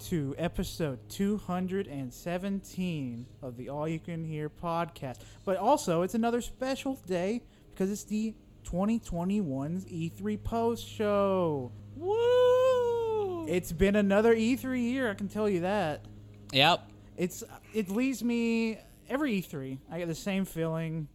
[0.00, 5.18] To episode 217 of the All You Can Hear podcast.
[5.44, 11.70] But also, it's another special day because it's the 2021's E3 post show.
[11.96, 13.46] Woo!
[13.46, 16.04] It's been another E3 year, I can tell you that.
[16.52, 16.88] Yep.
[17.16, 19.78] It's it leaves me every E3.
[19.90, 21.08] I get the same feeling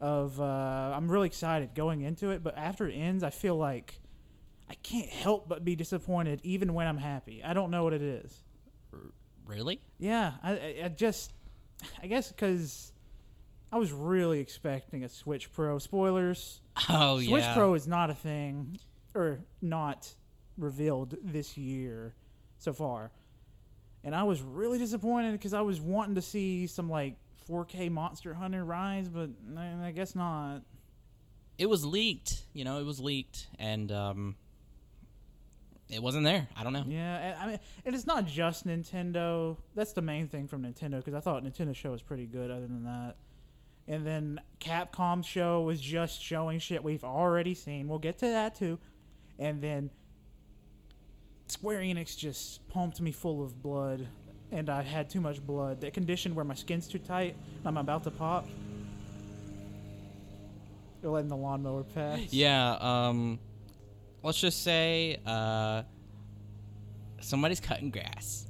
[0.00, 4.00] of uh, I'm really excited going into it, but after it ends, I feel like
[4.68, 7.42] I can't help but be disappointed, even when I'm happy.
[7.44, 8.42] I don't know what it is.
[9.46, 9.80] Really?
[9.98, 11.32] Yeah, I, I, just,
[12.02, 12.92] I guess because
[13.70, 15.78] I was really expecting a Switch Pro.
[15.78, 17.44] Spoilers: Oh Switch yeah.
[17.44, 18.78] Switch Pro is not a thing,
[19.14, 20.12] or not
[20.58, 22.14] revealed this year
[22.58, 23.12] so far.
[24.02, 27.16] And I was really disappointed because I was wanting to see some like
[27.48, 30.62] 4K Monster Hunter Rise, but I I guess not.
[31.58, 32.46] It was leaked.
[32.52, 34.36] You know, it was leaked, and um,
[35.88, 36.48] it wasn't there.
[36.56, 36.84] I don't know.
[36.86, 39.56] Yeah, and, I mean, and it's not just Nintendo.
[39.74, 42.50] That's the main thing from Nintendo because I thought Nintendo show was pretty good.
[42.50, 43.16] Other than that,
[43.86, 47.88] and then Capcom show was just showing shit we've already seen.
[47.88, 48.78] We'll get to that too,
[49.38, 49.90] and then
[51.48, 54.08] Square Enix just pumped me full of blood,
[54.50, 55.80] and I had too much blood.
[55.82, 58.48] That condition where my skin's too tight, and I'm about to pop.
[61.02, 62.32] You're letting the lawnmower pass.
[62.32, 62.76] Yeah.
[62.80, 63.38] Um,
[64.26, 65.82] let's just say uh,
[67.20, 68.46] somebody's cutting grass.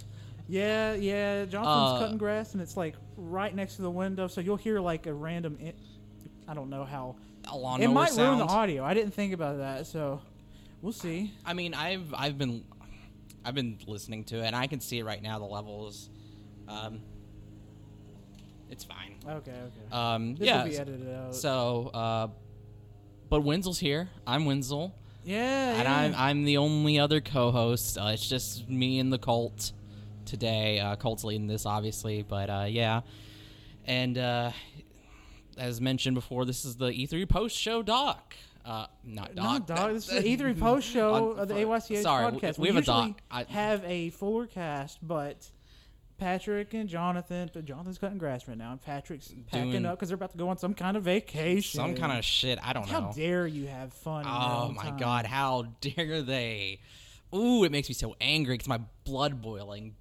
[0.49, 1.45] Yeah, yeah.
[1.45, 4.81] Jonathan's Uh, cutting grass, and it's like right next to the window, so you'll hear
[4.81, 5.59] like a random.
[5.63, 5.75] I
[6.49, 7.17] I don't know how.
[7.49, 8.85] A lawnmower it might ruin the audio.
[8.85, 10.21] I didn't think about that, so
[10.83, 11.33] we'll see.
[11.45, 12.65] I mean, I've I've been
[13.45, 15.39] I've been listening to it, and I can see right now.
[15.39, 16.09] The levels,
[16.69, 17.01] um,
[18.71, 19.15] it's fine.
[19.29, 19.93] Okay, okay.
[19.93, 20.63] Um, this yeah.
[20.63, 21.35] will be edited out.
[21.35, 22.29] So, uh,
[23.29, 24.09] but Wenzel's here.
[24.27, 24.95] I'm Wenzel,
[25.27, 25.97] yeah, and yeah.
[25.99, 27.99] I'm I'm the only other co-host.
[27.99, 29.73] Uh, it's just me and the cult
[30.25, 30.81] today.
[30.81, 33.03] Uh, Colt's leading this, obviously, but uh, yeah.
[33.85, 34.53] And uh,
[35.59, 38.35] as mentioned before, this is the E3 post show doc.
[38.65, 39.45] Uh, not doc.
[39.45, 39.95] Not dog.
[39.95, 42.59] This is the E3 post show of the AYCH sorry, we- podcast.
[42.59, 43.21] we have a doc.
[43.31, 45.49] I- have a fuller cast, but
[46.19, 47.51] Patrick and Jonathan.
[47.53, 50.39] But Jonathan's cutting grass right now, and Patrick's packing Doing- up because they're about to
[50.39, 51.79] go on some kind of vacation.
[51.79, 52.59] Some kind of shit.
[52.63, 53.07] I don't How know.
[53.07, 54.25] How dare you have fun?
[54.27, 54.97] Oh my time.
[54.99, 56.81] god, how dare they?
[57.35, 59.95] Ooh, it makes me so angry because my blood boiling.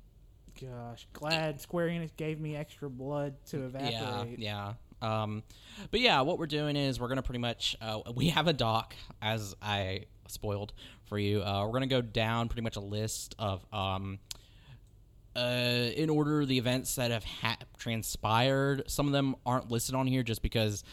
[0.62, 4.40] Gosh, glad Square Enix gave me extra blood to Yeah, evaporate.
[4.40, 4.74] yeah.
[5.02, 5.44] Um,
[5.92, 8.96] but yeah, what we're doing is we're gonna pretty much uh, we have a doc
[9.22, 10.72] as I spoiled
[11.04, 11.42] for you.
[11.44, 14.20] Uh, we're gonna go down pretty much a list of um,
[15.36, 15.40] uh,
[15.96, 18.84] in order the events that have ha- transpired.
[18.88, 20.84] Some of them aren't listed on here just because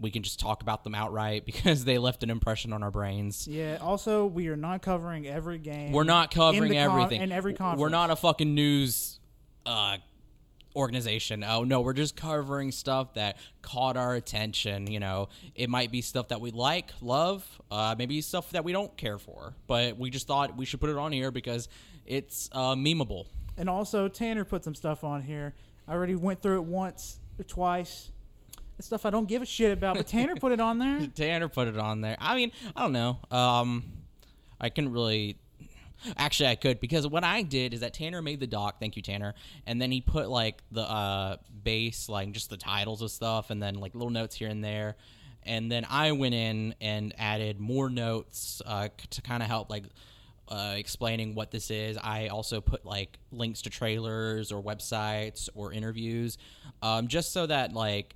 [0.00, 3.46] we can just talk about them outright because they left an impression on our brains.
[3.46, 3.78] Yeah.
[3.80, 5.92] Also, we are not covering every game.
[5.92, 7.22] We're not in covering con- everything.
[7.22, 7.80] in every conference.
[7.80, 9.20] We're not a fucking news
[9.66, 9.98] uh,
[10.74, 11.44] organization.
[11.44, 14.90] Oh no, we're just covering stuff that caught our attention.
[14.90, 18.72] You know, it might be stuff that we like, love, uh, maybe stuff that we
[18.72, 21.68] don't care for, but we just thought we should put it on here because
[22.06, 23.26] it's uh, memeable.
[23.60, 25.52] And also, Tanner put some stuff on here.
[25.86, 28.10] I already went through it once or twice.
[28.78, 31.06] It's stuff I don't give a shit about, but Tanner put it on there.
[31.14, 32.16] Tanner put it on there.
[32.18, 33.18] I mean, I don't know.
[33.30, 33.84] Um,
[34.58, 35.36] I couldn't really.
[36.16, 38.80] Actually, I could because what I did is that Tanner made the doc.
[38.80, 39.34] Thank you, Tanner.
[39.66, 43.62] And then he put like the uh, base, like just the titles of stuff, and
[43.62, 44.96] then like little notes here and there.
[45.42, 49.84] And then I went in and added more notes uh, to kind of help like
[50.50, 51.96] uh, explaining what this is.
[51.96, 56.38] I also put like links to trailers or websites or interviews,
[56.82, 58.14] um, just so that like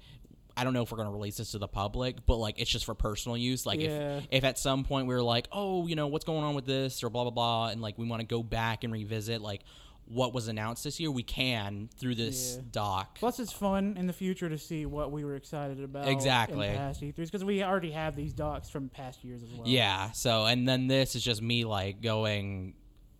[0.57, 2.85] I don't know if we're gonna release this to the public, but like it's just
[2.85, 3.67] for personal use.
[3.67, 4.19] Like Yeah.
[4.19, 6.67] if if at some point we are like, oh, you know, what's going on with
[6.67, 9.63] this or blah blah blah, and like we want to go back and revisit like
[10.07, 12.63] what was announced this year, we can through this Yeah.
[12.73, 13.19] doc.
[13.19, 16.09] Plus, it's fun in the future to see what we were excited about.
[16.09, 16.69] Exactly.
[16.69, 19.67] Past E3s because we already have these docs from past years as well.
[19.67, 20.11] Yeah.
[20.13, 22.75] So and then this is just me like going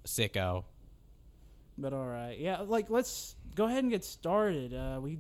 [0.05, 0.65] sicko.
[1.79, 2.61] But all right, yeah.
[2.61, 4.75] Like, let's go ahead and get started.
[4.75, 5.19] Uh, we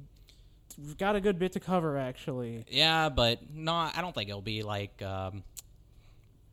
[0.78, 2.64] we've got a good bit to cover actually.
[2.68, 5.42] Yeah, but no, I don't think it'll be like um,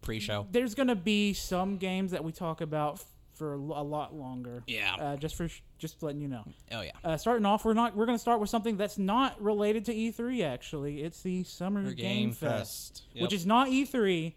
[0.02, 0.48] pre-show.
[0.52, 3.04] There's gonna be some games that we talk about
[3.42, 4.62] for a a lot longer.
[4.68, 4.94] Yeah.
[5.00, 6.44] Uh, just for sh- just letting you know.
[6.74, 6.92] oh yeah.
[7.04, 10.46] Uh, starting off, we're not we're gonna start with something that's not related to E3.
[10.46, 13.04] Actually, it's the Summer Game, Game Fest, Fest.
[13.16, 13.22] Yep.
[13.24, 14.36] which is not E3.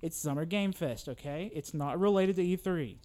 [0.00, 1.06] It's Summer Game Fest.
[1.10, 2.96] Okay, it's not related to E3.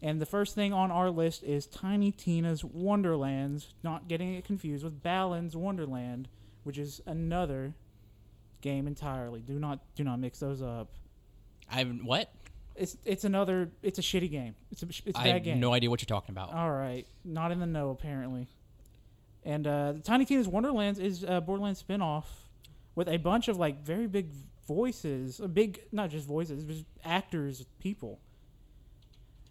[0.00, 4.84] And the first thing on our list is Tiny Tina's Wonderlands, not getting it confused
[4.84, 6.28] with Balin's Wonderland,
[6.64, 7.74] which is another
[8.62, 9.40] game entirely.
[9.40, 10.88] Do not do not mix those up.
[11.70, 12.32] I what?
[12.78, 14.54] It's it's another it's a shitty game.
[14.70, 15.60] It's a it's a I bad have game.
[15.60, 16.52] no idea what you're talking about.
[16.52, 18.48] All right, not in the know apparently.
[19.44, 22.24] And uh, Tiny Tina's Wonderlands is a Borderlands spinoff
[22.96, 24.30] with a bunch of like very big
[24.66, 28.18] voices, big not just voices, just actors, people.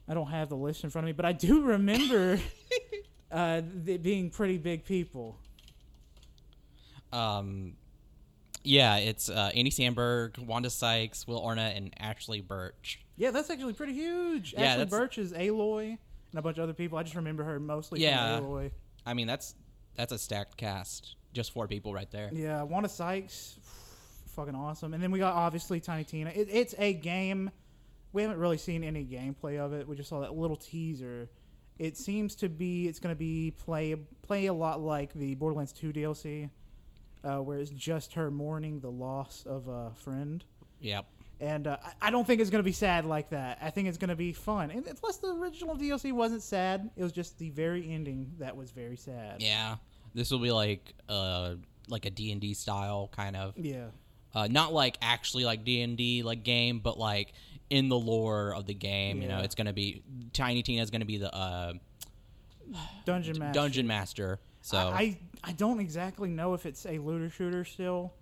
[0.08, 2.40] I don't have the list in front of me, but I do remember
[3.32, 5.38] uh, it being pretty big people.
[7.14, 7.76] Um,
[8.64, 13.00] yeah, it's uh, Andy Samberg, Wanda Sykes, Will Arnett, and Ashly Burch.
[13.18, 14.54] Yeah, that's actually pretty huge.
[14.54, 15.98] Yeah, Ashly that's- Burch is Aloy
[16.32, 16.98] and a bunch of other people.
[16.98, 18.38] I just remember her mostly Yeah.
[18.38, 18.72] from Aloy.
[19.06, 19.56] I mean, that's
[19.96, 21.16] that's a stacked cast.
[21.34, 22.30] Just four people right there.
[22.34, 23.60] Yeah, Wanda Sykes,
[24.28, 24.94] fucking awesome.
[24.94, 26.30] And then we got obviously Tiny Tina.
[26.32, 27.52] It, it's a game.
[28.14, 29.88] We haven't really seen any gameplay of it.
[29.88, 31.30] We just saw that little teaser.
[31.80, 35.74] It seems to be it's going to be play play a lot like the Borderlands
[35.74, 36.50] 2 DLC,
[37.26, 40.44] uh, where it's just her mourning the loss of a friend.
[40.80, 41.06] Yep.
[41.40, 43.58] And uh, I- don't think it's going to be sad like that.
[43.62, 44.72] I think it's going to be fun.
[44.72, 46.90] And plus, the original DLC wasn't sad.
[46.96, 49.42] It was just the very ending that was very sad.
[49.42, 49.76] Yeah.
[50.14, 51.56] This will be like uh
[51.90, 53.54] like a D and D style kind of.
[53.58, 53.88] Yeah.
[54.34, 57.34] Uh, not like actually like D and D like game, but like
[57.70, 59.22] in the lore of the game.
[59.22, 61.74] You know, it's gonna be Tiny Tina is gonna be the uh,
[63.06, 63.54] Dungeon Master.
[63.60, 64.40] dungeon master.
[64.62, 68.14] So I, I I don't exactly know if it's a looter shooter still,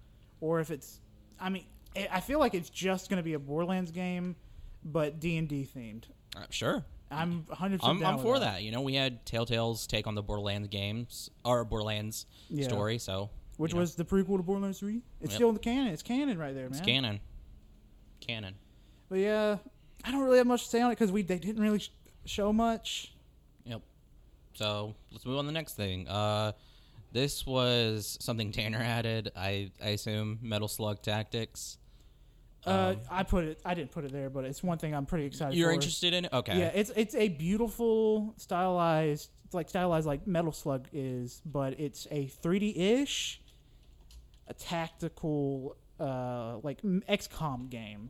[0.41, 0.99] or if it's.
[1.39, 4.35] I mean, I feel like it's just going to be a Borderlands game,
[4.83, 6.05] but D and D themed.
[6.35, 6.83] uh, sure.
[7.11, 7.79] I'm 100.
[7.83, 8.63] I'm, down I'm for that.
[8.63, 12.67] You know, we had Telltale's take on the Borderlands games or Borderlands Yeah.
[12.67, 15.01] story, so Which you know, was the prequel to Borderlands 3.
[15.21, 15.35] It's Yep.
[15.35, 15.93] still in the canon.
[15.93, 16.71] It's canon right there, man.
[16.71, 17.19] it's canon.
[18.19, 18.55] Canon.
[19.09, 19.57] But yeah,
[20.03, 21.91] I don't really have much to say on it because we they didn't really sh-
[22.25, 23.13] show much.
[23.65, 23.81] Yep.
[24.55, 26.07] So let's move on to the next thing.
[26.07, 26.53] Uh,
[27.11, 29.31] this was something Tanner added.
[29.35, 31.77] I I assume Metal Slug Tactics.
[32.65, 33.59] Uh, I put it.
[33.65, 35.53] I didn't put it there, but it's one thing I'm pretty excited.
[35.53, 35.73] Um, You're for.
[35.73, 36.33] interested in it?
[36.33, 36.57] Okay.
[36.57, 42.07] Yeah, it's it's a beautiful stylized, it's like stylized like Metal Slug is, but it's
[42.11, 43.41] a 3D ish,
[44.47, 48.09] a tactical uh, like XCOM game.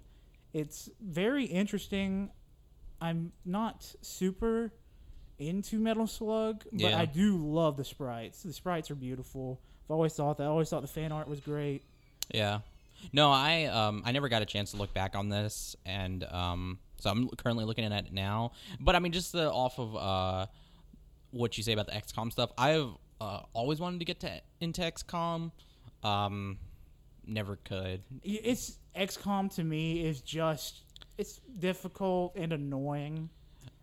[0.54, 2.30] It's very interesting.
[3.02, 4.72] I'm not super
[5.40, 7.00] into Metal Slug, but Yeah.
[7.00, 8.44] I do love the sprites.
[8.44, 9.60] The sprites are beautiful.
[9.86, 10.44] I've always thought that.
[10.44, 11.84] I always thought the fan art was great.
[12.34, 12.60] Yeah.
[13.12, 16.80] No, I um I never got a chance to look back on this, and um
[17.00, 18.54] so I'm currently looking at it now.
[18.80, 20.46] But I mean, just the off of uh
[21.32, 22.90] what you say about the XCOM stuff, I've
[23.20, 25.52] uh, always wanted to get to into XCOM.
[26.04, 26.60] Um,
[27.26, 28.02] never could.
[28.24, 30.82] It's XCOM to me is just
[31.18, 33.30] it's difficult and annoying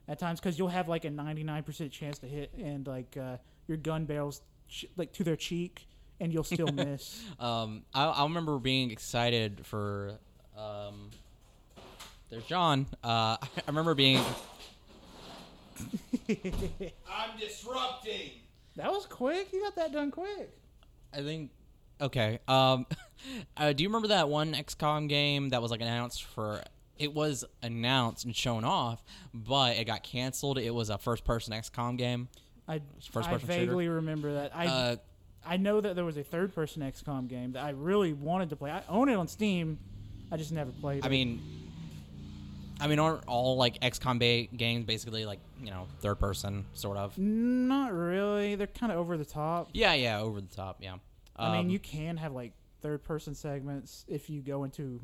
[0.09, 3.76] at times because you'll have like a 99% chance to hit and like uh, your
[3.76, 5.87] gun barrels ch- like to their cheek
[6.21, 7.23] and you'll still miss.
[7.39, 10.19] Um, I, I remember being excited for
[10.57, 11.11] um.
[12.31, 12.87] There's John.
[13.03, 14.23] Uh, I remember being
[16.29, 18.31] I'm disrupting.
[18.77, 19.53] That was quick.
[19.53, 20.57] You got that done quick.
[21.12, 21.50] I think.
[22.00, 22.39] Okay.
[22.49, 22.87] Um,
[23.57, 26.62] uh, do you remember that one XCOM game that was like announced for?
[26.99, 29.03] It was announced and shown off,
[29.35, 30.59] but it got canceled.
[30.59, 32.29] It was a first-person XCOM game.
[32.69, 33.61] I, First I person shooter?
[33.67, 34.55] vaguely remember that.
[34.55, 34.97] I Uh,
[35.44, 38.56] I know that there was a third person XCOM game that I really wanted to
[38.56, 38.70] play.
[38.70, 39.78] I own it on Steam.
[40.30, 41.11] I just never played I it.
[41.11, 41.40] mean,
[42.80, 47.16] I mean, aren't all like XCOM ba- games basically like you know third-person sort of?
[47.18, 48.54] not really.
[48.54, 49.70] They're kind of over the top.
[49.73, 50.78] Yeah, yeah, over the top.
[50.80, 50.97] Yeah.
[51.37, 55.00] I mean, Um, you can have like third person segments if you go into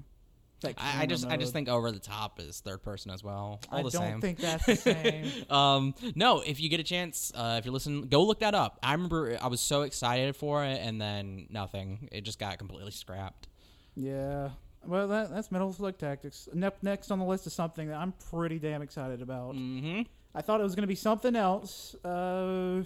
[0.63, 3.61] like I, just, I just think over the top is third person as well.
[3.71, 4.21] All I the don't same.
[4.21, 5.31] think that's the same.
[5.51, 8.79] um, no, if you get a chance, uh, if you're listening, go look that up.
[8.83, 12.09] I remember I was so excited for it, and then nothing.
[12.11, 13.49] It just got completely scrapped.
[13.95, 14.51] yeah.
[14.85, 16.49] Well, that, that's Metal Slug Tactics.
[16.55, 19.57] Ne- next on the list is something that I'm pretty damn excited about.
[19.57, 20.03] Mm-hmm.
[20.33, 21.97] I thought it was going to be something else.
[22.05, 22.85] Uh,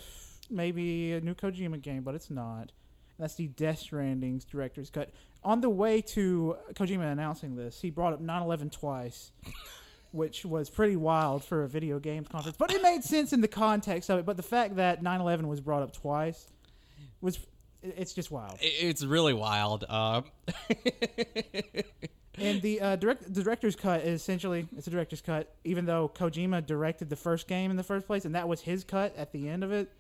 [0.49, 2.73] maybe a new Kojima game, but it's not.
[3.19, 5.11] That's the Death Stranding's director's cut.
[5.43, 9.33] On the way to Kojima announcing this, he brought up 9/11 twice,
[10.13, 12.57] which was pretty wild for a video games conference.
[12.59, 14.27] But it made sense in the context of it.
[14.27, 16.47] But the fact that 9/11 was brought up twice
[17.21, 17.39] was
[17.83, 18.59] it's just wild.
[18.61, 19.85] It's really wild.
[19.89, 20.23] Uh,
[22.41, 26.09] And the uh, direct the director's cut is essentially it's a director's cut, even though
[26.09, 29.33] Kojima directed the first game in the first place, and that was his cut at
[29.33, 29.93] the end of it.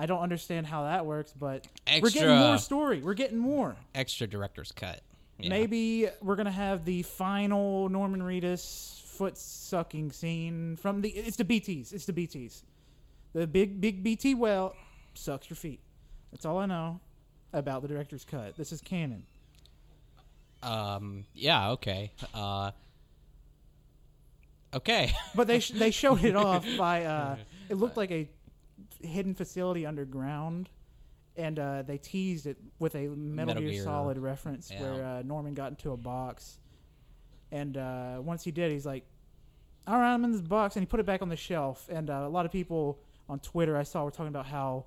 [0.00, 1.66] I don't understand how that works, but
[2.00, 3.02] we're getting more story.
[3.02, 3.74] We're getting more.
[3.94, 5.00] extra director's cut.
[5.40, 5.50] Yeah.
[5.50, 11.10] Maybe we're gonna have the final Norman Reedus foot sucking scene from the.
[11.10, 11.92] It's the BTS.
[11.92, 12.62] It's the BTS.
[13.34, 14.74] The big big BT well
[15.14, 15.80] sucks your feet.
[16.30, 17.00] That's all I know
[17.52, 18.56] about the director's cut.
[18.56, 19.24] This is canon.
[20.62, 21.24] Um.
[21.34, 21.70] Yeah.
[21.72, 22.12] Okay.
[22.34, 22.70] Uh.
[24.74, 25.12] Okay.
[25.34, 27.36] But they sh- they showed it off by uh,
[27.68, 28.28] it looked like a
[29.00, 30.70] hidden facility underground,
[31.36, 33.84] and uh, they teased it with a Metal, Metal Gear, Gear.
[33.84, 34.82] Solid reference Yeah.
[34.82, 36.58] where uh, Norman got into a box,
[37.50, 39.04] and uh, once he did, he's like,
[39.86, 41.88] "All right, I'm in this box," and he put it back on the shelf.
[41.90, 44.86] And uh, a lot of people on Twitter I saw were talking about how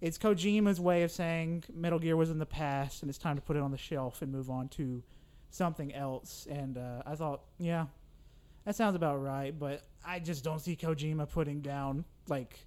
[0.00, 3.42] it's Kojima's way of saying Metal Gear was in the past, and it's time to
[3.42, 5.02] put it on the shelf and move on to
[5.50, 6.46] something else.
[6.50, 7.86] And uh, I thought, yeah,
[8.64, 12.66] that sounds about right, but I just don't see Kojima putting down like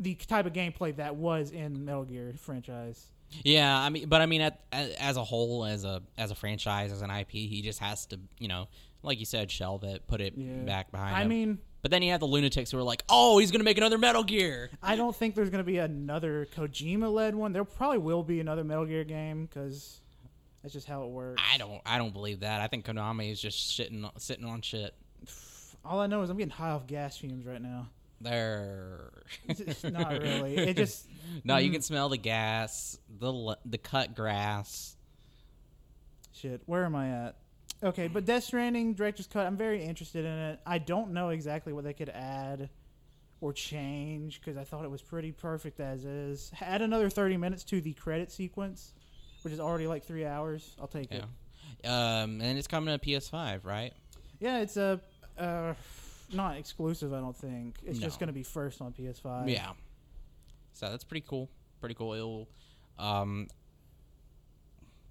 [0.00, 3.06] the type of gameplay that was in Metal Gear franchise.
[3.42, 6.92] Yeah, I mean, but I mean, at, as, a whole, as a as a franchise,
[6.92, 8.68] as an IP, he just has to, you know,
[9.02, 10.58] like you said, shelve it, put it Yeah.
[10.64, 11.16] back behind.
[11.16, 11.28] I him.
[11.28, 13.98] mean, but then you have the lunatics who are like, "Oh, he's gonna make another
[13.98, 17.52] Metal Gear." I don't think there's going to be another Kojima led one.
[17.52, 20.00] There probably will be another Metal Gear game because
[20.62, 21.42] that's just how it works.
[21.52, 22.60] I don't, I don't believe that.
[22.60, 24.94] I think Konami is just sitting, sitting on shit.
[25.84, 27.88] All I know is I'm getting high off gas fumes right now.
[28.20, 29.12] They're
[29.48, 30.56] It's not really.
[30.56, 31.06] It just
[31.44, 34.96] no, you can smell the gas, the the cut grass.
[36.32, 37.36] Shit, where am I at?
[37.82, 39.46] Okay, but Death Stranding director's cut.
[39.46, 40.60] I'm very interested in it.
[40.66, 42.70] I don't know exactly what they could add
[43.40, 46.50] or change because I thought it was pretty perfect as is.
[46.62, 48.94] Add another 30 minutes to the credit sequence,
[49.42, 50.74] which is already like three hours.
[50.80, 51.22] I'll take it.
[51.86, 53.92] Um, and it's coming to PS5, right?
[54.40, 54.98] Yeah, it's a
[55.38, 55.74] uh,
[56.32, 57.12] not exclusive.
[57.12, 59.48] I don't think it's just going to be first on PS5.
[59.50, 59.70] Yeah.
[60.72, 61.48] So that's pretty cool.
[61.80, 62.14] Pretty cool.
[62.14, 62.48] It'll,
[62.98, 63.48] um,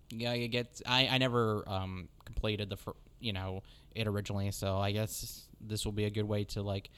[0.10, 0.82] yeah, you get.
[0.86, 3.64] I I never um completed the fir- you know
[3.96, 6.90] it originally, so I guess this will be a good way to like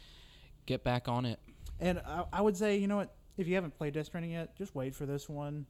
[0.66, 1.40] get back on it.
[1.80, 3.14] And I, I would say, you know what?
[3.38, 5.66] If you haven't played Death Stranding yet, just wait for this one.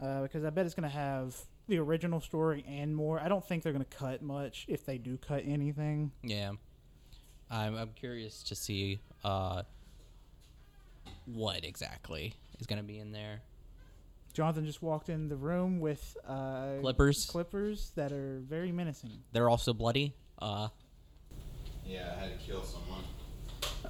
[0.00, 1.34] Uh, because I bet it's going to have
[1.68, 3.18] the original story and more.
[3.18, 6.12] I don't think they're going to cut much if they do cut anything.
[6.22, 6.52] Yeah.
[7.50, 9.62] I'm I'm curious to see uh
[11.26, 13.40] what exactly is going to be in there.
[14.32, 17.24] Jonathan just walked in the room with uh, Clippers.
[17.26, 19.10] clippers that are very menacing.
[19.32, 20.14] They're also bloody.
[20.40, 20.68] Uh
[21.86, 23.04] Yeah, I had to kill someone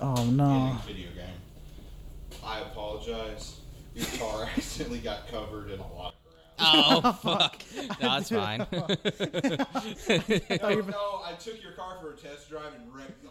[0.01, 0.79] Oh in no!
[0.83, 2.41] a video game.
[2.45, 3.61] I apologize.
[3.95, 6.59] Your car accidentally got covered in a lot of grass.
[6.59, 7.63] Oh fuck.
[8.01, 8.67] No, that's fine.
[10.61, 13.31] No, no, I took your car for a test drive and wrecked the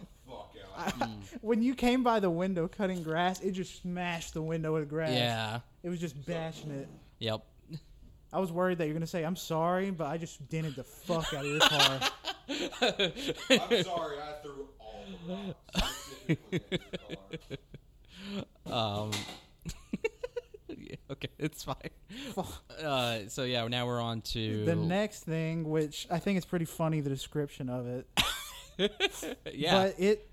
[0.78, 1.10] fuck out.
[1.42, 5.12] When you came by the window cutting grass, it just smashed the window with grass.
[5.12, 5.60] yeah.
[5.84, 6.88] It was just bashing it.
[7.20, 7.42] Yep.
[8.34, 11.34] I was worried that you're gonna say I'm sorry, but I just dented the fuck
[11.34, 12.00] out of your car.
[12.50, 15.56] I'm sorry, I threw all the rocks
[16.12, 16.80] specifically
[17.52, 17.60] at
[18.30, 19.04] your car.
[19.06, 19.12] Um.
[20.78, 21.76] yeah, okay, it's fine.
[22.84, 26.66] Uh, so yeah, now we're on to The next thing, which I think is pretty
[26.66, 28.08] funny, the description of it.
[29.54, 30.30] yeah, But it,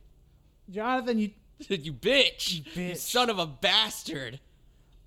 [0.70, 1.30] Jonathan, you.
[1.68, 2.96] you bitch, you bitch.
[2.96, 4.40] son of a bastard.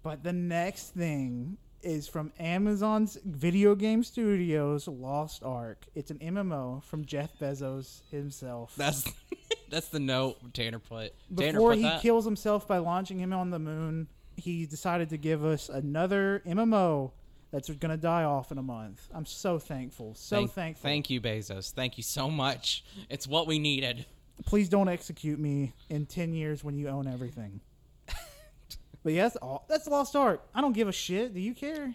[0.03, 5.85] But the next thing is from Amazon's video game studios, Lost Ark.
[5.93, 8.73] It's an MMO from Jeff Bezos himself.
[8.75, 9.11] That's
[9.69, 11.13] that's the note Tanner put.
[11.35, 12.01] Tanner Before put he that.
[12.01, 17.11] kills himself by launching him on the moon, he decided to give us another MMO
[17.51, 19.07] that's going to die off in a month.
[19.13, 20.15] I'm so thankful.
[20.15, 20.89] So thank, thankful.
[20.89, 21.71] Thank you, Bezos.
[21.71, 22.83] Thank you so much.
[23.09, 24.05] It's what we needed.
[24.45, 27.61] Please don't execute me in 10 years when you own everything.
[29.03, 29.65] but yeah, that's all.
[29.69, 30.41] That's Lost Ark.
[30.53, 31.33] I don't give a shit.
[31.33, 31.93] Do you care?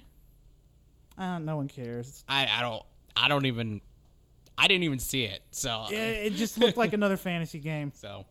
[1.18, 2.24] Uh, no one cares.
[2.28, 2.82] I I don't
[3.14, 3.80] I don't even
[4.56, 5.42] I didn't even see it.
[5.50, 7.92] So Yeah, it just looked like another fantasy game.
[7.94, 8.24] so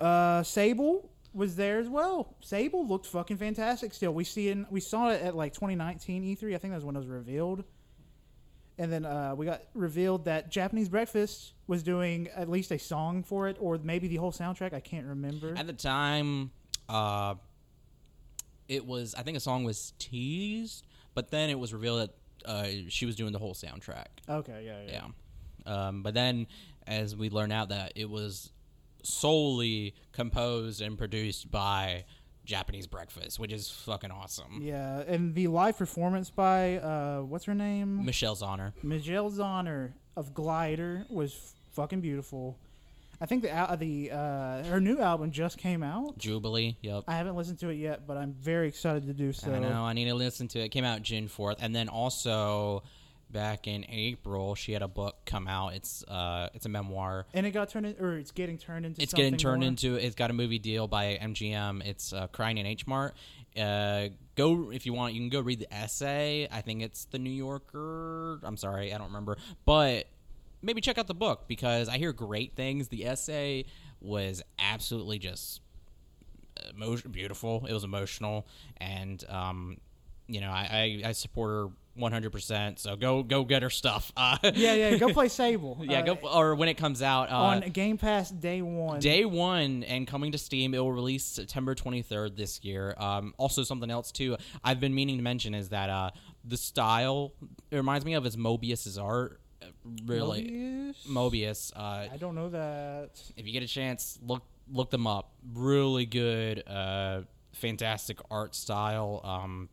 [0.00, 2.34] Uh, Sable was there as well.
[2.40, 3.94] Sable looked fucking fantastic.
[3.94, 4.58] Still, we see it.
[4.70, 6.54] We saw it at like 2019 E3.
[6.54, 7.62] I think that's when it was revealed.
[8.78, 13.22] And then uh, we got revealed that Japanese Breakfast was doing at least a song
[13.22, 14.74] for it, or maybe the whole soundtrack.
[14.74, 15.54] I can't remember.
[15.56, 16.50] At the time,
[16.88, 17.36] uh,
[18.68, 22.10] it was I think a song was teased, but then it was revealed that
[22.44, 24.06] uh, she was doing the whole soundtrack.
[24.28, 25.00] okay, yeah, yeah.
[25.66, 25.88] Yeah.
[25.88, 26.46] Um, but then,
[26.86, 28.52] as we learn out that it was
[29.02, 32.04] solely composed and produced by
[32.46, 34.60] Japanese Breakfast, which is fucking awesome.
[34.62, 38.04] Yeah, and the live performance by uh, what's her name?
[38.04, 38.72] Michelle Zauner.
[38.82, 42.56] Michelle Zauner of Glider was fucking beautiful.
[43.20, 46.18] I think the al- the uh, her new album just came out.
[46.18, 46.76] Jubilee.
[46.82, 47.04] Yep.
[47.08, 49.52] I haven't listened to it yet, but I'm very excited to do so.
[49.52, 49.82] I know.
[49.82, 50.64] I need to listen to it.
[50.66, 52.82] It came out June fourth, and then also
[53.30, 55.74] back in April, she had a book come out.
[55.74, 57.26] It's uh, it's a memoir.
[57.34, 59.02] And it got turned in, or it's getting turned into.
[59.02, 59.68] It's getting turned more.
[59.68, 59.94] into.
[59.96, 61.84] It's got a movie deal by MGM.
[61.84, 63.14] It's uh, Crying in H Mart.
[63.58, 65.14] Uh, go if you want.
[65.14, 66.48] You can go read the essay.
[66.50, 68.40] I think it's the New Yorker.
[68.42, 70.06] I'm sorry, I don't remember, but
[70.62, 72.88] maybe check out the book because I hear great things.
[72.88, 73.64] The essay
[74.00, 75.60] was absolutely just
[76.74, 77.66] emotion beautiful.
[77.68, 78.46] It was emotional,
[78.78, 79.78] and um,
[80.26, 82.30] you know, I I, I support her 100.
[82.32, 84.12] percent So go go get her stuff.
[84.16, 84.96] Uh, Yeah, yeah.
[84.96, 85.78] Go play Sable.
[85.82, 86.00] yeah.
[86.00, 89.00] Uh, Go or when it comes out uh, on Game Pass day one.
[89.00, 92.94] Day one and coming to Steam, it will release September 23rd this year.
[92.98, 96.10] Um, also, something else too, I've been meaning to mention is that uh,
[96.44, 97.32] the style
[97.70, 99.40] it reminds me of his Moebius's art.
[99.62, 99.66] uh,
[100.06, 101.06] Really, Moebius?
[101.08, 101.72] Moebius.
[101.76, 103.10] Uh, I don't know that.
[103.36, 105.30] if you get a chance, look look them up.
[105.54, 107.22] Really good, uh,
[107.52, 109.20] fantastic art style.
[109.24, 109.68] Um,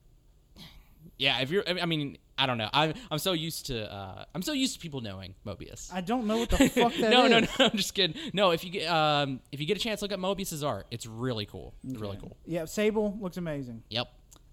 [1.18, 2.70] yeah, if you're, I mean, I don't know.
[2.74, 5.94] I'm I'm so used to uh, I'm so used to people knowing Moebius.
[5.94, 7.50] I don't know what the fuck that no, no, is.
[7.60, 8.16] no, I'm just kidding.
[8.34, 10.88] No, if you get um, if you get a chance, look at Moebius's art.
[10.92, 11.74] It's really cool.
[11.88, 12.36] It's really cool.
[12.46, 13.84] Yeah, Sable looks amazing.
[13.90, 14.08] Yep.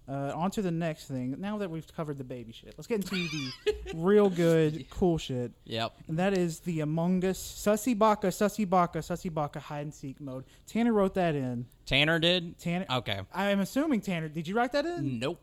[0.09, 1.35] Uh, on to the next thing.
[1.39, 3.51] Now that we've covered the baby shit, let's get into the
[3.95, 5.51] real good, cool shit.
[5.65, 5.93] Yep.
[6.07, 10.19] And that is the Among Us Sussy Baka, Sussy Baka, Sussy Baka hide and seek
[10.19, 10.43] mode.
[10.67, 11.65] Tanner wrote that in.
[11.85, 12.57] Tanner did.
[12.59, 13.21] Tanner, Okay.
[13.33, 14.27] I'm assuming Tanner.
[14.27, 15.19] Did you write that in?
[15.19, 15.39] Nope.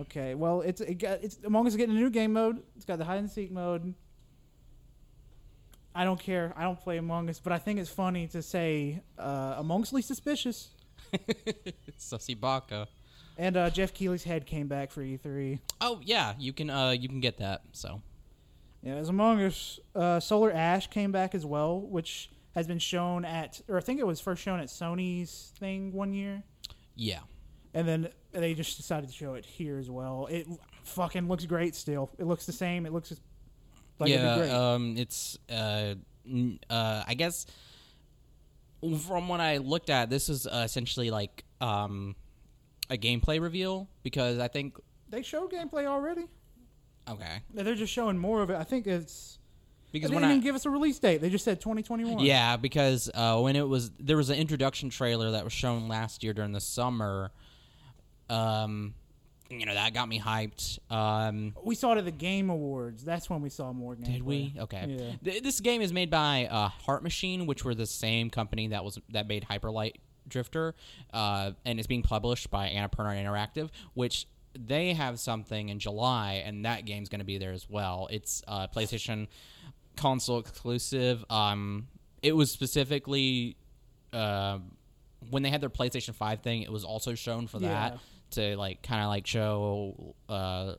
[0.00, 0.34] Okay.
[0.34, 2.62] Well, it's it got it's Among Us is getting a new game mode.
[2.76, 3.94] It's got the hide and seek mode.
[5.94, 6.52] I don't care.
[6.56, 10.08] I don't play Among Us, but I think it's funny to say uh, Amongst least
[10.08, 10.70] suspicious.
[11.98, 12.86] Sussy Baka.
[13.36, 15.58] And uh, Geoff Keighley's head came back for E3.
[15.80, 17.62] Oh yeah, you can uh you can get that.
[17.72, 18.00] So
[18.82, 23.24] Yeah, as Among Us, uh, Solar Ash came back as well, which has been shown
[23.24, 26.42] at, or I think it was first shown at Sony's thing one year,
[26.96, 27.20] yeah.
[27.74, 30.26] And then they just decided to show it here as well.
[30.30, 30.46] It
[30.84, 32.10] fucking looks great still.
[32.18, 32.86] It looks the same.
[32.86, 33.12] It looks
[33.98, 34.34] like yeah.
[34.34, 34.56] it'd be great.
[34.56, 34.96] Um.
[34.96, 35.94] It's uh.
[36.68, 37.04] Uh.
[37.06, 37.46] I guess
[39.06, 42.16] from what I looked at, this is uh, essentially like um
[42.88, 44.76] a gameplay reveal because I think
[45.08, 46.26] they showed gameplay already.
[47.08, 48.56] okay They're just showing more of it.
[48.56, 49.38] I think it's.
[49.92, 51.20] because they didn't I even give us a release date.
[51.20, 52.24] They just said 2021.
[52.24, 56.24] Yeah, because uh, when it was there was an introduction trailer that was shown last
[56.24, 57.30] year during the summer.
[58.30, 58.94] Um,
[59.50, 60.78] you know that got me hyped.
[60.92, 63.04] Um, We saw it at the Game Awards.
[63.04, 64.04] That's when we saw more gameplay.
[64.12, 64.54] did we?
[64.58, 64.86] Okay.
[64.88, 65.10] Yeah.
[65.24, 68.84] Th- this game is made by uh, Heart Machine, which were the same company that
[68.84, 70.76] was that made Hyper Light Drifter,
[71.12, 76.64] uh, and it's being published by Annapurna Interactive, which they have something in July, and
[76.64, 78.06] that game's going to be there as well.
[78.12, 79.26] It's uh, PlayStation
[79.96, 81.24] console exclusive.
[81.28, 81.88] Um,
[82.22, 83.56] it was specifically
[84.12, 84.58] uh,
[85.30, 86.62] when they had their PlayStation Five thing.
[86.62, 87.98] It was also shown for that Yeah.
[88.32, 90.74] To like kind of like show uh,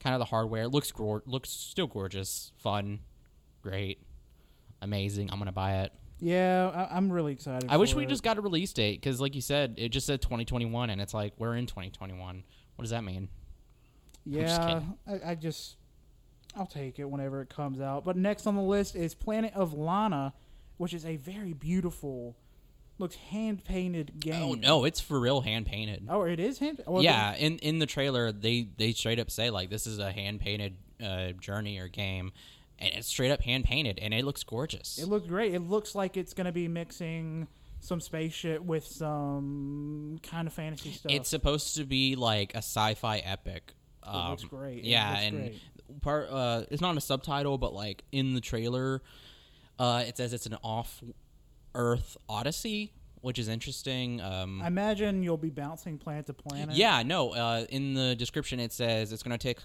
[0.00, 0.64] kind of the hardware.
[0.64, 3.00] It looks gor- looks still gorgeous, fun,
[3.62, 4.00] great,
[4.82, 5.30] amazing.
[5.30, 5.92] I'm gonna buy it.
[6.20, 7.70] Yeah, I, I'm really excited.
[7.70, 8.08] I wish we it.
[8.08, 11.14] just got a release date because, like you said, it just said 2021, and it's
[11.14, 12.42] like we're in 2021.
[12.76, 13.28] What does that mean?
[14.28, 15.76] just Yeah, I, I just
[16.56, 18.04] I'll take it whenever it comes out.
[18.04, 20.34] But next on the list is Planet of Lana,
[20.76, 22.36] which is a very beautiful,
[22.98, 24.42] looks hand painted game.
[24.42, 26.06] Oh no, it's for real hand painted.
[26.08, 26.82] Oh, it is hand.
[26.86, 30.10] Well, yeah, in in the trailer, they they straight up say like this is a
[30.12, 32.32] hand painted uh, journey or game,
[32.78, 34.98] and it's straight up hand painted, and it looks gorgeous.
[34.98, 35.54] It looks great.
[35.54, 37.48] It looks like it's gonna be mixing
[37.80, 41.12] some spaceship with some kind of fantasy stuff.
[41.12, 43.74] It's supposed to be like a sci-fi epic.
[44.04, 44.84] It looks Um, great.
[44.84, 45.60] Yeah, looks and great.
[46.02, 49.02] part uh, it's not in a subtitle, but like in the trailer,
[49.78, 50.56] uh, it says it's an
[51.78, 54.20] off-Earth odyssey, which is interesting.
[54.20, 56.74] Um, I imagine you'll be bouncing planet to planet.
[56.74, 57.30] yeah, no.
[57.30, 59.58] Uh, in the description, it says it's going to take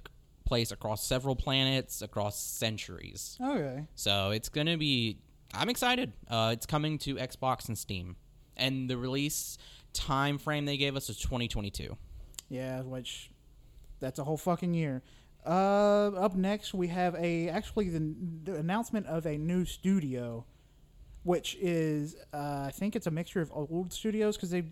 [0.46, 3.38] place across several planets across centuries.
[3.42, 3.86] Okay.
[3.96, 5.18] So it's going to be.
[5.54, 6.14] I'm excited.
[6.30, 8.16] Uh, it's coming to Xbox and Steam,
[8.58, 9.58] and the release
[9.94, 11.96] time frame they gave us is 2022.
[12.50, 13.30] Yeah, which
[14.00, 15.04] that's a whole fucking year.
[15.46, 20.46] Uh, up next we have a actually the, the announcement of a new studio,
[21.24, 24.64] which is uh, I think it's a mixture of old studios because they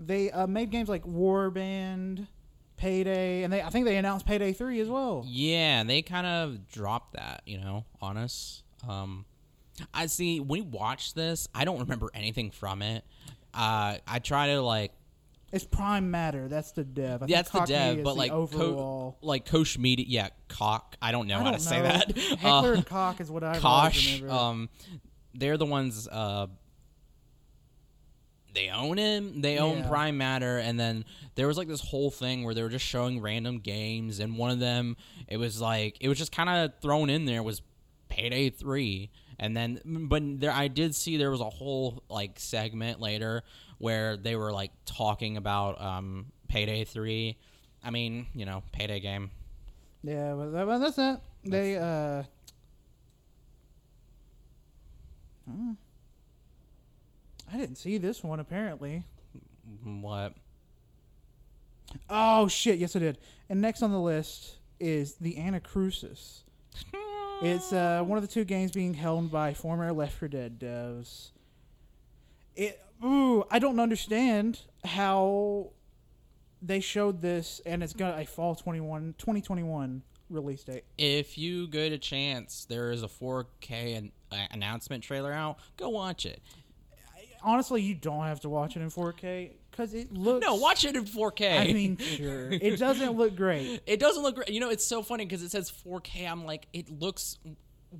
[0.00, 2.26] they uh, made games like Warband,
[2.76, 5.24] Payday, and they I think they announced Payday three as well.
[5.26, 8.62] Yeah, they kind of dropped that, you know, on us.
[8.88, 9.24] Um,
[9.92, 10.40] I see.
[10.40, 13.04] When we watched this, I don't remember anything from it.
[13.52, 14.92] Uh, I try to like
[15.52, 16.48] It's Prime Matter.
[16.48, 17.22] That's the dev.
[17.22, 19.12] I think that's the dev, but the like overall.
[19.20, 20.96] Co- like Koch Media, yeah, cock.
[21.00, 22.16] I don't know I how don't to say that.
[22.38, 24.34] Heckler Uh, and Koch is what I Kosh, remember.
[24.34, 24.68] um,
[25.34, 26.08] they're the ones.
[26.10, 26.46] Uh,
[28.54, 29.40] they own him.
[29.40, 29.88] They own Yeah.
[29.88, 33.20] Prime Matter, and then there was like this whole thing where they were just showing
[33.20, 37.10] random games, and one of them, it was like it was just kind of thrown
[37.10, 37.62] in there was
[38.08, 43.00] Payday Three, and then but there I did see there was a whole like segment
[43.00, 43.42] later
[43.78, 47.36] where they were like talking about um, Payday Three.
[47.82, 49.32] I mean, you know, Payday game.
[50.04, 51.18] Yeah, well, that's it.
[51.44, 52.22] They uh.
[55.48, 55.72] Hmm.
[57.52, 59.04] I didn't see this one apparently.
[59.82, 60.34] What?
[62.10, 62.78] Oh shit!
[62.78, 63.18] Yes, I did.
[63.48, 66.42] And next on the list is the Anacrusis.
[67.42, 71.30] It's uh, one of the two games being held by former Left 4 Dead devs.
[72.54, 75.72] It ooh, I don't understand how
[76.62, 80.84] they showed this, and it's got a fall 21, 2021 release date.
[80.96, 84.12] if you get a chance, there is a 4K an,
[84.50, 85.58] announcement trailer out.
[85.76, 86.40] Go watch it.
[87.42, 90.44] Honestly, you don't have to watch it in 4K because it looks.
[90.46, 91.58] No, watch it in 4K.
[91.60, 93.82] I mean, sure, it doesn't look great.
[93.86, 94.48] it doesn't look great.
[94.48, 96.30] You know, it's so funny because it says 4K.
[96.30, 97.38] I'm like, it looks.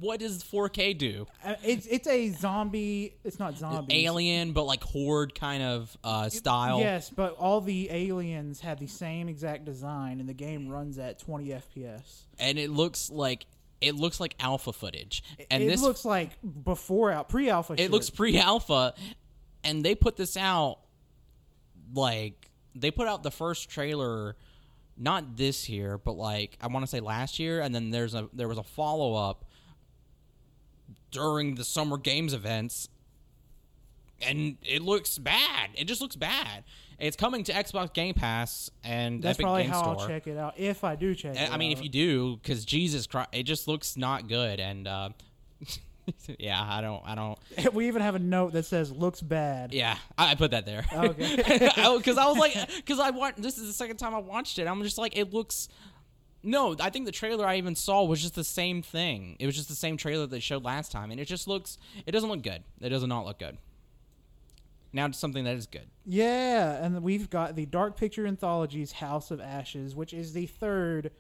[0.01, 1.27] What does 4K do?
[1.45, 3.15] Uh, It's it's a zombie.
[3.23, 4.05] It's not zombie.
[4.07, 6.81] Alien, but like horde kind of uh, style.
[6.81, 11.19] Yes, but all the aliens have the same exact design, and the game runs at
[11.21, 12.23] 20 FPS.
[12.41, 13.47] and it looks like
[13.85, 15.23] it looks like alpha footage.
[15.51, 16.31] And it this looks like
[16.65, 17.75] before out pre-alpha.
[17.75, 17.91] it shit.
[17.91, 18.95] looks pre-alpha
[19.63, 20.79] and they put this out
[21.95, 24.37] like they put out the first trailer
[24.97, 28.29] not this year but like i want to say last year and then there's a
[28.33, 29.45] there was a follow-up
[31.11, 32.89] during the summer games events
[34.23, 36.65] and it looks bad it just looks bad
[36.99, 40.01] it's coming to xbox game pass and That's Epic probably Game how Store.
[40.01, 41.37] I'll check it out if I do check.
[41.37, 41.79] I- it I mean, out.
[41.79, 45.09] if you do, because Jesus Christ, it just looks not good, and uh,
[46.39, 47.39] yeah, I don't, I don't,
[47.75, 50.85] we even have a note that says "looks bad." yeah, I, I put that there.
[50.93, 51.37] Okay.
[51.97, 53.41] because I was like, because I watched.
[53.43, 54.67] This is the second time I watched it.
[54.67, 55.69] I'm just like, it looks.
[56.47, 59.37] No, I think the trailer I even saw was just the same thing.
[59.41, 61.79] It was just the same trailer they showed last time, and it just looks.
[62.07, 62.63] It doesn't look good.
[62.83, 63.57] It does not look good.
[64.95, 65.89] Now to something that is good.
[66.07, 71.11] Yeah, and we've got the Dark Picture Anthologies House of Ashes, which is the third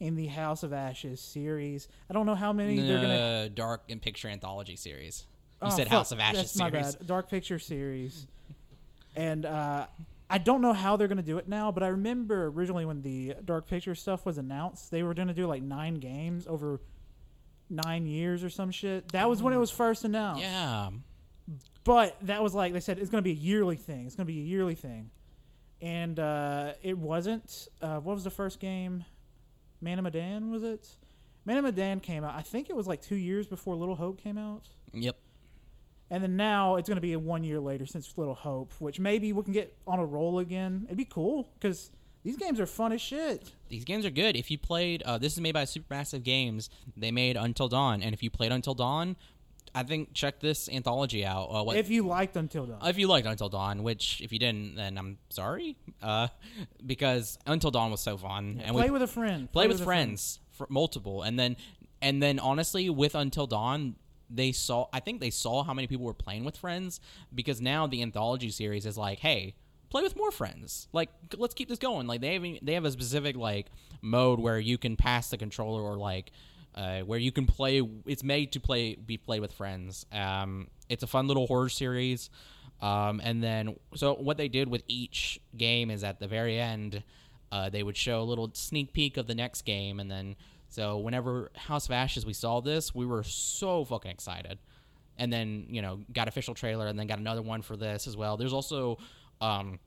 [0.00, 1.88] in the House of Ashes series.
[2.10, 3.48] I don't know how many they're gonna.
[3.48, 5.24] Dark and picture anthology series.
[5.62, 6.96] You Oh, said fuck, House of Ashes That's my series.
[6.96, 7.06] bad.
[7.06, 8.26] Dark Picture series,
[9.16, 9.86] and uh,
[10.28, 11.72] I don't know how they're gonna do it now.
[11.72, 15.46] But I remember originally when the Dark Picture stuff was announced, they were gonna do
[15.46, 16.80] like nine games over
[17.70, 19.08] nine years or some shit.
[19.12, 20.42] That was when it was first announced.
[20.42, 20.90] Yeah.
[21.84, 24.06] But that was like they said it's going to be a yearly thing.
[24.06, 25.10] It's going to be a yearly thing,
[25.80, 27.68] and uh, it wasn't.
[27.80, 29.04] Uh, what was the first game?
[29.80, 30.86] Man of Medan was it?
[31.44, 32.34] Man of Medan came out.
[32.36, 35.16] I think it was like two years before Little Hope came out, Yep.
[36.08, 39.00] and then now it's going to be a one year later since Little Hope, which
[39.00, 40.82] maybe we can get on a roll again.
[40.84, 41.90] It'd be cool because
[42.22, 43.50] these games are fun as shit.
[43.70, 44.36] These games are good.
[44.36, 46.70] If you played, uh, this is made by Supermassive Games.
[46.96, 49.16] They made Until Dawn, and if you played Until Dawn,
[49.74, 51.44] I think check this anthology out.
[51.44, 54.38] Uh, what, If you liked Until Dawn, if you liked Until Dawn, which if you
[54.38, 56.28] didn't, then I'm sorry, uh,
[56.86, 59.50] because Until Dawn was so fun, and play with a friend.
[59.50, 61.56] play with a friends, for multiple, and then
[62.02, 63.96] and then honestly, with Until Dawn,
[64.28, 64.88] they saw.
[64.92, 67.00] I think they saw how many people were playing with friends
[67.34, 69.54] because now the anthology series is like, hey,
[69.88, 70.88] play with more friends.
[70.92, 72.06] Like, let's keep this going.
[72.06, 73.68] Like they have they have a specific like
[74.02, 76.30] mode where you can pass the controller or like.
[76.74, 80.06] Uh, where you can play, it's made to play be played with friends.
[80.10, 82.30] Um, it's a fun little horror series.
[82.80, 87.04] Um, and then, so what they did with each game is at the very end,
[87.52, 90.34] uh, they would show a little sneak peek of the next game, and then
[90.68, 94.58] so whenever House of Ashes we saw this, we were so fucking excited,
[95.18, 98.16] and then you know got official trailer, and then got another one for this as
[98.16, 98.38] well.
[98.38, 98.96] There's also
[99.42, 99.78] um,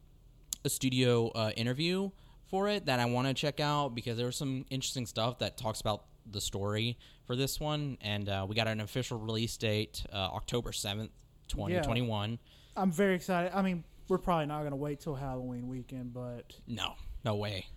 [0.63, 2.11] a studio uh, interview
[2.51, 5.57] for it that I want to check out because there was some interesting stuff that
[5.57, 10.05] talks about the story for this one, and uh, we got an official release date
[10.11, 11.11] uh, October seventh,
[11.47, 12.39] twenty twenty one.
[12.75, 13.51] I'm very excited.
[13.55, 17.67] I mean, we're probably not going to wait till Halloween weekend, but No, no way.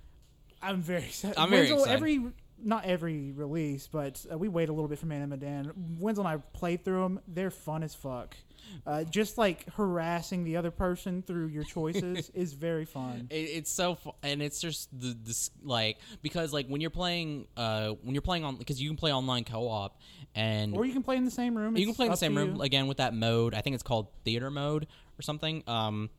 [0.61, 1.39] I'm very excited.
[1.39, 1.95] I'm very Wenzel, excited.
[1.97, 5.73] Every not every release, but uh, we wait a little bit for Man and Medan.
[6.01, 7.21] Wenzel and I played through them.
[7.29, 8.37] They're fun as fuck.
[8.87, 13.27] Uh, just like harassing the other person through your choices is very fun.
[13.31, 17.47] It, it's so fu- and it's just the this like because like when you're playing
[17.57, 19.99] uh when you're playing on because you can play online co-op
[20.35, 21.77] and Or you can play in the same room.
[21.77, 22.63] you can play in the same room you.
[22.63, 23.55] again with that mode.
[23.55, 24.87] I think it's called theater mode
[25.19, 25.63] or something.
[25.67, 26.11] Um,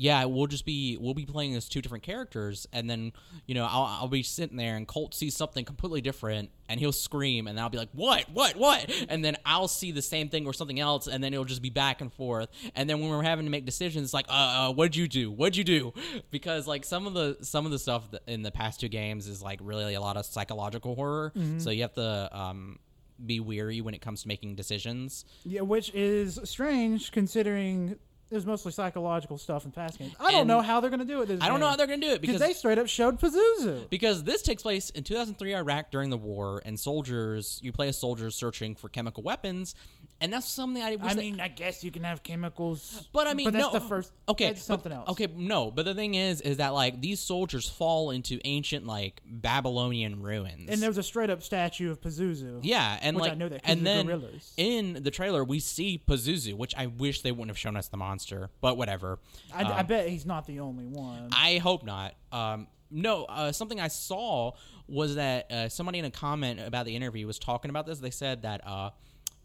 [0.00, 3.12] yeah, we'll just be we'll be playing as two different characters, and then
[3.46, 6.92] you know I'll, I'll be sitting there, and Colt sees something completely different, and he'll
[6.92, 8.30] scream, and I'll be like, "What?
[8.32, 8.54] What?
[8.54, 11.62] What?" And then I'll see the same thing or something else, and then it'll just
[11.62, 12.48] be back and forth.
[12.76, 15.32] And then when we're having to make decisions, it's like, "Uh, uh what'd you do?
[15.32, 15.92] What'd you do?"
[16.30, 19.42] Because like some of the some of the stuff in the past two games is
[19.42, 22.78] like really a lot of psychological horror, so you have to um
[23.26, 25.24] be weary when it comes to making decisions.
[25.44, 27.96] Yeah, which is strange considering
[28.30, 30.14] there's mostly psychological stuff in past games.
[30.20, 31.26] I don't And- know how they're going to do it.
[31.26, 33.18] This I don't know how they're gonna do it because because they straight up showed
[33.18, 33.88] Pazuzu.
[33.90, 37.98] because this takes place in 2003 Iraq during the war, and soldiers you play as
[37.98, 39.74] soldiers searching for chemical weapons,
[40.20, 40.90] and that's something I.
[40.92, 43.78] I that- mean, I guess you can have chemicals, but I mean, but that's no,
[43.78, 44.12] the first.
[44.28, 45.08] Okay, that's but- something else.
[45.10, 49.20] Okay, no, but the thing is, is that like these soldiers fall into ancient like
[49.26, 52.60] Babylonian ruins, and there was a straight up statue of Pazuzu.
[52.62, 54.52] yeah, and which I know that and then gorillas.
[54.56, 57.96] in the trailer we see Pazuzu, which I wish they wouldn't have shown us the
[57.96, 59.18] monster, but whatever.
[59.54, 61.28] I, I Um, bet he's not the only one.
[61.32, 62.14] I hope not.
[62.32, 64.52] Um, no, uh, something I saw
[64.86, 67.98] was that uh, somebody in a comment about the interview was talking about this.
[67.98, 68.90] They said that uh,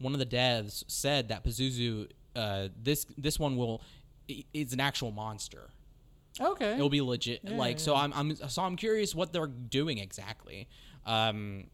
[0.03, 3.81] one of the devs said that Pazuzu, uh, this this one will,
[4.53, 5.69] is an actual monster.
[6.39, 6.73] okay.
[6.73, 7.41] It'll be legit.
[7.43, 7.95] Yeah, like so.
[7.95, 10.67] I'm, I'm so I'm curious what they're doing exactly.
[11.05, 11.65] Um,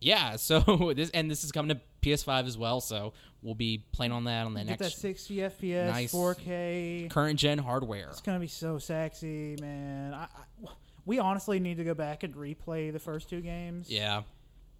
[0.00, 0.36] yeah.
[0.38, 2.80] So this and this is coming to PS5 as well.
[2.80, 6.12] So we'll be playing on that on the Get that next 60 FPS, Nice.
[6.14, 7.10] 4K.
[7.10, 8.08] current gen hardware.
[8.10, 10.12] It's gonna be so sexy, man.
[10.12, 10.68] I, I,
[11.06, 13.88] we honestly need to go back and replay the first two games.
[13.90, 14.22] Yeah.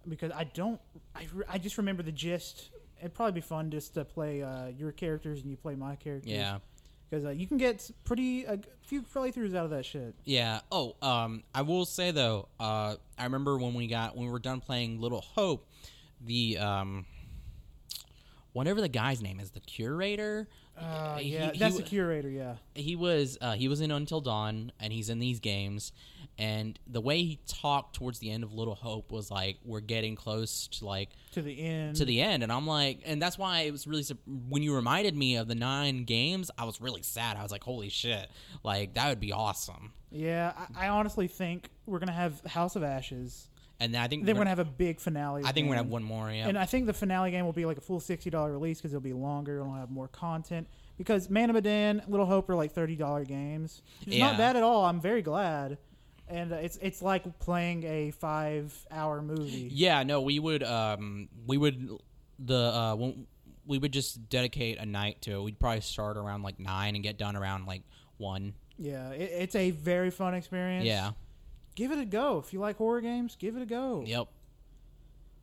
[0.07, 0.79] Because I don't.
[1.15, 2.69] I, re- I just remember the gist.
[2.99, 6.31] It'd probably be fun just to play uh, your characters and you play my characters.
[6.31, 6.59] Yeah.
[7.09, 10.15] Because uh, you can get pretty a few playthroughs out of that shit.
[10.23, 10.61] Yeah.
[10.71, 14.39] Oh, um, I will say though, uh, I remember when we got when we were
[14.39, 15.67] done playing Little Hope,
[16.21, 17.05] the um,
[18.55, 20.47] whatever the guy's name is, the curator.
[20.77, 22.29] Uh, he- yeah, he that's the curator.
[22.29, 22.55] Yeah.
[22.73, 25.91] He was uh, he was in Until Dawn, and he's in these games.
[26.37, 30.15] And the way he talked towards the end of Little Hope was like, "We're getting
[30.15, 31.95] close to like To the end.
[31.97, 34.03] to the end," and I'm like, and that's why it was really
[34.49, 37.37] when you reminded me of the nine games, I was really sad.
[37.37, 38.29] I was like, "Holy shit!
[38.63, 42.83] Like that would be awesome." Yeah, I, I honestly think we're gonna have House of
[42.83, 43.49] Ashes.
[43.79, 45.43] And then I think we're we're gonna have a big finale.
[45.45, 46.31] I think we're gonna have one more.
[46.31, 46.47] Yeah.
[46.47, 48.93] And I think the finale game will be like a full sixty dollar release because
[48.93, 49.59] it'll be longer.
[49.59, 50.67] It'll have more content.
[50.97, 53.81] Because Man of Medan, Little Hope are like thirty dollar games.
[54.07, 54.27] It's Yeah.
[54.27, 54.85] not bad at all.
[54.85, 55.77] I'm very glad.
[56.27, 59.69] And uh, it's it's like playing a five hour movie.
[59.71, 61.89] Yeah, no, we would um we would
[62.39, 63.27] the uh when-
[63.67, 65.41] we would just dedicate a night to it.
[65.41, 67.81] We'd probably start around like 9 and get done around like
[68.17, 68.53] 1.
[68.77, 70.85] Yeah, it, it's a very fun experience.
[70.85, 71.13] Yeah.
[71.75, 73.35] Give it a go if you like horror games.
[73.37, 74.03] Give it a go.
[74.05, 74.27] Yep.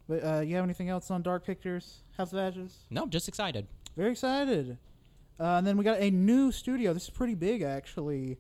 [0.08, 2.84] But uh, you have anything else on Dark Pictures, House of Ashes?
[2.90, 3.66] No, just excited.
[3.96, 4.78] Very excited.
[5.38, 6.92] Uh, and then we got a new studio.
[6.92, 8.38] This is pretty big, actually.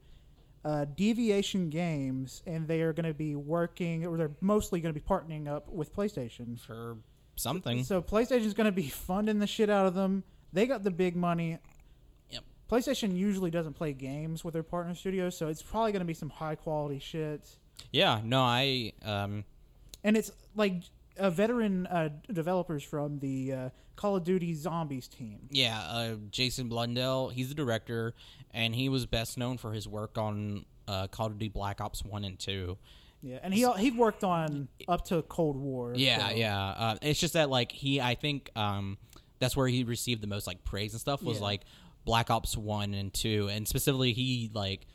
[0.64, 5.00] Uh, Deviation Games, and they are going to be working, or they're mostly going to
[5.00, 6.60] be partnering up with PlayStation.
[6.60, 6.98] For
[7.36, 7.84] something.
[7.84, 10.24] So PlayStation's going to be funding the shit out of them.
[10.52, 11.58] They got the big money.
[12.30, 12.44] Yep.
[12.70, 16.14] PlayStation usually doesn't play games with their partner studios, so it's probably going to be
[16.14, 17.56] some high quality shit.
[17.90, 19.44] Yeah, no, I um
[20.04, 20.74] And it's like
[21.16, 25.40] a veteran uh, developers from the uh, Call of Duty Zombies team.
[25.50, 28.14] yeah, uh Jason Blundell, he's the director
[28.52, 32.04] and he was best known for his work on uh Call of Duty Black Ops
[32.04, 32.76] 1 and 2.
[33.24, 35.92] Yeah, and he he worked on up to Cold War.
[35.94, 36.58] Yeah, so- yeah.
[36.66, 38.98] Uh, it's just that like he, I think um,
[39.38, 41.44] that's where he received the most like praise and stuff was Yeah.
[41.44, 41.60] like
[42.04, 44.86] Black Ops one and two, and specifically he like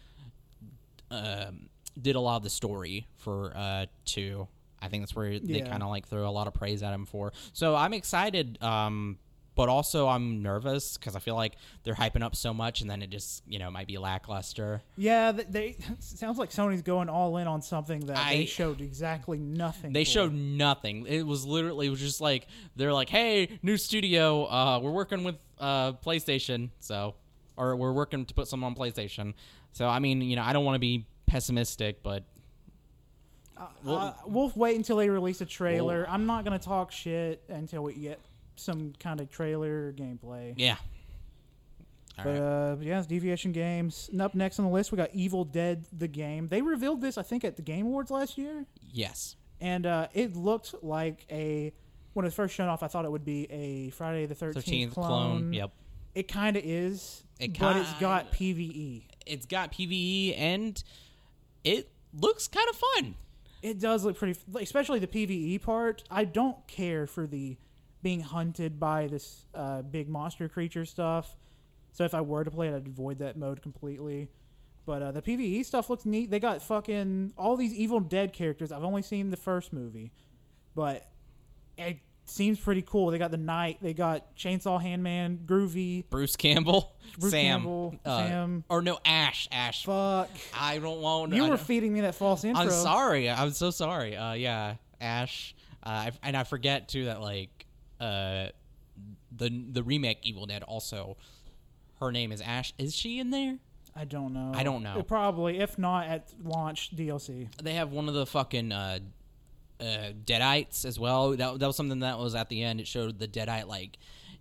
[1.09, 1.69] um,
[2.01, 4.47] did a lot of the story for uh, two.
[4.81, 7.05] I think that's where they kind of like throw a lot of praise at him
[7.05, 7.33] for.
[7.53, 9.17] So I'm excited, um,
[9.55, 13.01] but also I'm nervous because I feel like they're hyping up so much, and then
[13.01, 14.83] it just you know might be lackluster.
[14.95, 18.79] Yeah, th- they sounds like Sony's going all in on something that I- they showed
[18.81, 19.93] exactly nothing.
[19.93, 20.11] They for.
[20.11, 21.07] showed nothing.
[21.07, 24.45] It was literally it was just like they're like, "Hey, new studio.
[24.45, 27.15] Uh, we're working with uh, PlayStation, so
[27.57, 29.33] or we're working to put some on PlayStation."
[29.71, 32.23] So I mean, you know, I don't want to be pessimistic, but
[33.85, 36.05] Uh, we'll wait until they release a trailer.
[36.09, 38.19] I'm not gonna talk shit until we get
[38.55, 40.53] some kind of trailer gameplay.
[40.57, 40.77] yeah,
[42.19, 42.39] All But right.
[42.39, 44.09] uh, yeah, it's Deviation Games.
[44.11, 46.47] And up next on the list, we got Evil Dead: The Game.
[46.49, 49.35] They revealed this, I think, at the Game Awards last year, yes.
[49.61, 51.73] and uh, it looked like a.
[52.13, 54.65] When it was first shown off, I thought it would be a Friday the Thirteenth
[54.65, 55.07] Thirteenth clone.
[55.39, 55.53] clone.
[55.53, 55.71] Yep.
[56.15, 59.03] It kind of is, It kinda, but it's got PVE.
[59.27, 60.83] It's got PVE and
[61.67, 63.15] it looks kind of fun.
[63.61, 66.03] It does look pretty, especially the PVE part.
[66.09, 67.57] I don't care for the
[68.03, 71.35] being hunted by this uh, big monster creature stuff.
[71.91, 74.29] So if I were to play it, I'd avoid that mode completely.
[74.85, 76.29] But uh, the PVE stuff looks neat.
[76.29, 78.71] They got fucking all these Evil Dead characters.
[78.71, 80.11] I've only seen the first movie,
[80.75, 81.09] but
[81.77, 81.97] it
[82.29, 83.11] seems pretty cool.
[83.11, 83.77] They got the Knight.
[83.81, 86.09] They got Chainsaw Handman, Groovy.
[86.09, 88.63] Bruce Campbell, Bruce Sam, Campbell, uh, Sam.
[88.69, 89.85] or no Ash, Ash.
[89.85, 90.29] Fuck.
[90.57, 91.33] I don't want.
[91.33, 92.63] You I were feeding me that false intro.
[92.63, 93.29] I'm sorry.
[93.29, 94.15] I'm so sorry.
[94.15, 95.55] Uh, yeah, Ash.
[95.83, 97.65] Uh, I, and I forget too that like
[97.99, 98.47] uh,
[99.35, 101.17] the the remake Evil Dead also.
[101.99, 102.73] Her name is Ash.
[102.77, 103.57] Is she in there?
[103.95, 104.51] I don't know.
[104.53, 105.01] I don't know.
[105.01, 107.47] Probably, if not at launch DLC.
[107.63, 108.99] They have one of the fucking uh,
[109.79, 111.31] uh, Deadites as well.
[111.31, 112.79] That that was something that was at the end.
[112.79, 113.97] It showed the Deadite like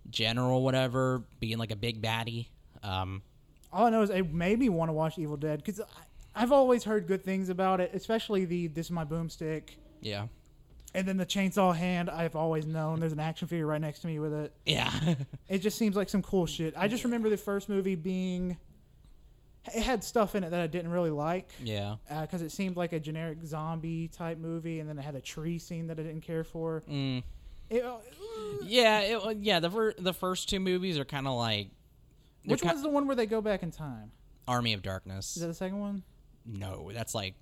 [0.09, 2.47] general whatever being like a big baddie.
[2.83, 3.21] Um,
[3.73, 5.81] All I know is it made me want to watch Evil Dead because
[6.35, 9.69] I've always heard good things about it, especially the "This is my boomstick,"
[10.01, 10.27] yeah,
[10.93, 12.09] and then the chainsaw hand.
[12.09, 14.53] I've always known there's an action figure right next to me with it.
[14.65, 14.91] yeah,
[15.49, 16.73] It just seems like some cool shit.
[16.77, 18.57] I just remember the first movie being.
[19.75, 21.95] It had stuff in it that I didn't really like yeah.
[22.21, 25.57] because it seemed like a generic zombie type movie, and then it had a tree
[25.59, 26.83] scene that I didn't care for.
[26.89, 27.23] Mm.
[27.69, 27.97] It, uh,
[28.63, 29.59] Yeah, it, yeah.
[29.59, 31.69] The fir- the first two movies are kind of like
[32.45, 34.11] which one's the one where they go back in time?
[34.47, 35.35] Army of Darkness.
[35.35, 36.03] Is that the second one?
[36.45, 37.35] No, that's like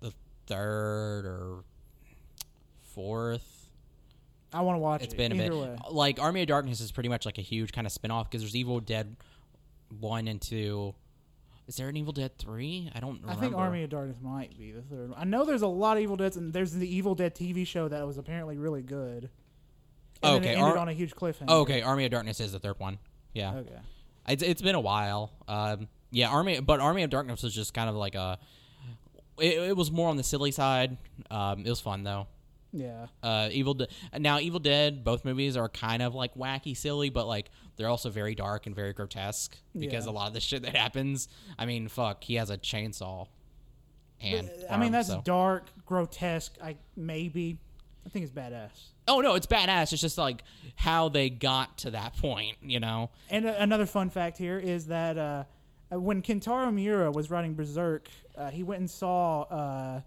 [0.00, 0.12] the
[0.46, 1.64] third or
[2.94, 3.68] fourth.
[4.52, 5.16] I want to watch It's it.
[5.20, 5.60] It's been a Either bit.
[5.60, 5.76] way.
[5.90, 8.56] Like Army of Darkness is pretty much like a huge kind of spin-off because there's
[8.56, 9.16] Evil Dead
[10.00, 10.94] one and two.
[11.68, 12.90] Is there an Evil Dead three?
[12.94, 15.10] I don't I think Army of Darkness might be the third.
[15.10, 15.18] one.
[15.20, 17.88] I know there's a lot of Evil Deads, and there's the Evil Dead TV show
[17.88, 19.28] that was apparently really good.
[20.22, 21.44] And Okay, it ended Ar- on a huge cliffhanger.
[21.48, 22.98] Oh, okay, Army of Darkness is the third one.
[23.34, 23.76] Yeah, Okay.
[24.28, 25.30] it's it's been a while.
[25.46, 28.38] Um, yeah, Army, but Army of Darkness was just kind of like a.
[29.38, 30.96] It, it was more on the silly side.
[31.30, 32.26] Um, it was fun though.
[32.72, 33.06] Yeah.
[33.22, 37.26] uh evil De- now evil dead both movies are kind of like wacky silly but
[37.26, 40.10] like they're also very dark and very grotesque because Yeah.
[40.10, 41.28] a lot of the shit that happens
[41.58, 43.26] i mean fuck he has a chainsaw
[44.20, 46.56] and I mean, that's so- dark, grotesque.
[46.62, 47.58] I maybe.
[48.04, 48.70] I think it's badass.
[49.06, 50.42] oh no it's badass it's just like
[50.76, 54.86] how they got to that point you know And uh, another fun fact here is
[54.86, 55.44] that uh,
[55.92, 60.00] uh, when Kentaro Miura was writing Berserk, uh, he went and saw uh,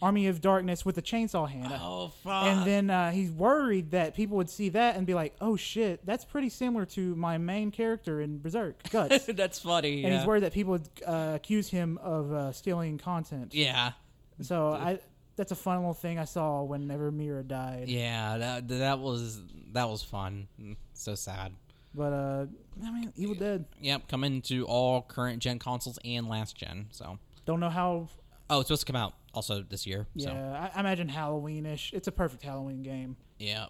[0.00, 1.72] Army of Darkness with the chainsaw hand.
[1.80, 5.34] oh fuck And then uh, he's worried that people would see that and be like,
[5.40, 10.12] "Oh shit, that's pretty similar to my main character in Berserk, Guts." that's funny and
[10.12, 10.18] yeah.
[10.18, 13.54] he's worried that people would uh, accuse him of uh, stealing content.
[13.54, 13.92] yeah
[14.40, 15.00] So I,
[15.36, 17.88] that's a fun little thing I saw whenever Miura died.
[17.88, 20.46] yeah that that was that was fun
[20.94, 21.52] so sad
[21.94, 22.46] But uh,
[22.84, 23.64] I mean, Evil Dead.
[23.80, 28.08] yep coming to all current gen consoles and last gen so Don't know how.
[28.50, 31.92] oh it's supposed to come out also this year Yeah, so I, I imagine Halloweenish.
[31.92, 33.16] It's a perfect Halloween game.
[33.38, 33.66] yeah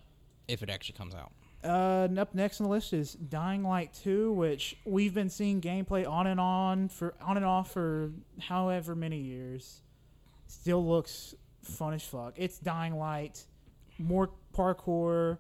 [0.46, 1.30] if it actually comes out
[1.62, 5.60] Uh, and up next on the list is Dying Light 2, which we've been seeing
[5.60, 9.82] gameplay on and on for on and off for however many years.
[10.46, 12.34] Still looks fun as fuck.
[12.36, 13.44] It's Dying Light,
[13.98, 15.38] more parkour,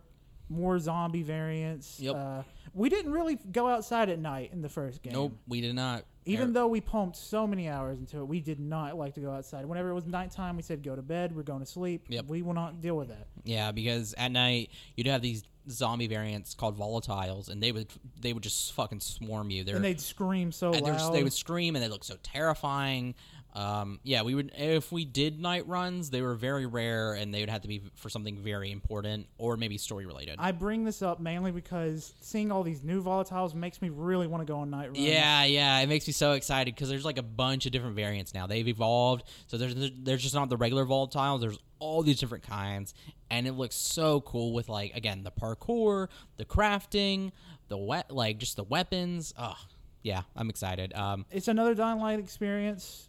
[0.50, 2.00] more zombie variants.
[2.00, 2.14] Yep.
[2.14, 2.42] Uh,
[2.74, 5.12] we didn't really go outside at night in the first game.
[5.14, 6.04] Nope, we did not.
[6.28, 9.30] Even though we pumped so many hours into it, we did not like to go
[9.30, 9.64] outside.
[9.66, 11.34] Whenever it was nighttime, we said go to bed.
[11.34, 12.06] We're going to sleep.
[12.08, 12.26] Yep.
[12.28, 13.26] We will not deal with that.
[13.44, 17.88] yeah, because at night you'd have these zombie variants called volatiles, and they would
[18.20, 19.64] they would just fucking swarm you.
[19.64, 21.14] They're, and they'd scream so and they're loud.
[21.14, 23.14] they would scream, and they look so terrifying.
[23.54, 27.40] Um, yeah, we would if we did night runs, they were very rare, and they
[27.40, 30.36] would have to be for something very important or maybe story related.
[30.38, 34.46] I bring this up mainly because seeing all these new volatiles makes me really want
[34.46, 34.98] to go on night runs.
[34.98, 38.34] Yeah, yeah, it makes me so excited because there's like a bunch of different variants
[38.34, 38.46] now.
[38.46, 41.40] They've evolved, so there's there's just not the regular volatiles.
[41.40, 42.94] There's all these different kinds,
[43.30, 47.32] and it looks so cool with like again the parkour, the crafting,
[47.68, 49.32] the wet like just the weapons.
[49.38, 49.56] Oh,
[50.02, 50.94] yeah, I'm excited.
[50.94, 53.07] Um, It's another Dying Light experience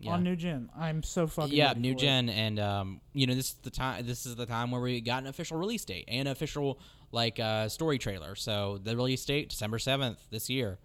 [0.00, 0.12] Yeah.
[0.12, 0.70] on new gen.
[0.78, 2.00] I'm so fucking yeah, new for it.
[2.00, 4.06] gen, and um, you know this is the time.
[4.06, 6.78] This is the time where we got an official release date and official
[7.10, 8.34] like uh, story trailer.
[8.34, 10.78] So the release date December seventh this year.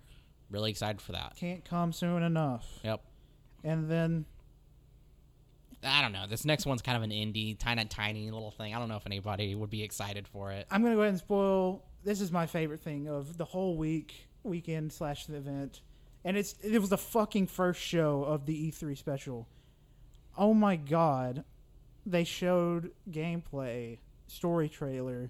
[0.49, 1.35] Really excited for that.
[1.35, 2.67] Can't come soon enough.
[2.83, 3.01] Yep.
[3.63, 4.25] And then
[5.83, 6.25] I don't know.
[6.27, 8.73] This next one's kind of an indie, tiny, tiny little thing.
[8.73, 10.67] I don't know if anybody would be excited for it.
[10.71, 11.83] I'm gonna go ahead and spoil.
[12.03, 14.27] This is my favorite thing of the whole week.
[14.43, 15.81] weekend slash the event,
[16.25, 19.47] and it's it was the fucking first show of the E3 special.
[20.37, 21.43] Oh my god,
[22.05, 25.29] they showed gameplay story trailer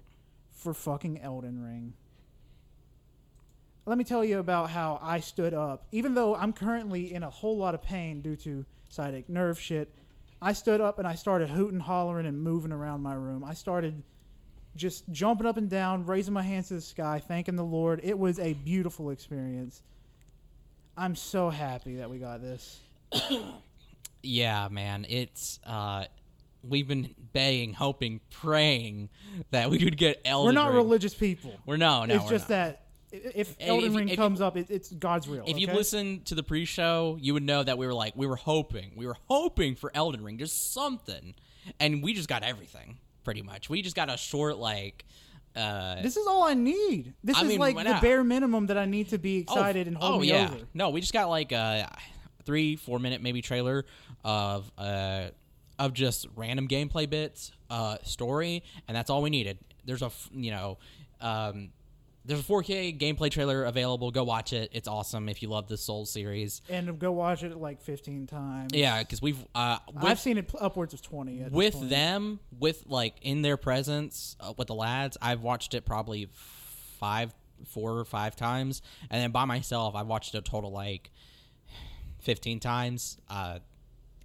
[0.52, 1.94] for fucking Elden Ring.
[3.86, 5.86] Let me tell you about how I stood up.
[5.92, 9.92] Even though I'm currently in a whole lot of pain due to sciatic nerve shit,
[10.40, 13.44] I stood up and I started hooting, hollering, and moving around my room.
[13.44, 14.02] I started
[14.74, 18.00] just jumping up and down, raising my hands to the sky, thanking the Lord.
[18.02, 19.82] It was a beautiful experience.
[20.96, 22.80] I'm so happy that we got this.
[24.26, 25.04] Yeah, man.
[25.08, 26.06] It's uh
[26.62, 29.10] we've been begging, hoping, praying
[29.50, 30.54] that we would get Elden Ring.
[30.56, 30.76] We're not Ring.
[30.76, 31.52] religious people.
[31.66, 32.14] We're no, no.
[32.14, 32.56] it's just not.
[32.56, 35.44] that if If- Elden if- Ring if- comes up, it, it's God's real.
[35.46, 35.76] If you okay?
[35.76, 39.06] listen to the pre-show, you would know that we were like we were hoping, we
[39.06, 41.34] were hoping for Elden Ring, just something,
[41.78, 43.68] and we just got everything pretty much.
[43.68, 45.04] We just got a short like.
[45.54, 47.14] Uh, This is all I need.
[47.22, 48.02] This I is mean, like the not?
[48.02, 50.64] bare minimum that I need to be oh, excited and hold oh me yeah, over.
[50.74, 51.90] no, we just got like a
[52.44, 53.84] three, four minute maybe trailer
[54.24, 55.28] of uh
[55.78, 59.58] of just random gameplay bits, uh, story, and that's all we needed.
[59.84, 60.78] There's a you know,
[61.20, 61.70] um,
[62.24, 64.10] there's a 4K gameplay trailer available.
[64.10, 64.70] Go watch it.
[64.72, 66.62] It's awesome if you love the Soul series.
[66.70, 68.72] And go watch it like 15 times.
[68.72, 71.42] Yeah, because we've uh, with, I've seen it upwards of 20.
[71.42, 75.84] At with them, with like in their presence uh, with the lads, I've watched it
[75.84, 76.28] probably
[76.98, 77.34] five,
[77.66, 81.10] four or five times, and then by myself, I've watched it a total like
[82.20, 83.18] fifteen times.
[83.28, 83.58] Uh,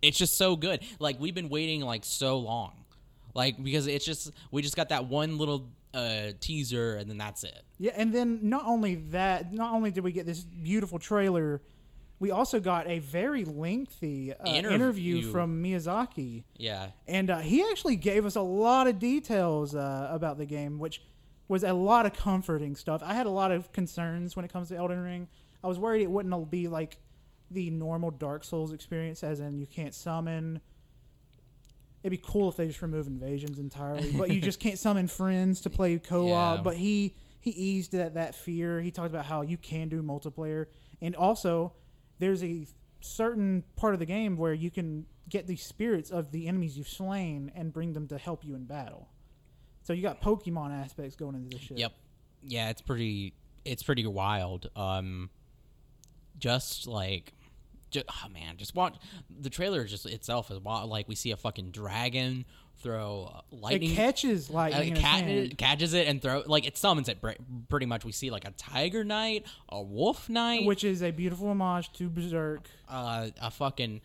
[0.01, 0.81] it's just so good.
[0.99, 2.85] Like we've been waiting like so long,
[3.33, 7.43] like because it's just we just got that one little uh, teaser, and then that's
[7.43, 7.63] it.
[7.77, 11.61] Yeah, and then not only that, not only did we get this beautiful trailer,
[12.19, 14.75] we also got a very lengthy uh, Interview.
[14.75, 16.43] interview from Miyazaki.
[16.57, 20.79] Yeah, And uh, he actually gave us a lot of details uh, about the game,
[20.79, 21.01] which
[21.47, 23.01] was a lot of comforting stuff.
[23.03, 25.27] I had a lot of concerns when it comes to Elden Ring.
[25.63, 26.97] I was worried it wouldn't be like
[27.49, 30.61] the normal Dark Souls experience, as in you can't summon.
[32.01, 35.61] It'd be cool if they just remove invasions entirely, but you just can't summon friends
[35.61, 36.57] to play co-op.
[36.57, 36.63] Yeah.
[36.63, 38.79] But he he eased that that fear.
[38.81, 40.67] He talked about how you can do multiplayer,
[41.01, 41.73] and also
[42.19, 42.67] there's a
[43.01, 46.87] certain part of the game where you can get the spirits of the enemies you've
[46.87, 49.07] slain and bring them to help you in battle.
[49.83, 51.77] So you got Pokemon aspects going into this shit.
[51.77, 51.93] Yep.
[52.43, 53.33] Yeah, it's pretty
[53.65, 54.69] it's pretty wild.
[54.75, 55.29] Um
[56.37, 57.33] just like
[57.91, 58.95] just, oh man, just watch
[59.39, 60.89] the trailer just itself is wild.
[60.89, 62.45] Like we see a fucking dragon
[62.81, 64.95] throw uh, lightning It catches uh, lightning.
[64.95, 67.17] it cat- catches it and throw like it summons it
[67.69, 68.05] pretty much.
[68.05, 72.09] We see like a tiger knight, a wolf knight, which is a beautiful homage to
[72.09, 72.67] Berserk.
[72.87, 74.01] uh, a fucking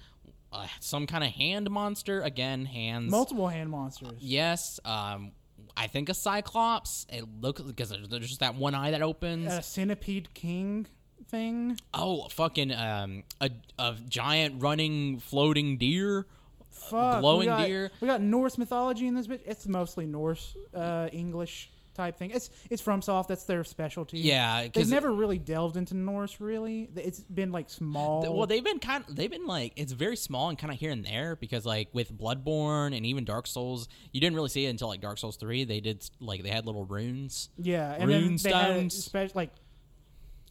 [0.52, 3.10] uh, some kind of hand monster again, hands.
[3.10, 4.18] Multiple hand monsters.
[4.20, 5.32] yes, um,
[5.76, 7.06] I think a cyclops.
[7.12, 9.52] It looks because there's just that one eye that opens.
[9.52, 10.86] A centipede king
[11.34, 11.78] thing.
[11.92, 16.26] Oh, fucking um, a, a giant running floating deer.
[16.70, 17.20] Fuck.
[17.20, 17.90] glowing we got, deer.
[18.00, 19.40] We got Norse mythology in this bitch.
[19.46, 22.30] It's mostly Norse, uh, English type thing.
[22.30, 23.28] It's it's FromSoft.
[23.28, 24.18] That's their specialty.
[24.18, 26.40] Yeah, they've never really delved into Norse.
[26.40, 28.22] Really, it's been like small.
[28.36, 29.04] Well, they've been kind.
[29.08, 32.12] They've been like it's very small and kind of here and there because like with
[32.16, 35.64] Bloodborne and even Dark Souls, you didn't really see it until like Dark Souls three.
[35.64, 37.48] They did like they had little runes.
[37.56, 39.50] Yeah, and then they had like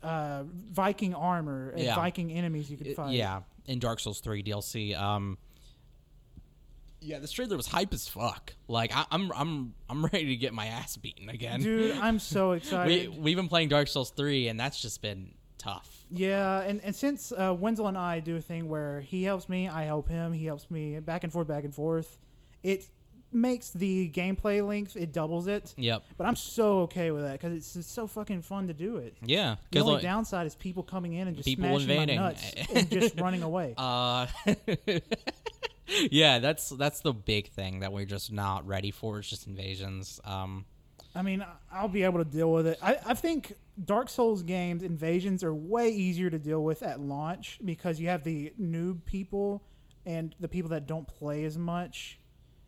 [0.04, 1.95] uh, Viking armor and Yeah.
[1.95, 3.14] Viking enemies you could fight.
[3.14, 4.95] yeah, in Dark Souls three DLC.
[4.99, 5.38] Um,
[7.01, 8.54] yeah, this trailer was hype as fuck.
[8.68, 11.62] Like I, I'm, I'm, I'm ready to get my ass beaten again.
[11.62, 13.18] dude, I'm so we excited.
[13.22, 16.06] we've been playing Dark Souls three, and that's just been tough.
[16.12, 19.68] yeah, and, and since uh, Wenzel and I do a thing where he helps me,
[19.68, 22.18] I help him, he helps me, back and forth, back and forth,
[22.64, 22.88] it
[23.34, 25.74] makes the gameplay length it doubles it.
[25.78, 26.04] Yep.
[26.18, 29.16] But I'm so okay with that because it's so fucking fun to do it.
[29.24, 29.56] Yeah.
[29.72, 32.20] The only like, downside is people coming in and just People smashing invading.
[32.20, 33.76] my nuts and just running away.
[33.84, 34.28] Uh,
[36.12, 39.20] yeah, that's that's the big thing that we're just not ready for.
[39.20, 40.20] It's just invasions.
[40.24, 40.66] Um,
[41.16, 42.80] I mean, I'll be able to deal with it.
[42.82, 43.54] I, I think
[43.84, 48.24] Dark Souls games invasions are way easier to deal with at launch because you have
[48.24, 49.64] the noob people
[50.06, 52.20] and the people that don't play as much.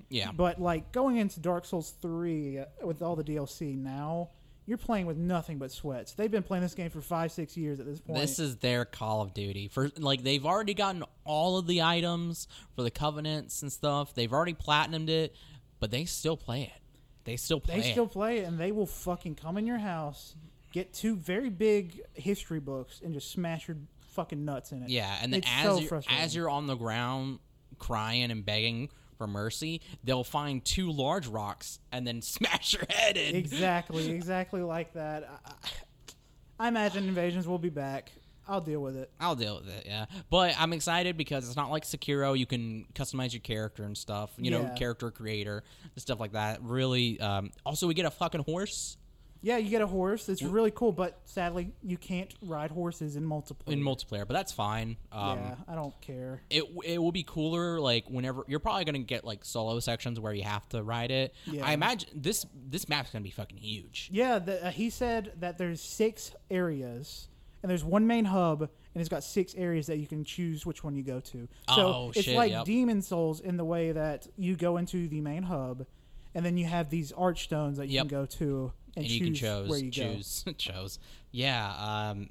[0.09, 4.29] Yeah, But like going into Dark Souls 3 uh, with all the DLC now,
[4.65, 6.13] you're playing with nothing but sweats.
[6.13, 8.19] They've been playing this game for 5 6 years at this point.
[8.19, 9.67] this is their Call of Duty.
[9.67, 14.13] For like, they've already gotten all of the items for the covenants and stuff.
[14.13, 15.35] They've already platinumed it,
[15.79, 16.81] but they still play it.
[17.25, 17.91] They still play they it.
[17.91, 20.35] still play it and they will fucking come in your house,
[20.71, 23.77] get two very big history books and just smash your
[24.13, 24.89] fucking nuts in it.
[24.89, 27.39] Yeah, and then It's as so you're, as you're on the ground
[27.79, 33.17] crying and begging for mercy, they'll find two large rocks and then smash your head
[33.17, 33.35] in.
[33.35, 35.29] exactly, exactly like that.
[35.45, 38.11] I, I imagine invasions will be back.
[38.47, 39.09] I'll deal with it.
[39.19, 40.05] I'll deal with it, yeah.
[40.29, 42.37] But I'm excited because it's not like Sekiro.
[42.37, 44.31] You can customize your character and stuff.
[44.37, 46.61] You know, character creator and stuff like that.
[46.61, 47.19] Really.
[47.19, 48.97] Um, also, we get a fucking horse
[49.45, 50.27] Yeah, you get a horse.
[50.27, 53.67] It's really cool, but sadly, you can't ride horses in multiplayer.
[53.73, 54.97] in multiplayer, but that's fine.
[55.11, 56.41] Um, yeah, I don't care.
[56.49, 60.33] It, it will be cooler like whenever you're probably gonna get like solo sections where
[60.33, 61.35] you have to ride it.
[61.45, 61.63] Yeah.
[61.63, 64.09] I imagine this this map's gonna be fucking huge.
[64.11, 67.27] Yeah, the, uh, he said that there's six areas,
[67.61, 70.83] and there's one main hub, and it's got six areas that you can choose which
[70.83, 71.47] one you go to.
[71.69, 72.65] So Oh, it's shit, like yep.
[72.65, 75.85] Demon Souls in the way that you go into the main hub,
[76.33, 78.01] and then you have these archstones that you Yep.
[78.07, 80.99] can go to and, and you can choose where you choose chose.
[81.31, 81.73] Yeah,
[82.11, 82.29] um,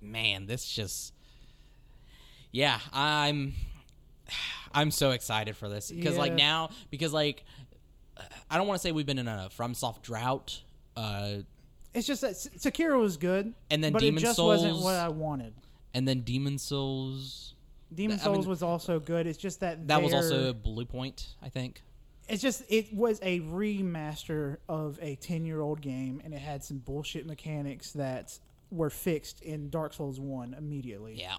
[0.00, 1.12] man, this just
[2.52, 3.54] yeah, I'm
[4.72, 7.44] I'm so excited for this because like now because like
[8.50, 10.60] I don't want to say we've been in a FromSoft drought.
[10.96, 11.38] Uh.
[11.92, 14.96] It's just that S- Sekiro was good, And then but Demon it just wasn't what
[14.96, 15.54] I wanted.
[15.94, 17.54] and then Demon Souls.
[17.94, 19.28] Demon I mean, Souls was also good.
[19.28, 21.82] It's just that That was also Bluepoint, I think.
[22.28, 26.64] It's just it was a remaster of a 10 year old game and it had
[26.64, 28.38] some bullshit mechanics that
[28.70, 31.36] were fixed in dark souls 1 immediately Yeah.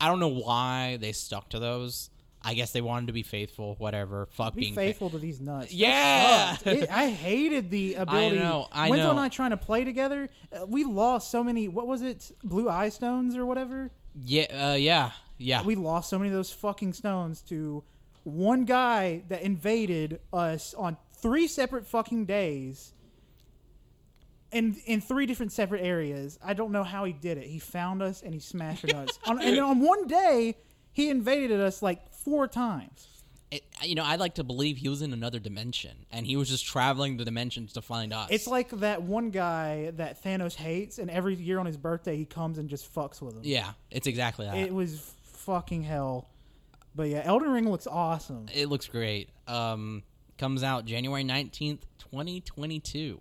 [0.00, 2.10] I don't know why they stuck to those.
[2.42, 3.76] I guess they wanted to be faithful.
[3.78, 4.26] Whatever.
[4.32, 6.56] Fuck be being fa- faithful to these nuts Yeah.
[6.64, 10.28] It- i hated the ability i know, I Wenzel and i trying to play together
[10.52, 13.90] uh, we lost so many what was it blue eye stones or whatever
[14.22, 14.70] yeah.
[14.72, 15.10] Uh, yeah.
[15.38, 15.62] Yeah.
[15.62, 17.82] we lost so many of those fucking stones to
[18.26, 22.92] one guy that invaded us on three separate fucking days
[24.50, 26.38] in in three different separate areas.
[26.44, 27.46] I don't know how he did it.
[27.46, 29.18] He found us and he smashed us.
[29.26, 30.56] on, and on one day,
[30.92, 33.08] he invaded us like four times.
[33.52, 36.48] it, you know, I like to believe he was in another dimension and he was
[36.48, 38.28] just traveling the dimensions to find us.
[38.30, 42.24] It's like that one guy that Thanos hates, and every year on his birthday, he
[42.24, 43.42] comes and just fucks with him.
[43.44, 44.56] yeah, it's exactly that.
[44.56, 46.28] It It, was fucking hell.
[46.96, 48.46] But yeah, Elden Ring looks awesome.
[48.54, 49.28] It looks great.
[49.46, 50.02] Um,
[50.38, 53.20] comes out January nineteenth, twenty twenty two.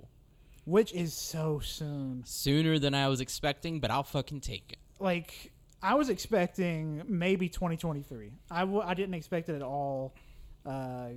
[0.64, 2.24] Which is so soon.
[2.26, 4.80] Sooner than I was expecting, but I'll fucking take it.
[5.00, 5.52] like
[5.84, 8.32] I was expecting maybe 2023.
[8.50, 10.16] I w- I didn't expect it at all
[10.66, 11.10] uh,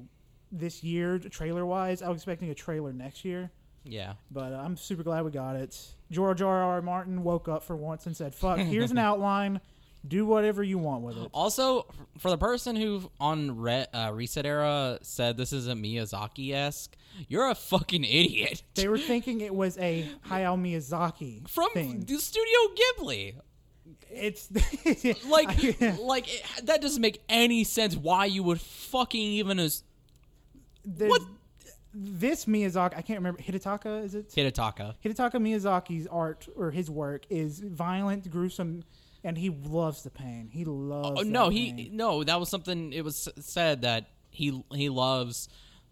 [0.53, 2.03] this year, trailer wise.
[2.03, 3.51] I was expecting a trailer next year,
[3.85, 4.15] Yeah.
[4.31, 5.75] but uh, I'm super glad we got it.
[6.11, 6.63] George R.
[6.63, 6.83] R.
[6.83, 9.61] Martin woke up for once and said, "Fuck, here's an outline.
[10.07, 11.87] Do whatever you want with it." Also,
[12.19, 16.97] for the person who on Re- uh, ResetEra said this is a Miyazaki esque,
[17.29, 18.63] you're a fucking idiot.
[18.75, 22.01] They were thinking it was a Hayao Miyazaki From thing.
[22.01, 22.59] the Studio
[23.01, 23.35] Ghibli.
[24.11, 24.49] It's
[25.29, 27.97] Like, I- like it, that doesn't make any sense.
[27.97, 29.83] Why you would fucking even as
[30.85, 31.23] What?
[31.95, 33.41] This Miyazaki, I can't remember.
[33.43, 34.29] Hidetaka, is it?
[34.31, 34.95] Hidetaka?
[35.05, 38.85] Hidetaka Miyazaki's art or his work is violent, gruesome,
[39.29, 40.49] and he loves the pain.
[40.51, 41.21] He loves.
[41.21, 41.91] Oh no, he pain.
[41.93, 42.25] no.
[42.25, 42.95] That was something.
[42.95, 45.49] It was said that he he loves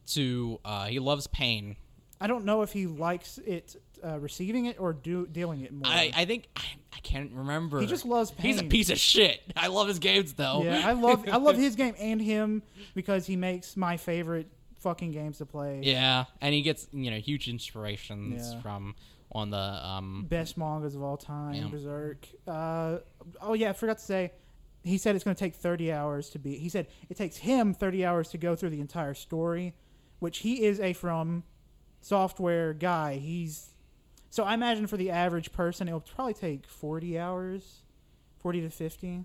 [0.09, 1.76] to uh, he loves pain.
[2.18, 5.87] I don't know if he likes it uh, receiving it or do dealing it more.
[5.87, 6.62] I, I think I,
[6.95, 7.78] I can't remember.
[7.78, 8.47] He just loves pain.
[8.53, 9.41] He's a piece of shit.
[9.57, 10.62] I love his games though.
[10.64, 12.62] yeah, I love I love his game and him
[12.95, 14.47] because he makes my favorite
[14.80, 15.80] fucking games to play.
[15.82, 18.61] Yeah, and he gets you know huge inspirations Yeah.
[18.62, 18.95] from
[19.32, 21.68] on the um Best mangas of all time, Yeah.
[21.68, 22.26] Berserk.
[22.47, 22.99] Uh,
[23.41, 24.33] oh yeah, I forgot to say.
[24.83, 26.59] He said it's going to take 30 hours to be.
[26.59, 29.74] He said it takes him 30 hours to go through the entire story,
[30.20, 31.43] which he is a from
[32.01, 33.16] software guy.
[33.16, 33.70] He's
[34.31, 37.83] so I imagine for the average person, it'll probably take 40 hours,
[38.39, 39.24] 40 to 50.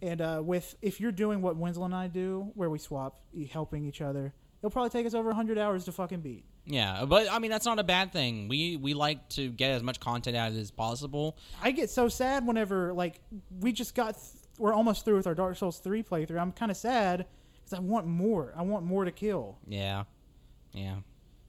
[0.00, 3.20] And uh, with if you're doing what Wenzel and I do, where we swap
[3.50, 6.44] helping each other, it'll probably take us over 100 hours to fucking beat.
[6.66, 8.48] yeah, but I mean that's not a bad thing.
[8.48, 11.36] We we like to get as much content out of it as possible.
[11.62, 13.20] I get so sad whenever like
[13.60, 16.40] we just got th- we're almost through with our Dark Souls 3 playthrough.
[16.40, 17.26] I'm kind of sad
[17.64, 18.52] cuz I want more.
[18.56, 19.58] I want more to kill.
[19.68, 20.04] Yeah,
[20.72, 20.96] yeah.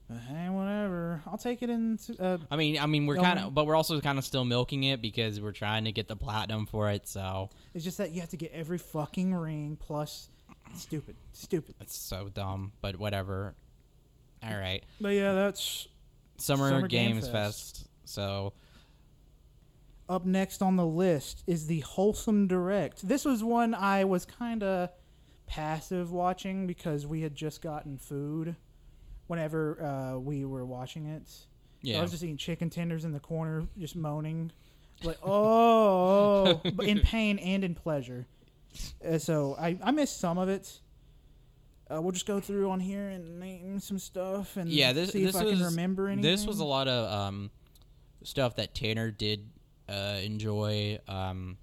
[0.08, 1.22] But hey, whatever.
[1.26, 4.00] I'll take it in uh, I mean, I mean, we're kind of, but we're also
[4.00, 7.06] kind of still milking it because we're trying to get the platinum for it.
[7.06, 10.28] So it's just that you have to get every fucking ring plus
[10.74, 11.16] stupid.
[11.32, 11.74] Stupid.
[11.80, 13.54] it's so dumb, but whatever.
[14.42, 15.86] All right, But yeah, that's
[16.38, 17.76] Summer, Summer Game Games Fest.
[17.76, 17.88] Fest.
[18.04, 18.54] So
[20.08, 23.06] Up next on the list is the Wholesome Direct.
[23.06, 24.88] This was one I was kind of
[25.46, 28.56] passive watching because we had just gotten food
[29.26, 31.30] whenever uh, we were watching it.
[31.82, 31.98] Yeah.
[31.98, 34.52] I was just eating chicken tenders in the corner, just moaning,
[35.02, 38.26] like oh, in pain and in pleasure.
[39.06, 40.80] Uh, so I I missed some of it.
[41.90, 44.92] Uh, we'll just go through on here and name some stuff and yeah.
[44.92, 46.22] This see this if was I can remember anything.
[46.22, 47.50] this was a lot of um,
[48.22, 49.48] stuff that Tanner did
[49.88, 50.98] uh, enjoy.
[51.08, 51.58] Um,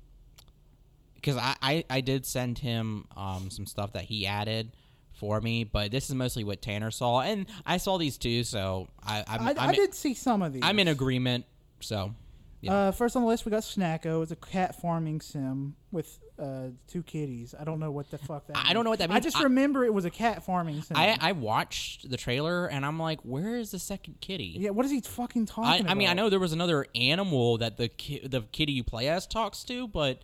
[1.16, 4.72] because I, I I did send him um some stuff that he added
[5.14, 8.88] for me, but this is mostly what Tanner saw, and I saw these too, so
[9.04, 10.62] I I'm, I, I'm I did see some of these.
[10.64, 11.46] I'm in agreement.
[11.80, 12.14] So
[12.62, 12.74] yeah.
[12.74, 14.22] Uh, first on the list, we got Snacko.
[14.24, 17.56] It's a cat farming sim with uh, two kitties.
[17.60, 18.58] I don't know what the fuck that.
[18.58, 19.18] I don't know what that means.
[19.18, 20.96] I just I- remember it was a cat farming sim.
[20.98, 24.56] I I watched the trailer and I'm like, where is the second kitty?
[24.60, 25.92] yeah, what is he fucking I, talking about?
[25.92, 29.08] I mean, I know there was another animal that the ki- the kitty you play
[29.08, 30.22] as talks to, but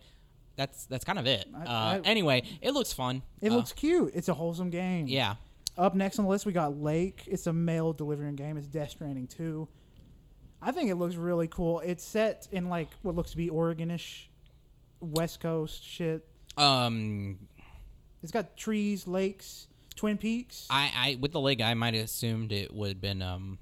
[0.56, 1.46] that's that's kind of it.
[1.54, 3.22] I- uh, I- anyway, it looks fun.
[3.40, 4.12] It Uh, looks cute.
[4.14, 5.06] It's a wholesome game.
[5.08, 5.34] yeah.
[5.76, 7.24] Up next on the list, we got Lake.
[7.26, 8.56] It's a mail delivering game.
[8.56, 9.66] It's Death Stranding 2.
[10.62, 11.80] I think it looks really cool.
[11.80, 14.28] It's set in like what looks to be Oregonish,
[15.04, 16.26] West Coast shit.
[16.56, 17.38] Um,
[18.22, 22.52] It's got trees, lakes, Twin Peaks, I, I with the lake, I might have assumed
[22.52, 23.58] it would have been um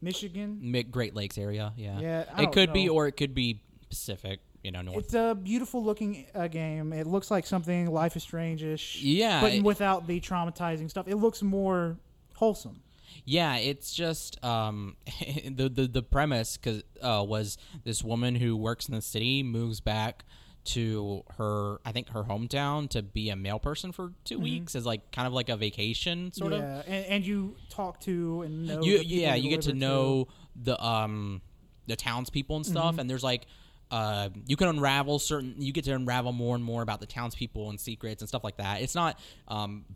[0.00, 0.58] Michigan.
[0.60, 1.72] Mid Great Lakes area.
[1.76, 1.98] Yeah.
[2.00, 4.40] Yeah, I it could be, or it could be Pacific.
[4.62, 5.04] You know, north.
[5.04, 6.92] It's a beautiful looking uh, game.
[6.92, 9.00] It looks like something Life is Strange-ish.
[9.02, 11.06] Yeah, but it- without the traumatizing stuff.
[11.06, 11.96] It looks more
[12.34, 12.82] wholesome.
[13.24, 14.96] Yeah, it's just um,
[15.48, 19.80] the the the premise cause, uh, was this woman who works in the city moves
[19.80, 20.24] back
[20.68, 24.84] to her I think her hometown to be a mail person for 2 weeks as
[24.86, 26.60] like kind of like a vacation sort of.
[26.60, 26.90] Mm-hmm.
[26.90, 28.82] yeah, and, and you talk to and know.
[28.82, 31.42] You the yeah, you get to know the um
[31.86, 33.00] the townspeople and stuff, Mm-hmm.
[33.00, 33.46] and there's like.
[33.90, 35.54] Uh, you can unravel certain.
[35.56, 38.58] You get to unravel more and more about the townspeople and secrets and stuff like
[38.58, 38.82] that.
[38.82, 39.86] It's not um,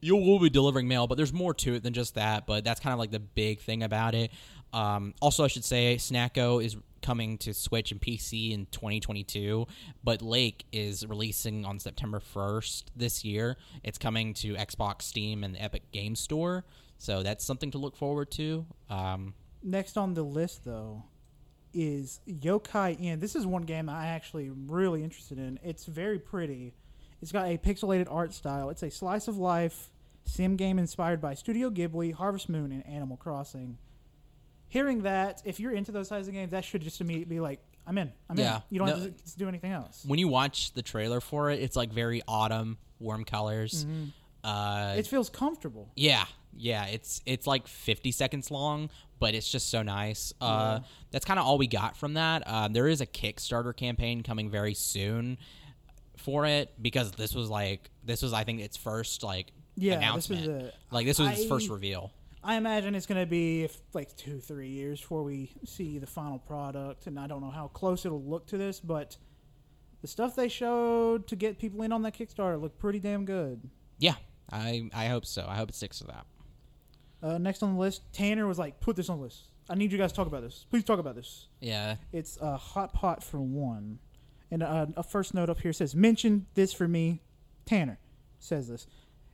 [0.00, 2.46] you will be delivering mail, but there's more to it than just that.
[2.46, 4.30] But that's kind of like the big thing about it.
[4.72, 9.66] Um, also, I should say, Snacko is coming to Switch and PC in 2022,
[10.02, 13.58] but Lake is releasing on September 1st this year.
[13.82, 16.64] It's coming to Xbox, Steam, and the Epic Game Store,
[16.96, 18.64] so that's something to look forward to.
[18.88, 21.04] Um, Next on the list, though,
[21.74, 23.20] is Yokai Inn.
[23.20, 25.60] This is one game I actually really interested in.
[25.62, 26.72] It's very pretty.
[27.20, 28.70] It's got a pixelated art style.
[28.70, 29.90] It's a slice of life
[30.24, 33.76] sim game inspired by Studio Ghibli, Harvest Moon, and Animal Crossing.
[34.74, 37.60] Hearing that, if you're into those kinds of games, that should just immediately be like,
[37.86, 38.10] I'm in.
[38.28, 38.56] I'm Yeah.
[38.56, 38.62] in.
[38.70, 40.04] You don't No- have to do anything else.
[40.04, 43.86] when you watch the trailer for it, it's like very autumn, warm colors.
[44.42, 45.90] Uh, It feels comfortable.
[45.94, 46.24] Yeah,
[46.56, 46.86] yeah.
[46.86, 50.34] It's it's like 50 seconds long, but it's just so nice.
[50.40, 50.80] Uh,
[51.12, 52.42] That's kind of all we got from that.
[52.44, 55.38] Uh, there is a Kickstarter campaign coming very soon
[56.16, 59.96] for it because this was like this was I think its first like Yeah, this
[59.98, 60.46] announcement.
[60.48, 62.10] was a- like this was its first reveal.
[62.44, 66.06] I imagine it's going to be if, like two, three years before we see the
[66.06, 69.16] final product, and I don't know how close it'll look to this, but
[70.02, 73.62] the stuff they showed to get people in on that Kickstarter looked pretty damn good.
[73.98, 74.16] Yeah,
[74.52, 75.46] I I hope so.
[75.48, 76.26] I hope it sticks to that.
[77.22, 79.44] Uh, next on the list, Tanner was like, "Put this on the list.
[79.70, 80.66] I need you guys to talk about this.
[80.68, 83.98] Please talk about this." Yeah, It's a hot pot for one,
[84.50, 87.22] and uh, a first note up here says, "Mention this for me."
[87.64, 87.98] Tanner
[88.38, 88.86] says this.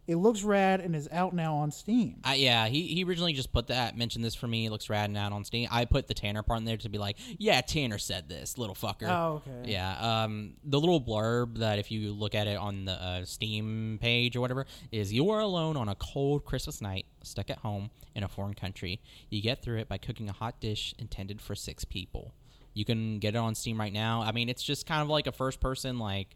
[0.07, 2.21] It looks rad and is out now on Steam.
[2.25, 2.67] I, yeah.
[2.67, 4.67] He he originally just put that mentioned this for me.
[4.67, 5.69] It looks rad and out on Steam.
[5.71, 8.75] I put the Tanner part in there to be like, yeah, Tanner said this, little
[8.75, 9.09] fucker.
[9.09, 9.71] Oh, okay.
[9.71, 10.25] Yeah.
[10.25, 14.35] Um, the little blurb that if you look at it on the uh, Steam page
[14.37, 18.25] or whatever is you are alone on a cold Christmas night, stuck at home in
[18.25, 19.01] a foreign country.
[19.29, 22.35] You get through it by cooking a hot dish intended for six people.
[22.75, 24.23] You can get it on Steam right now.
[24.23, 26.35] I mean, it's just kind of like a first person like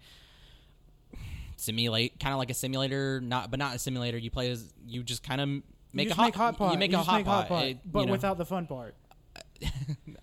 [1.57, 4.19] simulate, kind of like a simulator, not but not a simulator.
[4.19, 5.49] You play as you just kind of
[5.93, 6.73] make a hot, make hot pot.
[6.73, 8.67] You make You a hot make pot, pot, It- but you know, without the fun
[8.67, 8.95] part.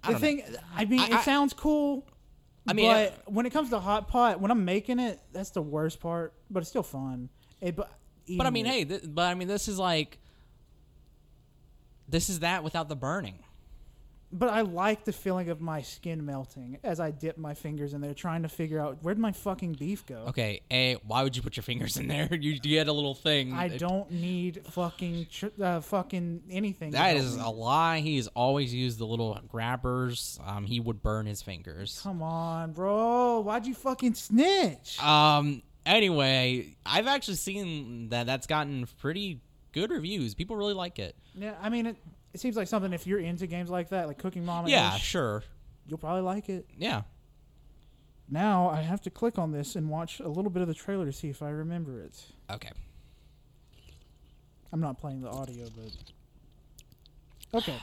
[0.04, 0.18] I The know.
[0.20, 0.44] thing,
[0.76, 2.08] I mean, I- it I- sounds cool.
[2.68, 5.50] I mean, uh, but when it comes to hot pot, when I'm making it, that's
[5.50, 6.34] the worst part.
[6.50, 7.30] But it's still fun.
[7.60, 7.92] It, but,
[8.38, 10.20] But I mean, it- hey, th- but I mean, this is like,
[12.08, 13.40] this is that without the burning.
[14.34, 18.02] But I like the feeling of my skin melting as I dip my fingers in
[18.02, 20.26] there, trying to figure out where'd my fucking beef go.
[20.30, 22.30] Okay, a why would you put your fingers in there?
[22.42, 23.54] You, you had a little thing.
[23.54, 26.92] I don't need fucking tr- uh, fucking anything.
[26.92, 27.44] That is me.
[27.44, 28.00] a lie.
[28.00, 30.40] He's always used the little grabbers.
[30.46, 32.00] Um, he would burn his fingers.
[32.02, 33.42] Come on, bro.
[33.42, 35.02] Why'd you fucking snitch?
[35.04, 35.62] Um.
[35.86, 40.36] Anyway, I've actually seen that that's gotten pretty good reviews.
[40.36, 41.16] People really like it.
[41.36, 41.98] yeah, I mean, it,
[42.34, 45.44] it seems like something if you're into games like that, like Cooking Mama, Yeah, sure.
[45.88, 46.66] you'll probably like it.
[46.78, 47.02] Yeah.
[48.30, 51.06] Now I have to click on this and watch a little bit of the trailer
[51.06, 52.18] to see if I remember it.
[52.50, 52.72] Okay.
[54.72, 55.92] I'm not playing the audio, but
[57.60, 57.76] okay.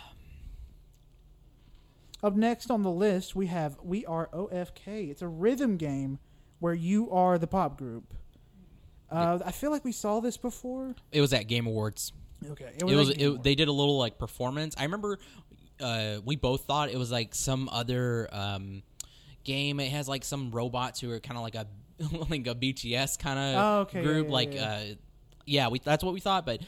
[2.23, 5.11] Up next on the list, we have We Are OFK.
[5.11, 6.19] It's a rhythm game
[6.59, 8.15] where you are the pop group.
[9.11, 10.95] Uh, I feel like we saw this before.
[11.13, 12.13] It was at Game Awards.
[12.53, 13.09] Okay, It was.
[13.09, 14.75] like It, they did a little like performance.
[14.79, 15.19] I remember
[15.81, 18.83] uh, we both thought it was like some other um,
[19.45, 19.81] game.
[19.81, 21.67] It has like some robots who are kind of like a
[22.31, 24.27] like a BTS kind of Oh, okay, yeah, group.
[24.29, 24.63] yeah, like, yeah.
[24.65, 24.95] uh,
[25.47, 26.61] yeah, we that's what we thought, but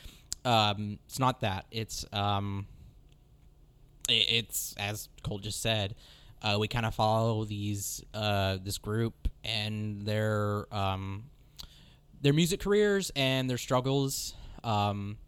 [0.44, 1.66] um, it's not that.
[1.70, 2.66] It's um,
[4.08, 5.94] it, it's as Cole just said.
[6.42, 11.24] Uh, we kind of follow these uh, this group and their um,
[12.22, 15.18] their music careers and their struggles um,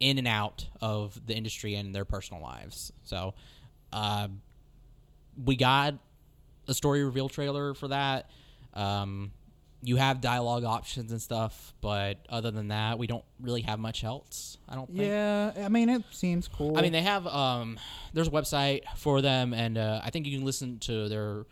[0.00, 2.92] in and out of the industry and their personal lives.
[3.04, 3.34] So
[3.92, 4.28] uh,
[5.44, 5.94] we got
[6.68, 8.30] a story reveal trailer for that.
[8.74, 9.32] Um,
[9.82, 14.02] you have dialogue options and stuff, but other than that, we don't really have much
[14.02, 14.56] else.
[14.68, 15.00] I don't think.
[15.08, 16.78] Yeah, I mean it seems cool.
[16.78, 17.78] I mean, they have um,
[18.14, 21.44] there's a website for them, and uh, I think you can listen to their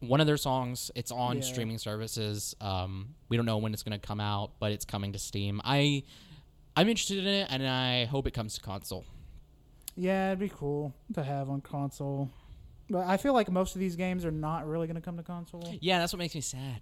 [0.00, 0.90] one of their songs.
[0.94, 1.42] It's on Yeah.
[1.42, 2.54] streaming services.
[2.60, 5.60] Um, we don't know when it's going to come out, but it's coming to Steam.
[5.64, 6.04] I
[6.76, 9.04] I'm interested in it, and I hope it comes to console.
[9.96, 12.30] yeah, it'd be cool to have on console.
[12.90, 15.22] But I feel like most of these games are not really going to come to
[15.22, 15.74] console.
[15.80, 16.80] Yeah, that's what makes me sad.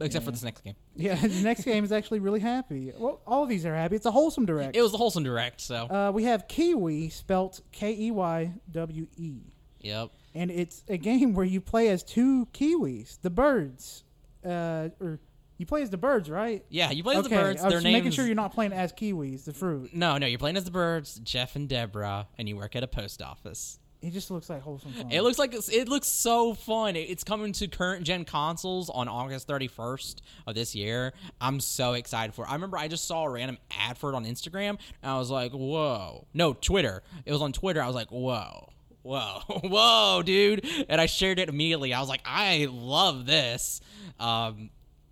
[0.00, 0.74] Except for this next game.
[0.96, 2.92] Yeah, the next game is actually really happy.
[2.96, 3.96] Well, all of these are happy.
[3.96, 4.76] It's a wholesome direct.
[4.76, 9.06] It was the wholesome direct, so Uh, we have KeyWe, spelt K E Y W
[9.16, 9.32] E.
[9.80, 10.10] yep.
[10.34, 14.02] And it's a game where you play as two Kiwis, the birds.
[14.44, 15.20] Uh, or
[15.56, 16.64] you play as the birds, right?
[16.68, 17.60] Yeah, you play as okay, the birds.
[17.62, 19.94] I was Their just making sure you're not playing as Kiwis, the fruit.
[19.94, 22.88] no, no, you're playing as the birds, Jeff and Deborah, and you work at a
[22.88, 23.78] post office.
[24.02, 25.10] It just looks like wholesome fun.
[25.10, 26.94] It looks like it looks so fun.
[26.94, 31.14] It- It's coming to current gen consoles on August 31st of this year.
[31.40, 32.44] I'm so excited for.
[32.44, 32.50] it.
[32.50, 35.30] I remember I just saw a random ad for it on Instagram, and I was
[35.30, 37.02] like, "Whoa!" No, Twitter.
[37.24, 37.80] It was on Twitter.
[37.82, 38.68] I was like, "Whoa."
[39.02, 40.66] Whoa, whoa, dude!
[40.88, 41.92] And I shared it immediately.
[41.92, 43.80] I was like, "I love this."
[44.18, 44.70] Um,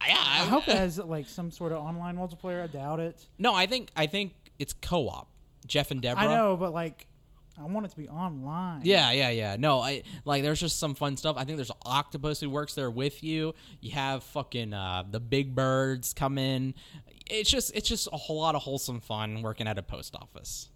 [0.09, 2.63] yeah, I hope it has like some sort of online multiplayer.
[2.63, 3.27] I doubt it.
[3.39, 5.29] No, I think I think it's co-op.
[5.67, 6.25] Jeff and Deborah.
[6.25, 7.07] I know, but like,
[7.59, 8.81] I want it to be online.
[8.85, 9.57] Yeah, yeah, yeah.
[9.59, 10.43] No, I like.
[10.43, 11.37] There's just some fun stuff.
[11.39, 13.55] I think there's an octopus who works there with you.
[13.81, 16.75] You have fucking uh, the big birds come in.
[17.27, 20.69] It's just it's just a whole lot of wholesome fun working at a post office.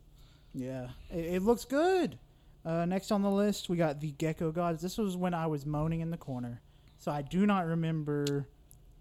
[0.55, 2.19] Yeah, it, it looks good.
[2.65, 4.83] Uh, next on the list, we got the Gecko Gods.
[4.83, 6.61] This was when I was moaning in the corner,
[6.99, 8.49] so I do not remember.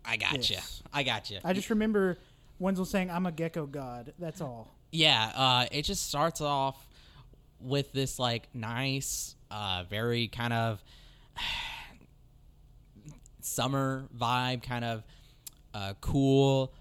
[0.05, 0.53] I got gotcha.
[0.53, 0.83] Yes.
[0.93, 1.41] I got gotcha.
[1.43, 2.17] I just remember
[2.59, 4.67] Wenzel saying, "I'm a Gecko God." That's all.
[4.91, 5.31] yeah.
[5.35, 6.87] Uh, it just starts off
[7.59, 10.83] with this like nice, uh, very kind of
[13.41, 15.03] summer vibe, kind of
[15.73, 16.73] uh, cool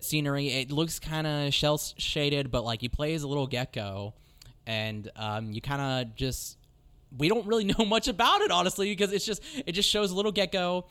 [0.00, 0.48] scenery.
[0.48, 4.14] It looks kind of cel shaded, but like you play as a little gecko,
[4.66, 6.58] and um, you kind of just
[7.16, 10.14] we don't really know much about it honestly because it's just it just shows a
[10.14, 10.86] little gecko.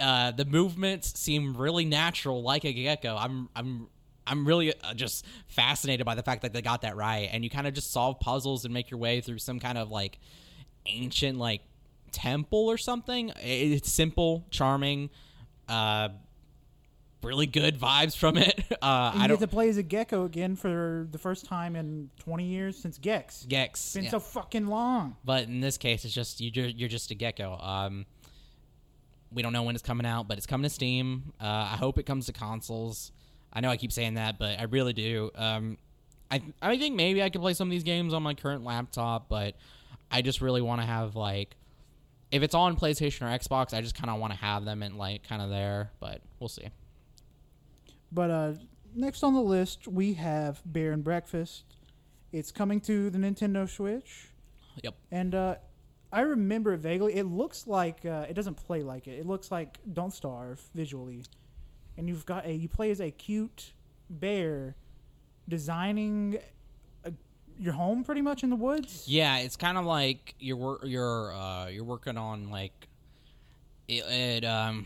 [0.00, 3.16] Uh, the movements seem really natural, like a gecko.
[3.16, 3.88] I'm I'm
[4.26, 7.50] I'm really uh, just fascinated by the fact that they got that right, and you
[7.50, 10.18] kind of just solve puzzles and make your way through some kind of like
[10.86, 11.60] ancient like
[12.10, 13.32] temple or something.
[13.40, 15.10] It's simple, charming.
[15.68, 16.10] Uh,
[17.22, 18.64] really good vibes from it.
[18.82, 22.10] Uh, I don't get to play as a gecko again for the first time in
[22.18, 23.46] 20 years since Gex.
[23.48, 23.78] Gex.
[23.78, 24.10] It's been yeah.
[24.10, 25.16] so fucking long.
[25.24, 26.50] but in this case, it's just you.
[26.52, 27.56] You're, you're just a gecko.
[27.60, 28.06] Um,
[29.34, 31.32] we don't know when it's coming out, but it's coming to Steam.
[31.40, 33.12] Uh, I hope it comes to consoles.
[33.52, 35.30] I know I keep saying that, but I really do.
[35.34, 35.78] Um,
[36.30, 39.28] I I think maybe I could play some of these games on my current laptop,
[39.28, 39.54] but
[40.10, 41.56] I just really want to have like,
[42.30, 44.96] if it's on PlayStation or Xbox, I just kind of want to have them and
[44.96, 45.90] like kind of there.
[46.00, 46.68] But we'll see.
[48.10, 48.52] But uh,
[48.94, 51.64] next on the list, we have Bear and Breakfast.
[52.32, 54.28] It's coming to the Nintendo Switch.
[54.82, 54.94] Yep.
[55.10, 55.56] And uh,
[56.12, 57.14] I remember vaguely.
[57.14, 59.18] It looks like uh, it doesn't play like it.
[59.18, 61.24] It looks like Don't Starve visually,
[61.96, 63.72] and you've got a you play as a cute
[64.10, 64.76] bear,
[65.48, 66.38] designing
[67.04, 67.12] a,
[67.58, 69.04] your home pretty much in the woods.
[69.08, 72.88] Yeah, it's kind of like you're wor- you're uh, you're working on like
[73.88, 74.84] it, it um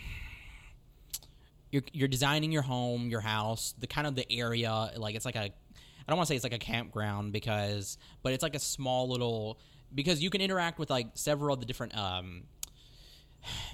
[1.72, 5.36] you're you're designing your home, your house, the kind of the area like it's like
[5.36, 8.60] a I don't want to say it's like a campground because but it's like a
[8.60, 9.58] small little
[9.94, 12.42] because you can interact with like several of the different um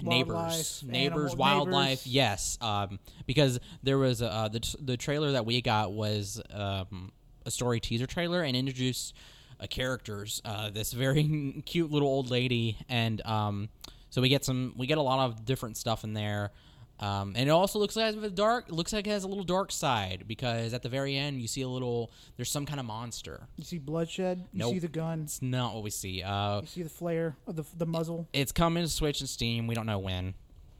[0.01, 2.07] neighbors Wildlife, neighbors animal- wildlife neighbors.
[2.07, 7.11] yes um because there was uh the, the trailer that we got was um
[7.45, 9.15] a story teaser trailer and introduced
[9.59, 13.69] uh, characters uh this very cute little old lady and um
[14.09, 16.51] so we get some we get a lot of different stuff in there
[16.99, 18.65] um, and it also looks like it has dark.
[18.69, 21.61] Looks like it has a little dark side because at the very end you see
[21.61, 22.11] a little.
[22.37, 23.47] There's some kind of monster.
[23.57, 24.39] You see bloodshed.
[24.53, 24.73] You Nope.
[24.73, 25.21] see the gun.
[25.23, 26.21] It's not what we see.
[26.23, 28.27] Uh, You see the flare of the the muzzle.
[28.31, 29.67] it's coming to Switch and Steam.
[29.67, 30.33] We don't know when,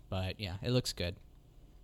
[0.10, 1.16] but yeah, it looks good.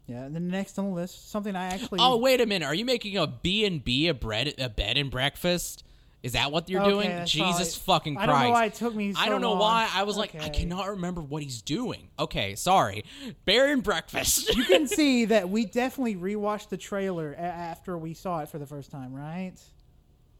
[0.07, 0.23] Yeah.
[0.23, 1.99] And then next on the list, something I actually.
[2.01, 4.97] Oh wait a minute, are you making a B and B a bread a bed
[4.97, 5.83] and breakfast?
[6.21, 7.25] Is that what you're Okay, doing?
[7.25, 8.39] Jesus probably- fucking I Christ!
[8.39, 9.59] don't know why it took me so I don't know long.
[9.59, 9.89] why.
[9.93, 12.09] I was like, I cannot remember what he's doing.
[12.19, 13.05] Okay, sorry.
[13.45, 14.53] Bear and breakfast.
[14.55, 18.57] you can see that we definitely rewatched the trailer a- after we saw it for
[18.59, 19.53] the first time, right?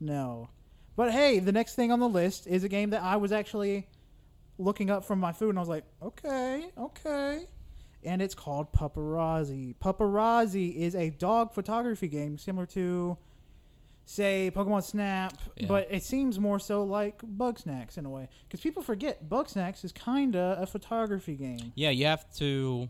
[0.01, 0.49] No.
[0.97, 3.88] But hey, the next thing on the list is a game that I was actually
[4.57, 7.45] looking up from my food, and I was like, okay, okay.
[8.03, 9.75] And it's called Pupperazzi.
[9.82, 13.17] Pupperazzi is a dog photography game similar to,
[14.12, 15.68] say, Pokemon Snap, Yeah.
[15.68, 18.28] but it seems more so like Bugsnax in a way.
[18.47, 21.72] Because people forget Bugsnax is kind of a photography game.
[21.76, 22.89] yeah, you have to.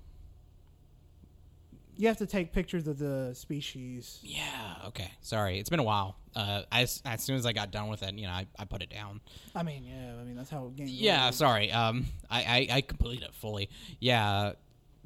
[1.97, 4.19] You have to take pictures of the species.
[4.23, 4.75] Yeah.
[4.87, 5.11] Okay.
[5.19, 5.59] Sorry.
[5.59, 6.15] It's been a while.
[6.33, 8.81] Uh, as as soon as I got done with it, you know, I, I put
[8.81, 9.19] it down.
[9.53, 10.91] I mean, yeah, I mean that's how games.
[10.91, 11.33] Yeah, work.
[11.33, 11.69] sorry.
[11.73, 13.69] Um, I, I, I completed it fully.
[13.99, 14.53] Yeah,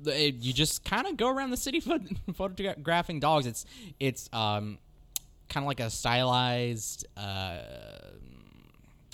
[0.06, 1.80] it- you just kind of go around the city
[2.36, 3.48] photographing dogs.
[3.48, 3.66] It's
[4.00, 4.78] it's um,
[5.54, 7.06] kind of like a stylized.
[7.16, 7.58] Uh,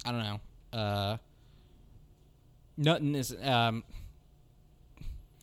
[0.06, 0.40] I don't know.
[0.72, 1.18] Uh,
[2.78, 3.36] nothing is.
[3.44, 3.84] Um,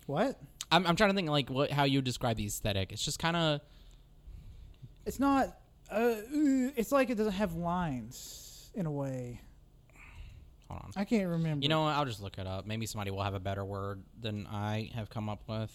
[0.07, 0.41] What?
[0.73, 2.93] I'm I'm trying to think like what how you describe the aesthetic.
[2.93, 3.61] It's just kind of
[5.05, 5.59] It's not.
[5.91, 6.15] Uh,
[6.77, 9.41] it's like it doesn't have lines in a way.
[10.69, 10.91] hold on.
[10.97, 11.63] I can't remember.
[11.63, 11.91] You know, what?
[11.95, 12.67] I'll just look it up.
[12.67, 15.71] Maybe somebody will have a better word than I have come up with.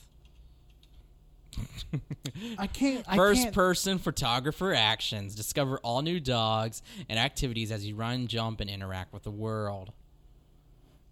[2.57, 3.05] I can't.
[3.07, 5.35] I First can't, person photographer actions.
[5.35, 9.91] Discover all new dogs and activities as you run, jump, and interact with the world.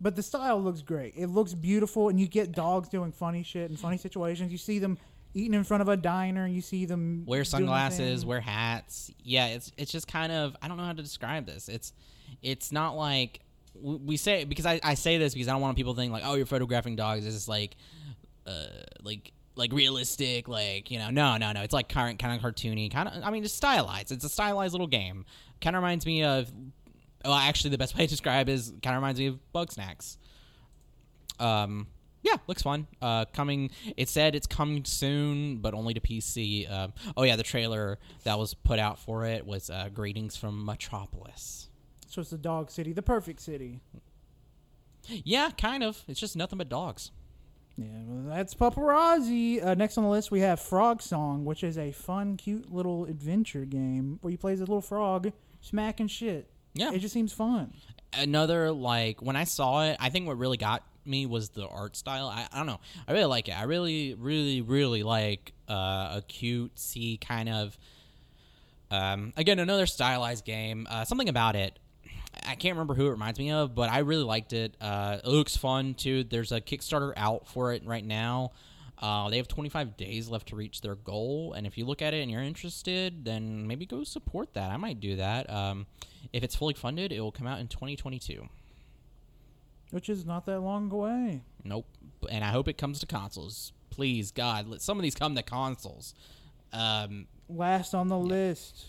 [0.02, 1.14] But the style looks great.
[1.18, 4.52] It looks beautiful, and you get dogs doing funny shit in funny situations.
[4.52, 4.98] You see them
[5.34, 9.12] eating in front of a diner, and you see them Wear sunglasses, wear hats.
[9.24, 11.68] Yeah, it's it's just kind of I don't know how to describe this.
[11.68, 11.94] It's
[12.42, 13.42] it's not like
[13.76, 16.14] we we say because I, I say this because I don't want people to think
[16.14, 17.26] like oh you're photographing dogs.
[17.26, 17.76] It's just like
[18.48, 18.68] uh
[19.04, 22.92] like like realistic like you know no no no it's like current kind of cartoony
[22.92, 24.12] kind of I mean it's stylized.
[24.12, 25.26] It's a stylized little game.
[25.62, 26.52] Kind of reminds me of
[27.24, 30.18] well actually the best way to describe is kind of reminds me of Bugsnax.
[31.40, 31.88] Um,
[32.22, 32.88] yeah, looks fun.
[33.02, 33.72] Uh, coming.
[33.96, 36.70] It said it's coming soon, but only to PC.
[36.70, 40.66] Um, oh yeah, the trailer that was put out for it was uh, "Greetings from
[40.66, 41.70] Metropolis."
[42.08, 43.82] So it's the dog city, the perfect city.
[45.08, 46.04] Yeah, kind of.
[46.08, 47.12] It's just nothing but dogs.
[47.80, 49.64] Yeah, well, that's Pupperazzi.
[49.64, 53.06] Uh, next on the list, we have Frog Song, which is a fun, cute little
[53.06, 56.50] adventure game where you play as a little frog smacking shit.
[56.74, 56.92] Yeah.
[56.92, 57.74] It just seems fun.
[58.14, 61.96] Another like when I saw it, I think what really got me was the art
[61.96, 62.28] style.
[62.28, 62.80] I, I don't know.
[63.08, 63.60] I really like it.
[63.60, 67.78] I really, really, really like uh, a cutesy kind of.
[68.92, 70.88] Um, again, another stylized game.
[70.90, 71.78] Uh, something about it.
[72.46, 74.76] I can't remember who it reminds me of, but I really liked it.
[74.80, 76.24] Uh, it looks fun too.
[76.24, 78.52] There's a Kickstarter out for it right now.
[78.98, 82.14] Uh, they have 25 days left to reach their goal, and if you look at
[82.14, 84.72] it and you're interested, then maybe go support that.
[84.72, 85.50] I might do that.
[85.50, 85.88] Um,
[86.34, 88.48] if it's fully funded, it will come out in 2022.
[89.92, 91.44] Which is not that long away.
[91.64, 91.88] Nope.
[92.30, 93.72] And I hope it comes to consoles.
[93.90, 96.14] Please, God, let some of these come to consoles.
[96.74, 98.86] Um, Last on the list.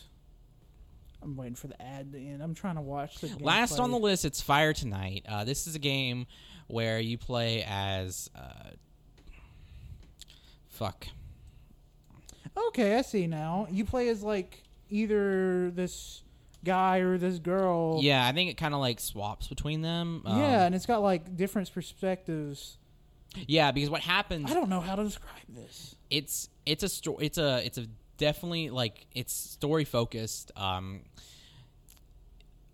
[1.23, 2.43] I'm waiting for the ad to end.
[2.43, 5.27] I'm trying to watch the last on the list, it's Fire Tonight.
[5.29, 6.27] Uh, this is a game
[6.67, 8.31] where you play as.
[8.35, 8.71] Uh,
[10.69, 11.07] fuck.
[12.69, 13.67] Okay, I see now.
[13.71, 16.23] You play as like either this
[16.65, 17.99] guy or this girl.
[18.03, 20.23] Yeah, I think it kind of like swaps between them.
[20.25, 22.79] Um, yeah, and it's got like different perspectives.
[23.47, 24.51] Yeah, because what happens?
[24.51, 25.95] I don't know how to describe this.
[26.11, 27.87] it's it's a story it's a it's a
[28.21, 31.01] definitely like it's story focused um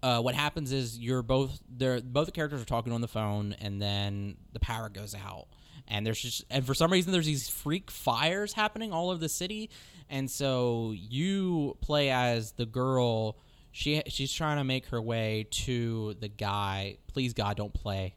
[0.03, 3.57] uh, what happens is you're both they're both the characters are talking on the phone
[3.61, 5.49] and then the power goes out.
[5.89, 9.29] And there's just and for some reason there's these freak fires happening all over the
[9.29, 9.71] city.
[10.09, 13.37] And so you play as the girl.
[13.73, 16.99] She she's trying to make her way to the guy.
[17.09, 18.15] Please god don't play.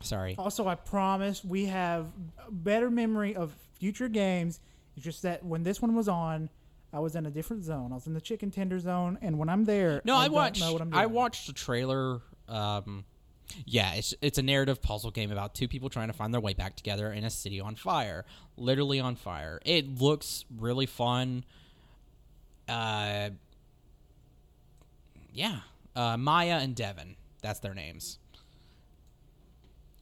[0.00, 0.36] Sorry.
[0.38, 2.06] Also, I promise we have
[2.50, 4.60] better memory of future games.
[4.96, 6.48] It's just that when this one was on,
[6.92, 7.90] I was in a different zone.
[7.90, 10.60] I was in the chicken tender zone, and when I'm there, No, I, don't watched.
[10.60, 12.20] Know what I'm I watched the trailer.
[12.48, 13.04] Um,
[13.66, 16.54] yeah, it's it's a narrative puzzle game about two people trying to find their way
[16.54, 18.24] back together in a city on fire,
[18.56, 19.60] literally on fire.
[19.64, 21.44] It looks really fun.
[22.68, 23.30] Uh,
[25.32, 25.60] yeah,
[25.96, 27.16] uh, Maya and Devin.
[27.42, 28.18] That's their names.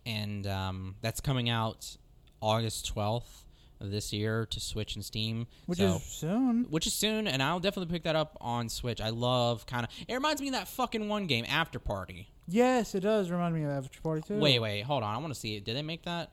[0.04, 1.96] And um, that's coming out
[2.40, 3.41] August twelfth
[3.90, 5.46] this year to Switch and Steam.
[5.66, 6.64] which So- is soon.
[6.70, 9.00] which is soon, and I'll definitely pick that up on Switch.
[9.00, 9.90] I love kind of.
[10.06, 12.28] It reminds me of that fucking one game, After Party.
[12.48, 14.38] Yes, it does remind me of After Party too.
[14.38, 15.14] Wait, wait, hold on.
[15.14, 15.64] I want to see it.
[15.64, 16.32] Did they make that?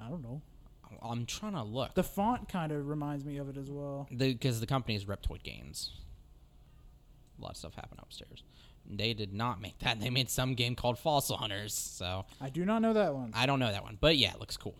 [0.00, 0.42] I don't know.
[1.02, 1.94] I'm trying to look.
[1.94, 4.06] The font kind of reminds me of it as well.
[4.14, 5.92] Because the, company is Reptoid Games.
[7.38, 8.42] a lot of stuff happened upstairs.
[8.84, 10.00] They did not make that.
[10.00, 11.72] They made some game called Fossil Hunters.
[11.72, 13.30] So I do not know that one.
[13.34, 14.74] I don't know that one, but yeah, it looks cool.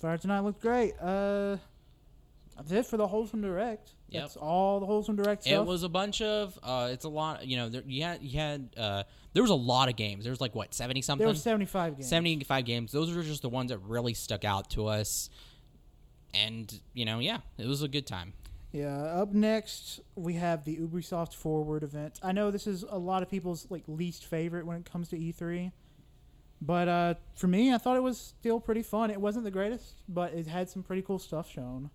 [0.00, 0.94] Fire Tonight looked great.
[1.00, 1.56] Uh,
[2.56, 3.92] that's it for the Wholesome Direct.
[4.10, 4.22] Yep.
[4.22, 5.52] That's all the Wholesome Direct stuff.
[5.52, 6.58] It was a bunch of.
[6.62, 7.46] Uh, it's a lot.
[7.46, 8.70] You know, there, you had you had.
[8.76, 10.24] Uh, there was a lot of games.
[10.24, 11.24] There was like what seventy something.
[11.24, 12.08] there were 75 games.
[12.08, 12.92] 75 games.
[12.92, 15.30] Those were just the ones that really stuck out to us.
[16.34, 18.32] And, you know, yeah, it was a good time.
[18.72, 18.96] Yeah.
[18.96, 22.20] Up next, we have the Ubisoft Forward event.
[22.22, 25.16] I know this is a lot of people's like least favorite when it comes to
[25.16, 25.72] E3,
[26.62, 29.10] but uh, for me, I thought it was still pretty fun.
[29.10, 31.90] It wasn't the greatest, but it had some pretty cool stuff shown.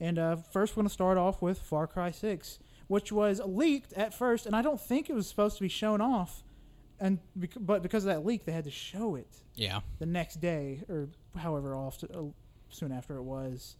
[0.00, 3.92] And uh, first, we're going to start off with Far Cry 6, which was leaked
[3.94, 6.42] at first, and I don't think it was supposed to be shown off.
[7.00, 9.80] And bec- but because of that leak, they had to show it Yeah.
[9.98, 12.22] the next day or however often uh,
[12.68, 13.76] soon after it was.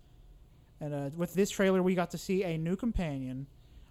[0.80, 3.46] And uh, with this trailer, we got to see a new companion.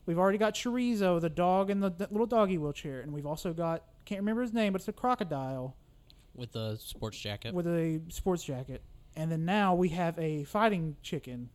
[0.06, 3.54] We've already got Chorizo, the dog in the, the little doggy wheelchair, and we've also
[3.54, 5.76] got can't remember his name, but it's a crocodile
[6.36, 7.54] With a sports jacket.
[7.54, 8.82] with a sports jacket.
[9.16, 11.50] And then now we have a fighting chicken.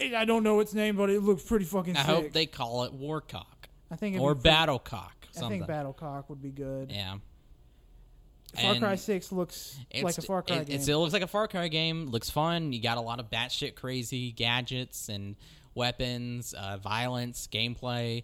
[0.00, 2.14] I I don't know its name, but it looks pretty fucking I sick.
[2.14, 5.10] hope they call it Warcock I think or Battlecock.
[5.36, 6.90] I think Battlecock would be good.
[6.92, 7.16] yeah.
[8.60, 10.76] Far Cry Six looks like a Far Cry it, game.
[10.76, 12.06] it still looks like a Far Cry game.
[12.06, 12.72] Looks fun.
[12.72, 15.34] You got a lot of batshit crazy gadgets and
[15.74, 18.22] weapons, uh, violence, gameplay.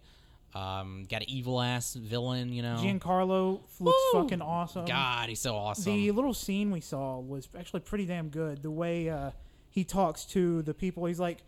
[0.55, 2.77] Um, got an evil ass villain, you know.
[2.79, 4.23] Giancarlo looks Woo!
[4.23, 4.85] fucking awesome.
[4.85, 5.93] God, he's so awesome.
[5.93, 8.63] The little scene we saw was actually pretty damn good.
[8.63, 9.31] The way uh,
[9.71, 11.39] he talks to the people, he's like,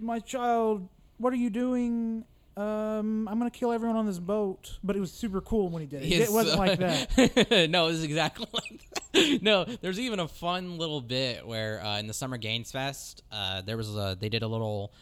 [0.00, 0.88] "My child,
[1.18, 2.24] what are you doing?
[2.56, 5.86] Um, I'm gonna kill everyone on this boat." But it was super cool when he
[5.86, 6.08] did it.
[6.08, 6.78] Yes, it wasn't uh, like
[7.46, 7.70] that.
[7.70, 8.80] no, it was exactly like
[9.12, 9.42] that.
[9.42, 13.62] No, there's even a fun little bit where uh, in the Summer Games Fest, uh,
[13.62, 14.92] there was a they did a little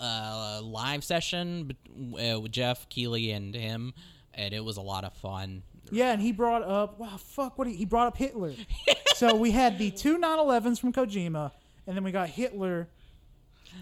[0.00, 1.76] uh, live session
[2.12, 3.94] uh, with Geoff Keighley and him,
[4.32, 5.62] and it was a lot of fun.
[5.90, 8.54] Yeah, and he brought up, wow, fuck, what he, he brought up Hitler.
[9.14, 11.52] so we had the two 911s from Kojima,
[11.86, 12.88] and then we got Hitler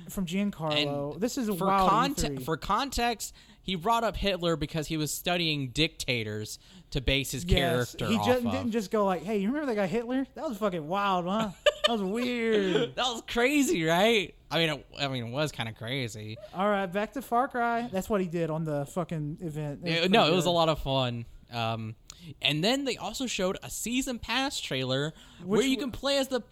[0.09, 1.13] from Giancarlo.
[1.13, 4.97] And this is a for wild conte- for context, he brought up Hitler because he
[4.97, 6.59] was studying dictators
[6.93, 9.81] to base his Yes, character he just didn't just go like, "Hey, you remember that
[9.81, 10.27] guy Hitler?
[10.35, 11.51] That was fucking wild, huh?
[11.87, 14.35] That was weird." that was crazy, right?
[14.51, 16.37] I mean, it, I mean, it was kind of crazy.
[16.55, 17.89] All right, back to Far Cry.
[17.93, 19.81] That's what he did on the fucking event.
[19.85, 21.25] It pretty no, it was a lot of fun.
[21.51, 21.97] Um,
[22.41, 25.13] and then they also showed a season pass trailer
[25.45, 26.43] where you w- can play as the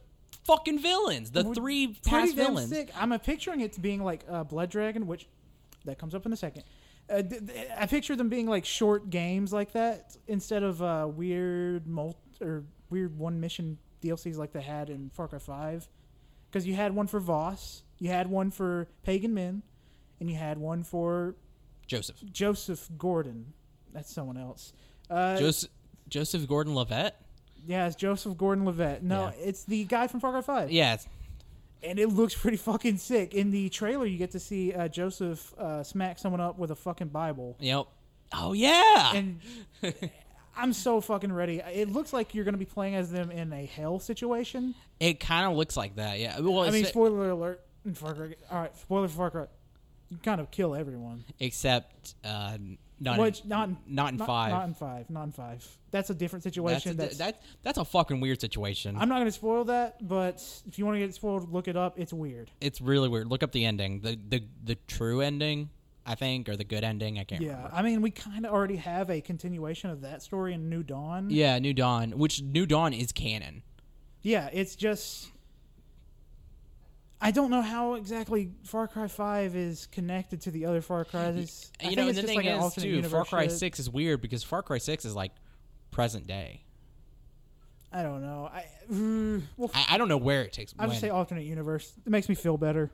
[0.45, 2.71] fucking villains, the three past villains.
[2.71, 2.91] sick.
[2.97, 5.27] I'm picturing it being like uh, Blood Dragon, which
[5.85, 6.65] that comes up in a second.
[7.11, 7.23] Uh,
[7.77, 12.65] I picture them being like short games like that instead of uh, weird mul- or
[12.89, 15.89] weird one mission DLCs like they had in Far Cry Five.
[16.51, 19.63] Because you had one for Voss, you had one for Pagan Min,
[20.19, 21.37] and you had one for
[21.87, 23.53] Joseph, Joseph Gordon.
[23.93, 24.73] That's someone else.
[25.09, 25.71] Uh, Joseph,
[26.09, 27.15] Joseph Gordon-Levitt.
[27.67, 29.03] yeah, it's Joseph Gordon-Levitt.
[29.03, 29.45] No, Yeah.
[29.49, 30.71] it's the guy from Far Cry Five.
[30.73, 31.09] Yeah, it's-
[31.83, 33.35] and it looks pretty fucking sick.
[33.35, 36.77] In the trailer, you get to see uh, Joseph uh, smack someone up with a
[36.77, 37.87] fucking Bible, yep.
[38.33, 39.13] Oh yeah.
[39.15, 39.41] and
[40.57, 41.59] I'm so fucking ready.
[41.61, 44.75] It looks like you're gonna be playing as them in a hell situation.
[44.99, 46.19] it kind of looks like that.
[46.19, 46.39] Yeah.
[46.41, 47.63] Well, I mean, spoiler alert.
[48.05, 48.13] All
[48.51, 49.47] right, spoiler for Far Cry.
[50.11, 51.25] You kind of kill everyone.
[51.39, 52.59] except uh,
[53.03, 54.53] not Which in, not in, not in not, five.
[54.53, 55.11] Not in five.
[55.11, 55.67] Not in five.
[55.91, 56.93] That's a different that's, situation.
[56.93, 58.97] a, That's, that, that's a fucking weird situation.
[58.97, 61.77] I'm not gonna spoil that, but if you want to get it spoiled, look it
[61.77, 61.99] up.
[61.99, 62.51] It's weird.
[62.61, 63.27] it's really weird.
[63.29, 64.01] Look up the ending.
[64.01, 65.71] The the the true ending,
[66.05, 67.19] I think, or the good ending.
[67.19, 67.71] I can't Yeah, remember.
[67.75, 71.31] I mean, we kind of already have a continuation of that story in New Dawn.
[71.31, 73.63] Yeah, New Dawn, which New Dawn is canon.
[74.23, 75.31] Yeah, it's just
[77.21, 81.71] I don't know how exactly Far Cry Five is connected to the other Far Cries.
[81.81, 83.53] I you think know, it's the just thing like is too, Far Cry shit.
[83.53, 85.33] Six is weird because Far Cry Six is like
[85.91, 86.63] present day.
[87.93, 88.49] I don't know.
[88.53, 90.73] I mm, well, I, I don't know where it takes.
[90.73, 90.79] Me.
[90.81, 91.01] I would when.
[91.01, 91.93] say alternate universe.
[92.07, 92.91] It makes me feel better.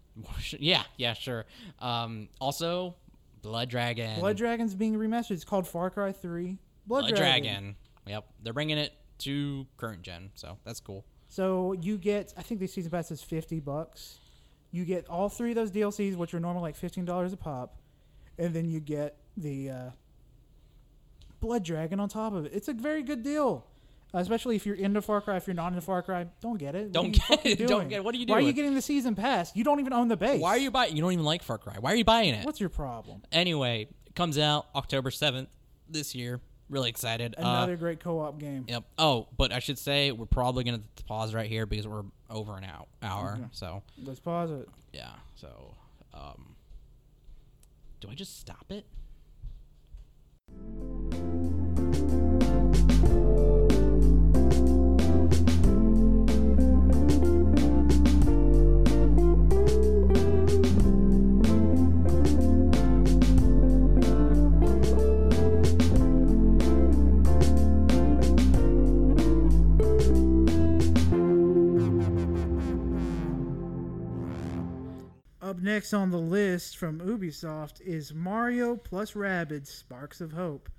[0.58, 1.46] yeah, yeah, sure.
[1.78, 2.96] Um, also,
[3.40, 4.20] Blood Dragon.
[4.20, 5.32] Blood Dragon's being remastered.
[5.32, 6.58] It's called Far Cry Three.
[6.86, 7.42] Blood, Blood Dragon.
[7.42, 7.76] Dragon.
[8.06, 11.04] Yep, they're bringing it to current gen, so that's cool.
[11.32, 14.18] So you get, I think the season pass is fifty bucks.
[14.70, 17.74] You get all three of those DLCs, which are normally like fifteen dollars a pop,
[18.36, 19.90] and then you get the uh,
[21.40, 22.52] Blood Dragon on top of it.
[22.54, 23.64] It's a very good deal,
[24.14, 25.36] uh, especially if you're into Far Cry.
[25.36, 26.92] If you're not into Far Cry, don't get it.
[26.92, 27.56] Don't get it.
[27.66, 28.04] Don't get it.
[28.04, 28.36] What are you doing?
[28.36, 29.56] Why are you getting the season pass?
[29.56, 30.38] You don't even own the base.
[30.38, 30.94] Why are you buying?
[30.94, 31.76] You don't even like Far Cry.
[31.80, 32.44] Why are you buying it?
[32.44, 33.22] What's your problem?
[33.32, 35.48] Anyway, it comes out October seventh
[35.88, 36.42] this year.
[36.72, 37.34] Really excited.
[37.36, 38.64] Uh, Another great co-op game.
[38.66, 38.84] Yep.
[38.96, 42.64] Oh, but I should say we're probably gonna pause right here because we're over an
[42.64, 42.86] hour.
[43.02, 43.38] Hour.
[43.52, 44.68] So Let's pause it.
[44.94, 45.10] yeah.
[45.34, 45.74] So
[46.14, 46.56] um,
[48.00, 48.86] Do I just stop it?
[75.52, 80.70] Up next on the list from Ubisoft is Mario plus Rabbids Sparks of Hope,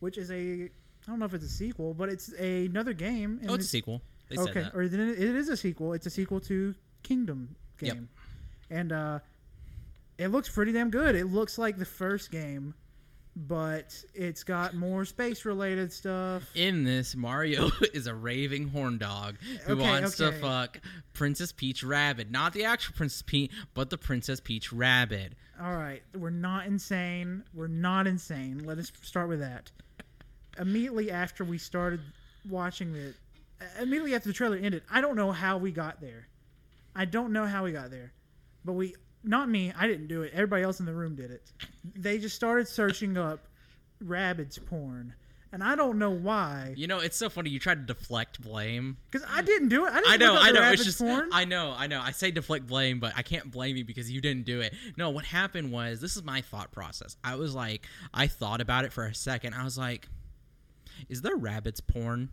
[0.00, 0.70] which is a I
[1.06, 3.42] don't know if it's a sequel, but it's a, another game.
[3.46, 4.00] Oh, it's a sequel.
[4.30, 5.92] They said okay, or it is a sequel.
[5.92, 7.92] It's a sequel to Kingdom Yep.
[7.94, 8.08] game,
[8.70, 9.18] and uh,
[10.16, 11.14] it looks pretty damn good.
[11.14, 12.72] It looks like the first game,
[13.34, 16.44] but it's got more space related stuff.
[16.54, 20.80] In this, Mario is a raving horn dog who Okay, wants to fuck
[21.12, 22.30] Princess Peach Rabbit.
[22.30, 25.32] Not the actual Princess Peach, but the Princess Peach Rabbit.
[25.60, 27.44] All right, we're not insane.
[27.54, 28.64] We're not insane.
[28.64, 29.70] Let us start with that.
[30.58, 32.00] Immediately after we started
[32.48, 33.14] watching it,
[33.80, 36.26] immediately after the trailer ended, I don't know how we got there.
[36.94, 38.12] I don't know how we got there,
[38.64, 38.94] but we,
[39.24, 40.32] not me, I didn't do it.
[40.34, 41.42] Everybody else in the room did it.
[41.94, 43.46] They just started searching up
[44.04, 45.14] Rabbids porn,
[45.52, 46.74] and I don't know why.
[46.76, 47.50] You know, it's so funny.
[47.50, 48.96] You try to deflect blame.
[49.10, 49.92] Because I didn't do it.
[49.92, 50.70] I didn't I know, I know.
[50.72, 51.28] It's just, porn.
[51.32, 52.00] I know, I know.
[52.00, 54.74] I say deflect blame, but I can't blame you because you didn't do it.
[54.96, 57.16] No, what happened was this is my thought process.
[57.22, 59.54] I was like, I thought about it for a second.
[59.54, 60.08] I was like,
[61.08, 62.30] is there Rabbids porn?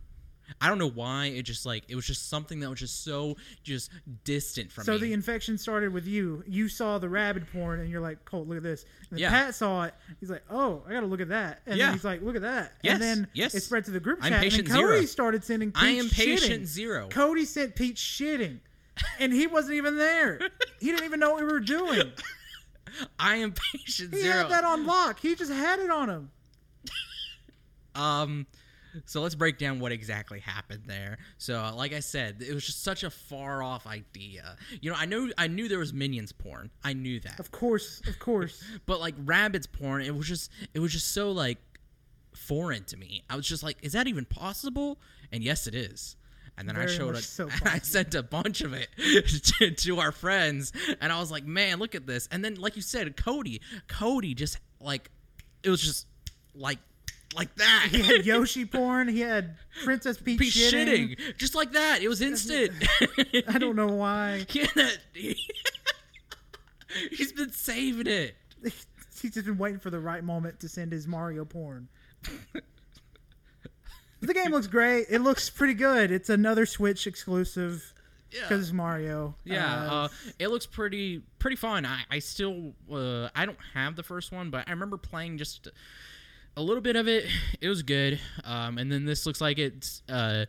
[0.60, 1.26] I don't know why.
[1.26, 3.90] It just like it was just something that was just so just
[4.24, 4.98] distant from So me.
[4.98, 6.42] the infection started with you.
[6.46, 9.30] You saw the rabid porn, and you're like, "Colt, look at this." And Yeah.
[9.30, 9.94] Pat saw it.
[10.20, 11.86] He's like, "Oh, I got to look at that." And Yeah.
[11.86, 13.54] then he's like, "Look at that." Yes, And then yes.
[13.54, 14.40] it spread to the group I'm chat.
[14.42, 15.06] patient and Cody zero.
[15.06, 15.72] started sending.
[15.72, 16.66] Peach I am patient shitting.
[16.66, 17.08] zero.
[17.10, 18.60] Cody sent Pete shitting,
[19.18, 20.40] and he wasn't even there.
[20.80, 22.12] He didn't even know what we were doing.
[23.18, 24.38] I am patient He zero.
[24.38, 25.20] had that on lock.
[25.20, 26.30] He just had it on him.
[27.94, 28.46] Um,
[29.04, 31.18] so let's break down what exactly happened there.
[31.38, 34.56] So, like I said, it was just such a far off idea.
[34.80, 36.70] You know, I know I knew there was minions porn.
[36.84, 37.40] I knew that.
[37.40, 38.62] Of course, of course.
[38.86, 41.58] But like Rabbids porn, it was just it was just so like
[42.34, 43.22] foreign to me.
[43.28, 44.98] I was just like, is that even possible?
[45.32, 46.16] And yes, it is.
[46.58, 47.24] And then I showed it.
[47.24, 51.30] so and I sent a bunch of it to, to our friends, and I was
[51.30, 55.10] like, "Man, look at this!" And then, like you said, Cody, Cody just like
[55.62, 56.06] it was just
[56.54, 56.78] like
[57.34, 57.88] like that.
[57.90, 59.08] He had Yoshi porn.
[59.08, 61.16] He had Princess Peach Be shitting.
[61.16, 61.36] shitting.
[61.38, 62.02] just like that.
[62.02, 62.72] It was instant.
[63.48, 64.46] I don't know why.
[64.52, 64.98] Yeah, that-
[67.12, 68.34] He's been saving it.
[68.64, 71.88] He's just been waiting for the right moment to send his Mario porn.
[74.20, 75.06] the game looks great.
[75.08, 76.10] It looks pretty good.
[76.10, 77.92] It's another Switch exclusive
[78.32, 78.40] Yeah.
[78.42, 79.36] because it's Mario.
[79.44, 80.08] Yeah, Uh, uh,
[80.38, 81.86] it looks pretty pretty fun.
[81.86, 85.68] I I still uh, I don't have the first one, but I remember playing just
[86.60, 87.26] a little bit of it.
[87.60, 88.20] It was good.
[88.44, 90.44] Um, and then this looks like it's uh,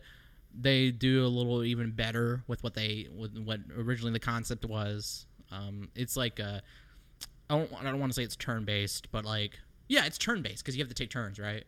[0.54, 5.26] they do a little even better with what they with what originally the concept was.
[5.50, 6.60] Um, it's like uh,
[7.50, 9.58] I don't I don't want to say it's turn based, but like
[9.88, 11.64] yeah, it's turn based because you have to take turns, right?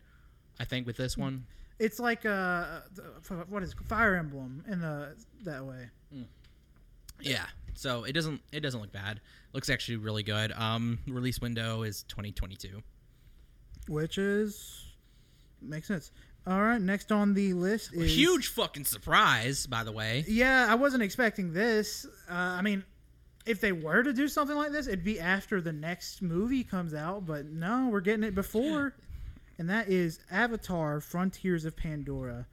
[0.60, 1.46] I think with this one.
[1.78, 3.76] it's like uh, the- what is it?
[3.88, 5.88] Fire Emblem in the that way.
[7.20, 7.46] Yeah.
[7.74, 9.20] So it doesn't it doesn't look bad.
[9.52, 10.52] Looks actually really good.
[10.52, 12.82] Um, release window is 2022.
[13.88, 14.84] Which is
[15.60, 16.10] makes sense.
[16.46, 20.24] All right, next on the list is Huge fucking surprise, by the way.
[20.28, 22.04] Yeah, I wasn't expecting this.
[22.28, 22.84] Uh, I mean,
[23.46, 26.92] if they were to do something like this, it'd be after the next movie comes
[26.92, 27.24] out.
[27.24, 28.94] But no, we're getting it before,
[29.58, 32.46] and that is Avatar: Frontiers of Pandora.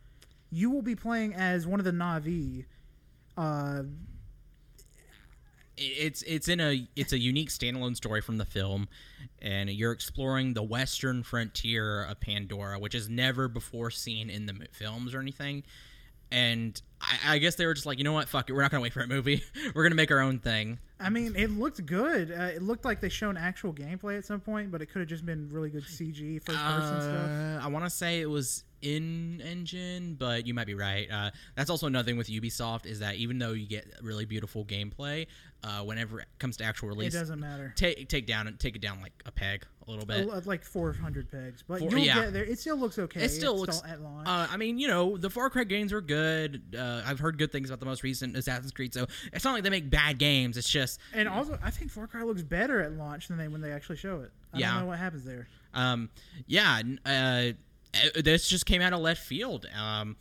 [0.52, 2.66] You will be playing as one of the Navi.
[3.38, 3.84] Uh,
[5.78, 8.88] It's it's in a it's a unique standalone story from the film,
[9.42, 14.54] and you're exploring the western frontier of Pandora, which is never before seen in the
[14.72, 15.64] films or anything.
[16.32, 18.72] And I, I guess they were just like, you know what, fuck it, we're not
[18.72, 19.44] gonna wait for a movie.
[19.76, 20.80] we're gonna make our own thing.
[21.00, 22.32] I mean, it looked good.
[22.32, 25.10] Uh, it looked like they shown actual gameplay at some point, but it could have
[25.10, 27.30] just been really good CG first person stuff.
[27.30, 31.08] Uh, I want to say it was in engine, but you might be right.
[31.12, 34.66] Uh, that's also another thing with Ubisoft is that even though you get really beautiful
[34.66, 35.28] gameplay,
[35.64, 37.14] uh, whenever it comes to actual release.
[37.14, 37.74] It doesn't matter.
[37.76, 40.28] take take down and take it down like a peg a little bit.
[40.30, 42.22] Uh, like 400 pegs, but Four- you'll yeah.
[42.26, 42.44] get there.
[42.44, 43.24] It still looks okay.
[43.24, 43.92] It still It's looks.
[43.92, 44.28] at launch.
[44.28, 46.76] Uh, I mean, you know, the Far Cry games were good.
[46.78, 49.64] Uh, I've heard good things about the most recent Assassin's Creed, so it's not like
[49.64, 50.58] they make bad games.
[50.58, 53.62] It's just And also, I think Far Cry looks better at launch than they when
[53.62, 54.32] they actually show it.
[54.54, 54.72] I Yeah.
[54.74, 55.48] don't know what happens there.
[55.74, 56.10] Um,
[56.48, 57.10] yeah, n- uh,
[57.94, 59.66] uh, this just came out of left field.
[59.78, 60.16] Um,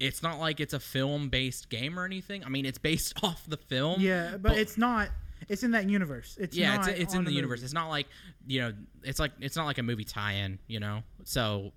[0.00, 2.44] it's not like it's a film-based game or anything.
[2.44, 4.00] I mean, it's based off the film.
[4.00, 5.08] Yeah, but it's not.
[5.48, 6.36] It's in that universe.
[6.40, 7.36] It's yeah, not it's it's in the movie.
[7.36, 7.62] universe.
[7.62, 8.06] It's not like
[8.46, 8.72] you know,
[9.02, 11.02] it's like it's not like a movie tie-in, you know.
[11.24, 11.72] So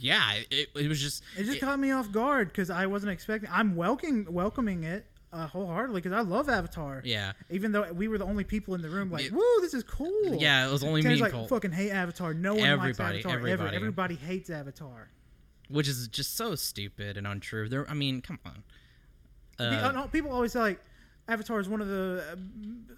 [0.00, 3.48] yeah, it, it was just It just caught me off guard because I wasn't expecting.
[3.52, 7.02] I'm welcoming welcoming it uh, wholeheartedly because I love Avatar.
[7.04, 9.74] yeah, Even though we were the only people in the room, like, It- woo, this
[9.74, 10.34] is cool.
[10.34, 10.66] yeah.
[10.68, 12.34] It was only me Tanner's and like, fucking hate Avatar.
[12.34, 13.46] No one likes Everybody- Avatar ever.
[13.48, 13.76] everybody.
[13.76, 15.08] Everybody hates Avatar.
[15.70, 17.68] Which is just so stupid and untrue.
[17.68, 18.62] There, I mean, come on.
[19.58, 20.80] Uh, uh, people always say like
[21.28, 22.36] Avatar is one of the uh,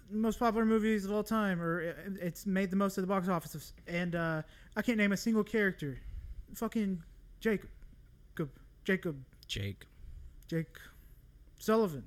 [0.09, 3.27] most popular movies of all time, or it- it's made the most of the box
[3.27, 3.73] office.
[3.87, 4.41] And uh,
[4.75, 5.99] I can't name a single character.
[6.55, 7.01] Fucking
[7.39, 7.69] Jacob,
[8.35, 8.51] Jacob,
[8.85, 9.17] Jacob,
[9.47, 9.85] Jake
[10.47, 10.67] Jake,
[11.59, 12.03] Sullivan,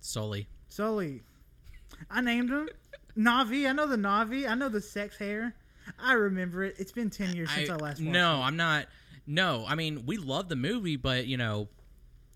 [0.00, 0.46] Sully.
[0.68, 1.22] Sully.
[2.10, 2.68] I named him
[3.18, 3.68] Navi.
[3.68, 4.48] I know the Navi.
[4.48, 5.54] I know the sex hair.
[5.98, 6.76] I remember it.
[6.78, 8.44] It's been ten years since I, last watched no, it.
[8.44, 8.86] I'm not.
[9.26, 11.68] No, I mean we love the movie, but you know,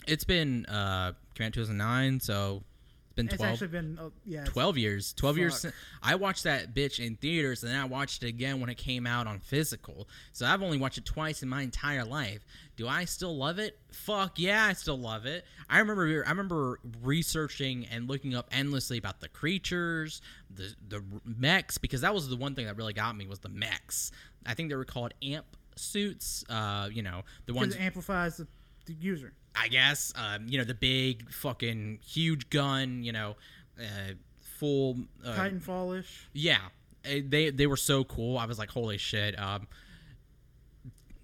[0.07, 2.63] it's been uh came out 2009, so
[3.07, 4.45] it's been It's 12, actually been uh, yeah.
[4.45, 5.13] 12 years.
[5.15, 5.53] 12 years.
[5.53, 5.61] Fuck.
[5.61, 8.77] Since, I watched that bitch in theaters, and then I watched it again when it
[8.77, 10.09] came out on physical.
[10.33, 12.45] So I've only watched it twice in my entire life.
[12.77, 13.79] Do I still love it?
[13.91, 15.45] Fuck yeah, I still love it.
[15.69, 16.25] I remember.
[16.27, 20.21] I remember researching and looking up endlessly about the creatures,
[20.55, 23.49] the the mechs, because that was the one thing that really got me was the
[23.49, 24.13] mechs.
[24.45, 25.47] I think they were called amp
[25.77, 26.45] suits.
[26.49, 28.47] Uh, you know, the ones it amplifies the,
[28.87, 29.33] the user.
[29.55, 30.13] I guess.
[30.17, 33.03] Um, you know, the big fucking huge gun.
[33.03, 33.37] You know,
[33.79, 36.27] uh, full uh, Titanfallish.
[36.33, 36.59] yeah,
[37.05, 38.39] eh, they they were so cool.
[38.39, 39.39] I was like, holy shit.
[39.39, 39.67] Um,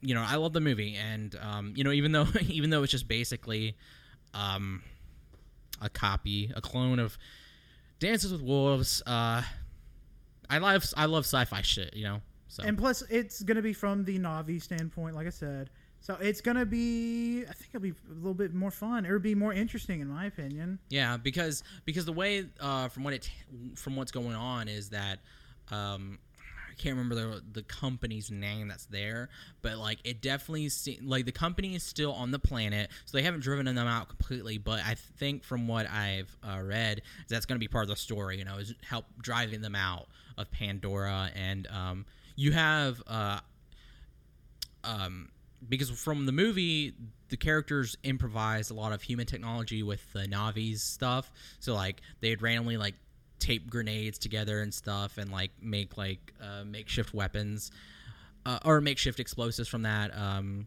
[0.01, 2.93] you know, I love the movie, and um, you know, even though even though it's
[2.93, 3.77] just basically
[4.35, 4.83] um,
[5.81, 7.19] a copy, a clone of
[7.99, 9.03] Dances with Wolves.
[9.07, 9.43] Uh,
[10.51, 11.95] I love I love sci-fi shit.
[11.95, 12.21] You know,
[12.53, 15.71] so And plus, it's gonna be from the Navi standpoint, like I said.
[16.01, 19.07] So it's gonna be, I think it'll be a little bit more fun.
[19.07, 20.79] It'll be more interesting, in my opinion.
[20.91, 23.31] Yeah, because because the way uh, from what it
[23.75, 25.21] from what's going on is that
[25.71, 26.19] um,
[26.71, 29.31] I can't remember the the company's name that's there,
[29.63, 33.23] but like it definitely se- like the company is still on the planet, so they
[33.23, 34.59] haven't driven them out completely.
[34.59, 37.01] But I think from what I've uh, read,
[37.31, 38.37] that's going to be part of the story.
[38.37, 42.05] You know, is help driving them out of Pandora, and um,
[42.37, 43.03] you have.
[43.07, 43.41] Uh,
[44.85, 45.29] um,
[45.69, 46.93] because from the movie,
[47.29, 51.31] the characters improvise a lot of human technology with the Navi's stuff.
[51.61, 52.95] So like they'd randomly like
[53.39, 57.71] tape grenades together and stuff, and like make like uh, makeshift weapons
[58.45, 60.17] uh, or makeshift explosives from that.
[60.17, 60.67] Um,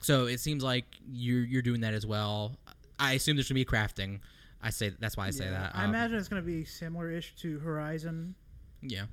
[0.00, 2.56] so it seems like you're you're doing that as well.
[2.98, 4.18] I assume there's gonna be crafting.
[4.60, 5.76] I say that's why I say Yeah, that.
[5.76, 8.34] I Um, imagine it's gonna be similar-ish to Horizon.
[8.82, 9.06] Yeah,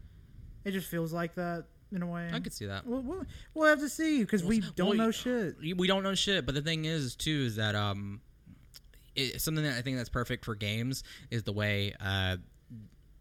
[0.66, 2.30] It just feels like that in a way.
[2.34, 2.86] I could see that.
[2.86, 5.58] We'll, we'll, we'll have to see because we don't well, know shit.
[5.60, 6.46] we don't know shit.
[6.46, 8.22] But the thing is, too, is that um,
[9.16, 12.38] it, something that I think that's perfect for games is the way uh,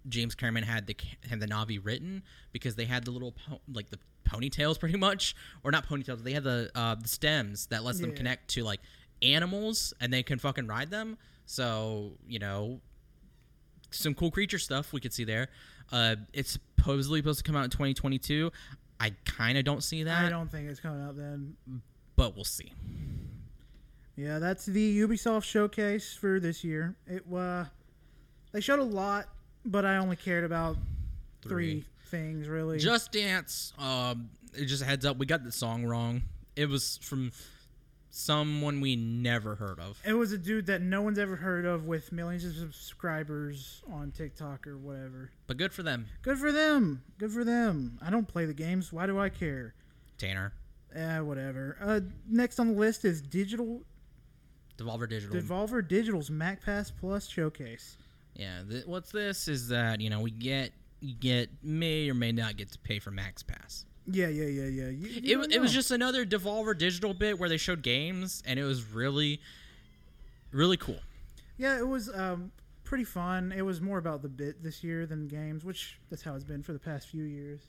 [0.09, 0.97] James Cameron had the
[1.29, 2.23] had the Navi written
[2.53, 3.99] because they had the little po- like the
[4.29, 6.23] ponytails pretty much, or not ponytails.
[6.23, 8.81] They had the uh, the stems that lets them connect to like
[9.23, 11.17] animals, and they can fucking ride them.
[11.47, 12.81] So you know,
[13.91, 15.49] some cool creature stuff we could see there.
[15.93, 18.51] Uh, it's supposedly supposed to come out in 2022.
[19.01, 21.57] I kind of don't see that, I don't think it's coming out then.
[22.17, 22.73] but we'll see.
[24.17, 26.95] Yeah, that's the Ubisoft showcase for this year.
[27.07, 27.65] It uh,
[28.53, 29.27] they showed a lot,
[29.65, 30.77] but I only cared about
[31.43, 31.85] three, Three.
[32.07, 32.79] things really.
[32.79, 33.73] Just Dance.
[33.79, 36.23] Um, it just a heads up, we got the song wrong.
[36.55, 37.33] It was from
[38.17, 40.01] someone we never heard of.
[40.07, 44.13] It was a dude that no one's ever heard of with millions of subscribers on
[44.13, 45.31] TikTok or whatever.
[45.47, 47.03] But good for them, Good for them.
[47.19, 47.99] Good for them.
[48.01, 48.93] I don't play the games.
[48.93, 49.75] Why do I care?
[50.17, 50.53] Tanner.
[50.95, 51.77] Eh, whatever.
[51.81, 53.83] Uh, next on the list is Digital
[54.79, 55.37] Devolver Digital.
[55.37, 57.97] Devolver Digital's MacPass Plus showcase.
[58.35, 58.63] yeah.
[58.69, 60.71] Th- what's this is that you know we get
[61.01, 63.87] you get may or may not get to pay for Max Pass.
[64.07, 64.89] Yeah, yeah, yeah, yeah.
[64.89, 68.59] You- you It, it was just another Devolver Digital bit where they showed games, and
[68.59, 69.41] it was really,
[70.53, 71.01] really cool.
[71.57, 71.79] yeah.
[71.79, 72.53] It was um
[72.85, 73.51] pretty fun.
[73.57, 76.63] It was more about the bit this year than games, which that's how it's been
[76.63, 77.61] for the past few years.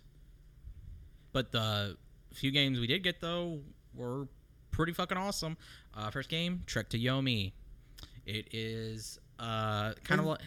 [1.31, 1.97] But the
[2.33, 3.61] few games we did get though
[3.93, 4.27] were
[4.71, 5.55] pretty fucking awesome.
[5.93, 7.53] Uh, first game, Trek to Yomi.
[8.25, 10.39] It is uh, kind of like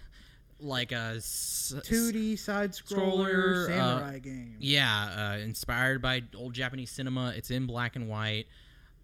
[0.61, 4.57] like a s- 2D side scroller Scroller, uh, samurai game.
[4.59, 7.33] Yeah, uh, inspired by old Japanese cinema.
[7.37, 8.47] It's in black and white.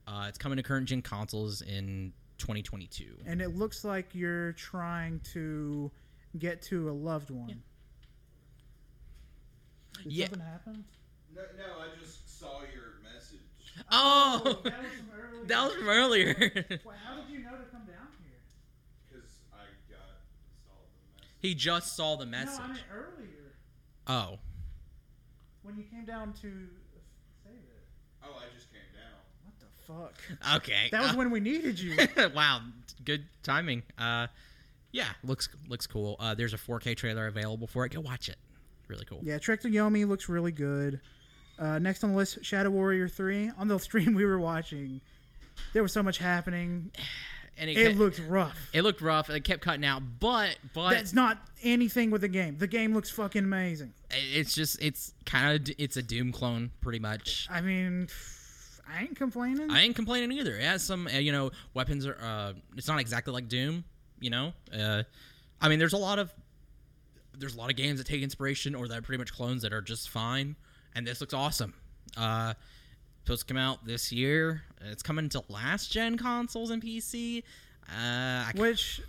[0.07, 3.17] Uh, it's coming to current gen consoles in 2022.
[3.27, 5.91] And it looks like you're trying to
[6.39, 7.63] get to a loved one.
[10.03, 10.27] Did Yeah.
[10.27, 10.85] something happen?
[11.35, 13.39] No, no, I just saw your message.
[13.91, 15.45] Oh, that was from earlier.
[15.47, 16.35] that was from earlier.
[16.39, 17.94] Wait, how did you know to come down
[21.49, 21.55] here?
[21.55, 21.91] Because I got saw the message.
[21.91, 22.61] He just saw the No, message.
[22.63, 23.53] I mean earlier
[24.07, 24.39] oh.
[25.63, 26.41] when you came down to
[27.43, 27.85] save it.
[28.23, 29.21] Oh, I just came down.
[29.45, 29.67] What the
[30.41, 30.57] fuck?
[30.57, 30.89] Okay.
[30.91, 31.97] That was Uh, when we needed you.
[32.35, 32.61] wow,
[33.05, 33.83] good timing.
[33.99, 34.27] Uh,
[34.93, 36.17] yeah, looks looks cool.
[36.21, 37.93] Uh, there's a 4K trailer available for it.
[37.93, 38.37] Go watch it.
[38.89, 39.21] Really cool.
[39.23, 41.01] yeah, Trek to Yomi looks really good.
[41.59, 43.53] Uh, next on the list, Shadow Warrior 3.
[43.59, 45.01] On the stream we were watching,
[45.73, 46.91] there was so much happening.
[47.57, 48.59] And it, It kept- looked rough.
[48.73, 49.31] it looked rough.
[49.31, 52.57] It kept cutting out, but but That's not anything with the game.
[52.59, 53.93] The game looks fucking amazing.
[54.11, 57.47] it's just it's kind of it's a Doom clone pretty much.
[57.51, 58.09] I mean,
[58.89, 59.71] I ain't complaining.
[59.71, 60.57] I ain't complaining either.
[60.57, 62.19] It has some, uh, you know, weapons are.
[62.21, 63.85] Uh, it's not exactly like Doom,
[64.21, 64.53] you know.
[64.77, 65.05] Uh,
[65.61, 66.33] I mean, there's a lot of
[67.39, 69.73] there's a lot of games that take inspiration or that are pretty much clones that
[69.73, 70.57] are just fine,
[70.95, 71.73] and this looks awesome.
[72.17, 72.55] Uh,
[73.25, 74.63] supposed to come out this year.
[74.83, 77.43] It's coming to last gen consoles and PC.
[77.89, 79.01] Uh, Which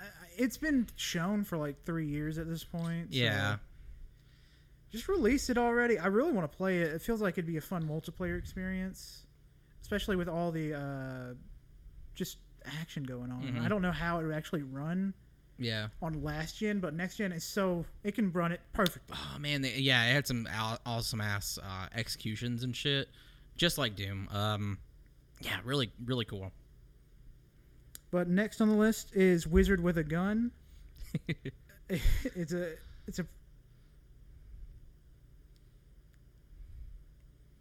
[0.00, 0.04] uh,
[0.36, 3.12] it's been shown for like three years at this point.
[3.12, 3.56] so yeah,
[4.90, 5.98] just release it already.
[5.98, 6.92] I really want to play it.
[6.92, 9.26] It feels like it'd be a fun multiplayer experience,
[9.80, 11.34] especially with all the uh,
[12.14, 12.38] just
[12.80, 13.42] action going on.
[13.42, 13.64] Mhm.
[13.64, 15.14] I don't know how it would actually run
[15.58, 15.88] yeah.
[16.00, 19.16] on last gen, but next gen is so it can run it perfectly.
[19.18, 20.46] Oh man, they, yeah, it had some
[20.86, 23.08] awesome ass uh, executions and shit,
[23.56, 24.28] just like Doom.
[24.30, 24.78] Um,
[25.40, 26.52] yeah, really, really cool.
[28.10, 30.52] But next on the list is Wizard with a Gun.
[31.88, 32.74] it's a
[33.06, 33.26] it's a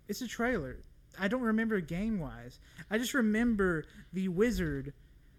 [0.08, 0.78] it's a trailer.
[1.20, 2.60] I don't remember game wise.
[2.90, 4.94] I just remember the wizard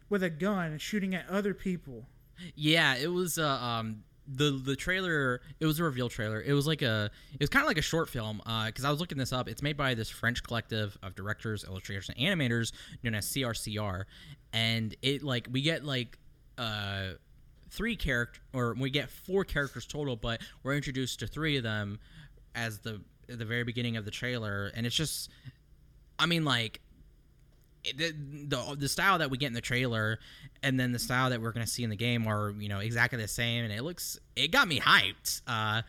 [0.09, 2.07] with a gun shooting at other people.
[2.55, 5.41] Yeah, it was uh, um the the trailer.
[5.61, 6.41] It was a reveal trailer.
[6.41, 9.01] It was like a it was kind of like a short film because I was
[9.01, 9.49] looking this up.
[9.49, 12.73] It's made by this French collective of directors, illustrators, and animators
[13.03, 14.05] known as CRCR,
[14.53, 16.19] and it like we get like
[16.59, 17.13] uh
[17.71, 21.99] three character or we get four characters total, but we're introduced to three of them
[22.55, 25.31] as the the very beginning of the trailer, and it's just
[26.19, 26.81] I mean like
[27.85, 28.15] the,
[28.47, 30.19] the the style that we get in the trailer
[30.63, 32.79] and then the style that we're going to see in the game are you know
[32.79, 35.83] exactly the same and it looks it got me hyped uh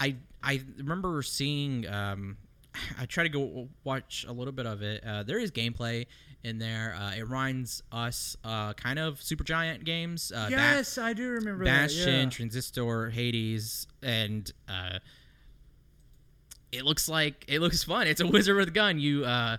[0.00, 2.36] i i remember seeing um
[2.98, 6.06] i try to go watch a little bit of it uh there is gameplay
[6.42, 11.12] in there uh it reminds us uh kind of Supergiant Games uh Ba- yes, I
[11.12, 12.22] do remember Bastion, that.
[12.24, 12.28] Yeah.
[12.30, 14.98] Transistor, Hades, and uh,
[16.70, 18.06] it looks like it looks fun.
[18.06, 18.98] It's a wizard with a gun.
[18.98, 19.56] You uh,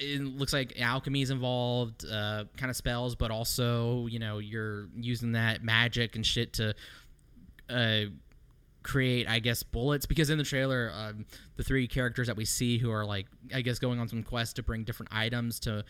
[0.00, 4.88] it looks like alchemy is involved, uh, kind of spells, but also you know you're
[4.96, 6.74] using that magic and shit to
[7.68, 8.00] uh,
[8.82, 10.06] create, I guess, bullets.
[10.06, 13.60] Because in the trailer, um, the three characters that we see who are like, I
[13.60, 15.84] guess, going on some quest to bring different items to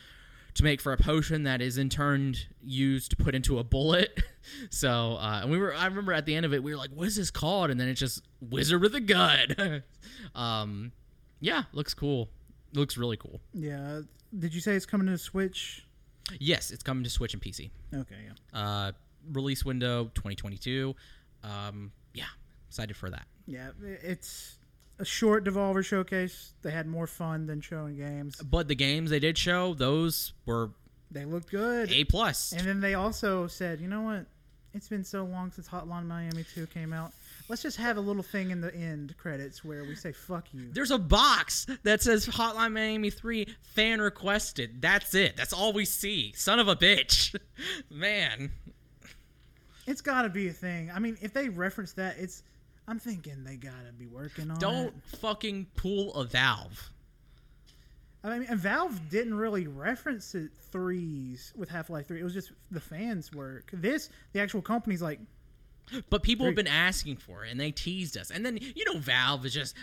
[0.53, 4.21] to make for a potion that is in turn used to put into a bullet.
[4.71, 6.91] so, uh, and we were, I remember at the end of it, we were like,
[6.91, 7.71] what is this called?
[7.71, 9.85] And then it's just wizard with a gun.
[10.35, 10.91] um,
[11.41, 12.29] yeah, looks cool.
[12.73, 13.41] Looks really cool.
[13.53, 14.01] Yeah.
[14.39, 15.87] Did you say it's coming to Switch?
[16.39, 17.71] Yes, it's coming to Switch and PC.
[17.95, 18.59] Okay, yeah.
[18.59, 18.93] Uh,
[19.33, 20.95] release window 2022.
[21.43, 22.25] Um, yeah,
[22.69, 23.27] excited for that.
[23.47, 24.59] Yeah, it's
[25.01, 26.53] a short Devolver showcase.
[26.63, 28.37] They had more fun than showing games.
[28.37, 30.71] But the games they did show, those were
[31.11, 31.91] They looked good.
[31.91, 32.53] A plus.
[32.53, 34.27] And then they also said, you know what?
[34.73, 37.13] It's been so long since Hotline Miami 2 came out.
[37.51, 40.69] Let's just have a little thing in the end credits where we say "fuck you."
[40.71, 43.45] There's a box that says Hotline Miami 3
[43.75, 44.81] fan requested.
[44.81, 45.37] That's it.
[45.37, 46.33] That's all we see.
[46.37, 47.35] Son of a bitch.
[47.91, 48.53] Man.
[49.89, 50.93] It's got to be a thing.
[50.95, 52.45] I mean, if they reference that, it's.
[52.87, 55.19] I'm thinking they gotta be working on Don't it.
[55.19, 56.89] fucking pull a valve.
[58.23, 62.21] I mean, Valve didn't really reference it threes with Half Life Three.
[62.21, 63.71] It was just the fans' work.
[63.73, 65.19] This, the actual company's like,
[66.09, 68.31] But people have been asking for it and they teased us.
[68.31, 69.75] And then, you know, Valve is just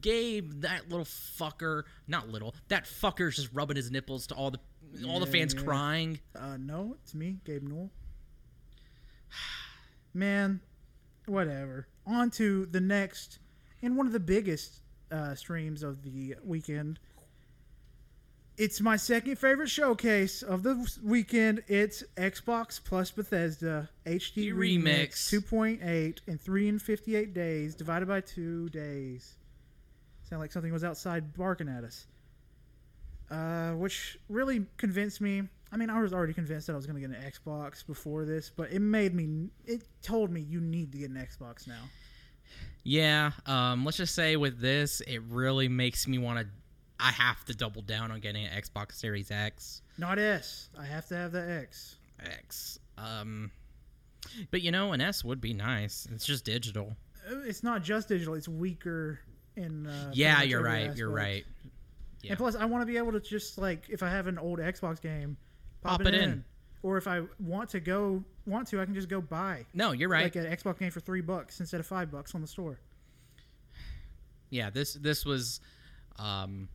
[0.00, 4.58] Gabe, that little fucker, not little, that fucker's just rubbing his nipples to all the
[5.08, 5.62] all the fans yeah.
[5.62, 6.20] crying.
[6.38, 7.90] uh, "No, it's me, Gabe Newell."
[10.14, 10.60] Man,
[11.26, 11.88] whatever.
[12.06, 13.40] On to the next,
[13.82, 16.98] and one of the biggest uh, streams of the weekend.
[18.56, 21.64] It's my second favorite showcase of the weekend.
[21.66, 25.32] It's Xbox plus Bethesda HD Remix.
[25.32, 29.38] Remix 2.8 in 3 and 58 days, divided by 2 days.
[30.22, 32.06] Sound like something was outside barking at us.
[33.30, 35.42] Uh, which really convinced me.
[35.72, 38.24] I mean, I was already convinced that I was going to get an Xbox before
[38.24, 39.48] this, but it made me.
[39.64, 41.82] It told me you need to get an Xbox now.
[42.84, 46.46] Yeah, um, let's just say with this, it really makes me want to.
[47.00, 49.82] I have to double down on getting an Xbox Series X.
[49.98, 50.68] Not S.
[50.78, 51.96] I have to have the X.
[52.24, 52.78] X.
[52.96, 53.50] Um,
[54.50, 56.06] But you know, an S would be nice.
[56.12, 56.96] It's just digital.
[57.30, 59.18] Uh, It's not just digital; it's weaker
[59.56, 59.86] in.
[59.86, 60.96] Uh, yeah, you're right.
[60.96, 61.44] You're right.
[62.22, 62.30] Yeah.
[62.32, 64.58] And plus, I want to be able to just like if I have an old
[64.58, 65.36] Xbox game,
[65.82, 66.30] pop, Pop it, it in.
[66.30, 66.44] in.
[66.82, 70.08] or if I want to go want to, I can just go buy No, you're
[70.08, 70.22] right.
[70.24, 72.78] like an Xbox game for three bucks instead of five bucks on the store.
[74.50, 75.60] yeah, this this was,
[76.18, 76.68] um,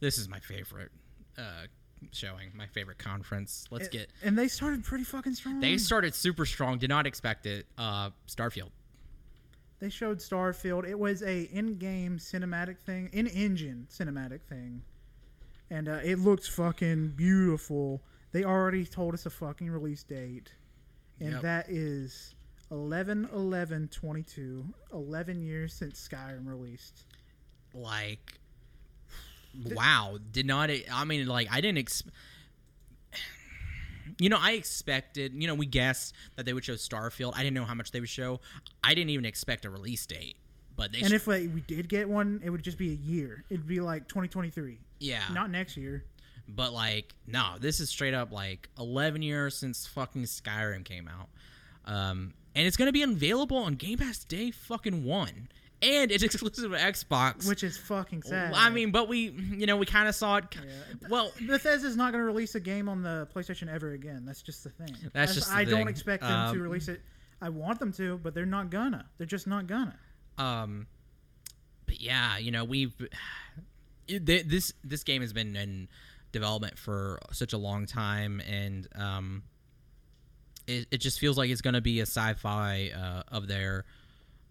[0.00, 0.90] this is my favorite
[1.36, 1.66] uh,
[2.12, 2.50] showing.
[2.54, 3.66] My favorite conference.
[3.70, 4.10] Let's get.
[4.22, 5.60] And they started pretty fucking strong.
[5.60, 6.78] They started super strong.
[6.78, 7.66] Did not expect it.
[7.76, 8.70] Uh, Starfield.
[9.80, 10.88] They showed Starfield.
[10.88, 14.82] It was a in-game cinematic thing, in-engine cinematic thing,
[15.70, 18.02] and uh, it looked fucking beautiful.
[18.32, 20.50] They already told us a fucking release date,
[21.20, 21.42] and Yep.
[21.42, 22.34] that is
[22.72, 27.04] 11 11 22 11 years since skyrim released
[27.72, 28.34] like
[29.72, 32.02] wow did not i mean like i didn't ex-
[34.18, 37.32] you know i expected you know we guessed that they would show starfield.
[37.34, 38.40] I didn't know how much they would show.
[38.84, 40.36] I didn't even expect a release date
[40.78, 42.94] but they and sh- if like, we did get one it would just be a
[42.94, 43.44] year.
[43.50, 45.22] It'd be like 2023 yeah.
[45.32, 46.04] Not next year.
[46.48, 51.28] But like no this is straight up like 11 years since fucking skyrim came out.
[51.92, 55.48] Um and it's gonna be available on game pass day fucking one
[55.82, 59.76] and it's exclusive to xbox which is fucking sad i mean but we you know
[59.76, 60.44] we kind of saw it
[61.08, 64.24] well Bethesda's not going to release a game on the PlayStation ever again.
[64.26, 64.94] That's just the thing.
[65.12, 65.88] That's just the I don't thing.
[65.88, 67.00] expect them to Um, release it.
[67.40, 69.06] I want them to, but they're not gonna.
[69.16, 69.96] They're just not gonna.
[70.36, 70.86] Um,
[71.86, 72.92] but yeah, you know we've
[74.08, 75.88] it, this this game has been in
[76.32, 79.42] development for such a long time, and um,
[80.66, 83.84] it it just feels like it's going to be a sci-fi uh, of their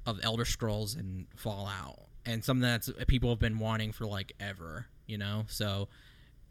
[0.08, 4.88] of Elder Scrolls and Fallout, and something that's people have been wanting for like ever,
[5.06, 5.46] you know.
[5.48, 5.90] So,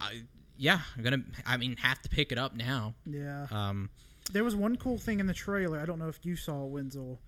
[0.00, 0.22] I
[0.56, 2.94] yeah, I'm gonna I mean have to pick it up now.
[3.04, 3.46] Yeah.
[3.50, 3.90] Um,
[4.30, 5.80] There was one cool thing in the trailer.
[5.80, 7.18] I don't know if you saw Wenzel,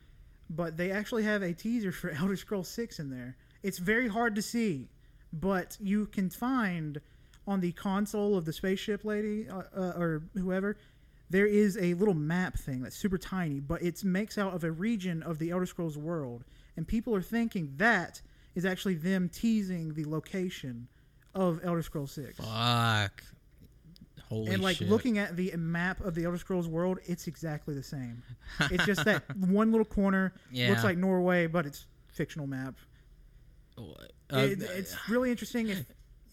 [0.51, 3.37] but they actually have a teaser for Elder Scrolls 6 in there.
[3.63, 4.89] It's very hard to see,
[5.33, 7.01] but you can find
[7.47, 10.77] on the console of the spaceship lady uh, uh, or whoever.
[11.31, 14.71] There is a little map thing that's super tiny, but it makes out of a
[14.73, 16.45] region of the Elder Scrolls world,
[16.77, 18.23] and people are thinking that
[18.55, 20.89] is actually them teasing the location
[21.35, 23.23] of Elder Scrolls 6 fuck.
[24.29, 24.89] Holy and like shit.
[24.89, 28.23] looking at the map of the Elder Scrolls world, it's exactly the same.
[28.71, 30.71] It's just that one little corner Yeah.
[30.71, 32.75] looks like Norway, but it's fictional map.
[33.79, 33.85] Uh,
[34.39, 35.69] It- it's really interesting.
[35.69, 35.85] If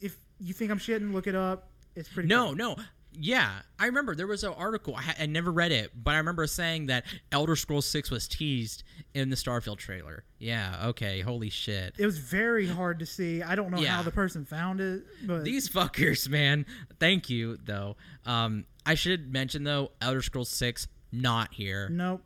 [0.02, 1.70] if you think I'm shitting, look it up.
[1.96, 2.28] It's pretty.
[2.28, 2.56] No, cool.
[2.56, 2.76] no.
[3.20, 4.96] Yeah, I remember there was an article.
[4.96, 8.28] I, ha- I never read it, but I remember saying that Elder Scrolls Six was
[8.28, 8.84] teased
[9.14, 10.24] in the Starfield trailer.
[10.40, 10.88] Yeah.
[10.88, 11.22] Okay.
[11.22, 11.96] Holy shit.
[11.98, 13.42] It was very hard to see.
[13.42, 13.96] I don't know Yeah.
[13.96, 16.66] how the person found it, but These fuckers, man.
[17.00, 17.96] Thank you, though.
[18.26, 21.90] Um, I should mention though, Elder Scrolls Six not here.
[21.90, 22.22] nope.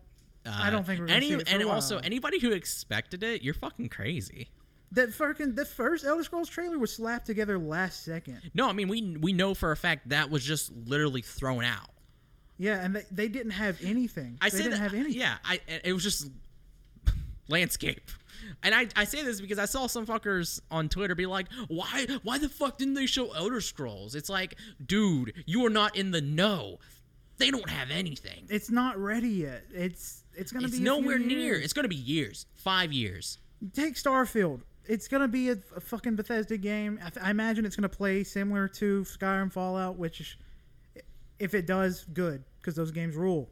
[0.45, 3.21] I Uh, don't think we're gonna any see it for and also anybody who expected
[3.23, 4.49] it, you're fucking crazy.
[4.91, 8.41] That fucking the first Elder Scrolls trailer was slapped together last second.
[8.53, 11.91] No, I mean we we know for a fact that was just literally thrown out.
[12.57, 14.37] Yeah, and they, they didn't have anything.
[14.41, 15.13] I they didn't that, have anything.
[15.13, 16.29] Yeah, I it was just
[17.47, 18.09] landscape.
[18.63, 22.07] And I, I say this because I saw some fuckers on Twitter be like, why
[22.23, 24.15] why the fuck didn't they show Elder Scrolls?
[24.15, 24.55] It's like,
[24.85, 26.79] dude, you are not in the know.
[27.37, 28.47] They don't have anything.
[28.49, 29.63] It's not ready yet.
[29.71, 31.55] It's it's gonna It's be nowhere near.
[31.55, 33.37] It's gonna be years, five years.
[33.73, 34.61] Take Starfield.
[34.89, 36.99] It's gonna be a, a fucking Bethesda game.
[37.01, 39.97] I, th- I imagine it's gonna play similar to Skyrim, Fallout.
[39.97, 40.37] Which,
[41.37, 43.49] if it does, good because those games rule.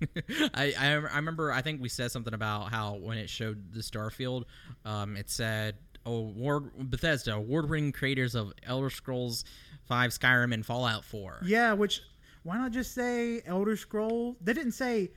[0.54, 3.80] I, I I remember I think we said something about how when it showed the
[3.80, 4.44] Starfield,
[4.84, 5.74] um, it said
[6.06, 9.44] award Bethesda award-winning creators of Elder Scrolls
[9.88, 11.40] Five, Skyrim, and Fallout Four.
[11.44, 11.72] Yeah.
[11.72, 12.02] Which
[12.42, 14.36] why not just say Elder Scroll?
[14.40, 15.10] They didn't say.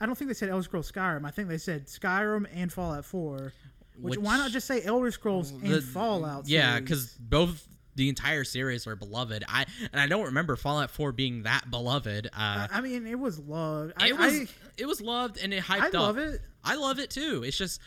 [0.00, 1.24] I don't think they said Elder Scrolls Skyrim.
[1.24, 3.52] I think they said Skyrim and Fallout Four.
[4.00, 6.48] Which, why not just say Elder Scrolls and Fallout?
[6.48, 9.44] Yeah, because both the entire series are beloved.
[9.48, 12.28] I and I don't remember Fallout Four being that beloved.
[12.32, 13.94] Uh, I mean, it was loved.
[13.96, 14.46] I, it was I,
[14.78, 15.94] it was loved and it hyped I up.
[15.94, 16.40] love it.
[16.64, 17.42] I love it too.
[17.44, 17.80] It's just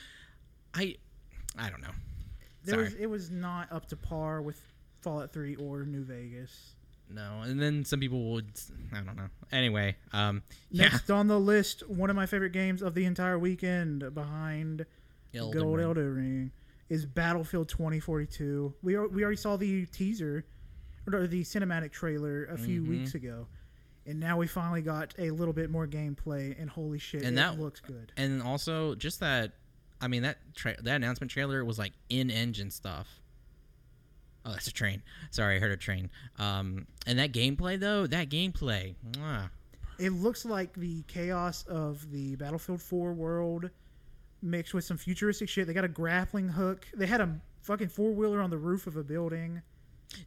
[0.73, 0.95] I
[1.57, 1.93] I don't know.
[2.65, 3.03] there was, Sorry.
[3.03, 4.59] it was not up to par with
[5.01, 6.75] Fallout Three or New Vegas.
[7.09, 8.51] No, and then some people would
[8.93, 9.27] I don't know.
[9.51, 13.39] Anyway, um, yeah, Next on the list, one of my favorite games of the entire
[13.39, 14.85] weekend, behind
[15.35, 15.85] Elden good old Ring.
[15.87, 16.51] Elden Ring,
[16.89, 18.73] is Battlefield 2042.
[18.81, 20.45] We al- we already saw the teaser
[21.11, 22.91] or the cinematic trailer a few Mm-hmm.
[22.91, 23.47] weeks ago,
[24.05, 26.59] and now we finally got a little bit more gameplay.
[26.59, 28.11] And holy shit, And it that- looks good.
[28.17, 29.53] and also just that
[30.01, 33.07] I mean that tra- that announcement trailer was like in engine stuff.
[34.43, 35.03] Oh, that's a train.
[35.29, 36.09] Sorry, I heard a train.
[36.39, 39.49] Um, and that gameplay though, that gameplay, mwah,
[39.99, 43.69] It looks like the chaos of the Battlefield 4 world
[44.41, 45.67] mixed with some futuristic shit.
[45.67, 46.87] They got a grappling hook.
[46.93, 49.61] They had a fucking four wheeler on the roof of a building.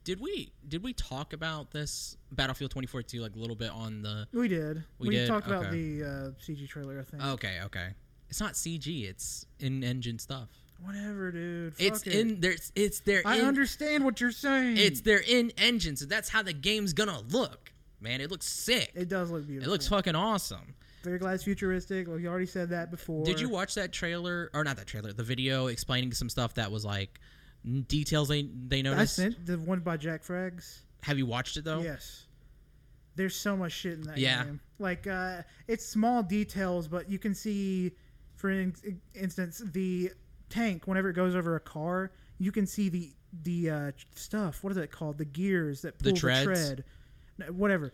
[0.02, 4.26] Did we did we talk about this Battlefield 2042 like a little bit on the?
[4.32, 4.82] We did.
[4.98, 5.28] We We, did?
[5.28, 6.06] talked about the uh,
[6.40, 7.22] CG trailer, I think.
[7.22, 7.88] Okay, okay.
[8.30, 9.04] It's not CG.
[9.08, 10.48] It's in engine stuff.
[10.82, 11.74] Whatever, dude.
[11.78, 12.14] It's it.
[12.14, 13.22] in there's it's there.
[13.24, 14.76] I in, understand what you're saying.
[14.78, 17.70] it's their in engine, so that's how the game's gonna look.
[18.00, 18.90] Man, it looks sick.
[18.94, 19.70] It does look beautiful.
[19.70, 20.74] It looks fucking awesome.
[21.04, 22.08] Very glad it's futuristic.
[22.08, 23.24] Well, you already said that before.
[23.24, 25.12] Did you watch that trailer or not that trailer?
[25.12, 27.20] The video explaining some stuff that was like
[27.88, 29.16] details they they I noticed.
[29.16, 30.80] sent the one by Jack Frags.
[31.02, 31.80] Have you watched it though?
[31.80, 32.26] Yes.
[33.16, 34.44] There's so much shit in that Yeah.
[34.44, 34.60] game.
[34.80, 37.92] Like, uh, it's small details, but you can see,
[38.34, 38.74] for in-
[39.14, 40.10] instance, the
[40.48, 40.86] tank.
[40.88, 43.12] Whenever it goes over a car, you can see the
[43.42, 44.62] the uh, stuff.
[44.64, 45.18] What is it called?
[45.18, 46.44] The gears that pull the, treads?
[46.44, 46.84] tread.
[47.50, 47.92] Whatever.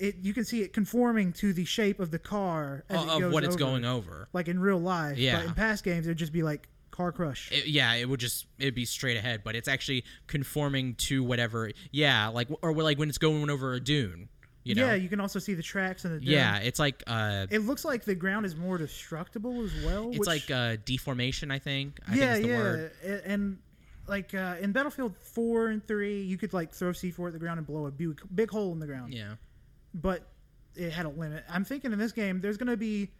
[0.00, 3.24] It you can see it conforming to the shape of the car as O- it
[3.24, 3.58] of what it's over.
[3.64, 4.28] going over.
[4.32, 5.18] Like in real life.
[5.18, 5.36] Yeah.
[5.36, 7.50] But in past games, it'd just be like car crush.
[7.52, 11.70] It- yeah, it would just it'd be straight ahead, but it's actually conforming to whatever.
[11.92, 14.28] Yeah, like or like when it's going over a dune.
[14.62, 14.86] You know.
[14.88, 16.20] yeah, you can also see the tracks and the.
[16.20, 16.30] dune.
[16.32, 20.10] yeah, it's like uh, It looks like the ground is more destructible as well.
[20.10, 21.50] it's which- like uh, deformation.
[21.50, 21.98] I think.
[22.06, 23.22] I yeah, think is the yeah, word.
[23.24, 23.58] And
[24.06, 27.58] like uh, in Battlefield Four and Three, you could like throw C4 at the ground
[27.58, 29.14] and blow a big, big hole in the ground.
[29.14, 29.34] Yeah.
[29.94, 30.26] But
[30.76, 31.44] it had a limit.
[31.48, 33.10] I'm thinking in this game, there's going to be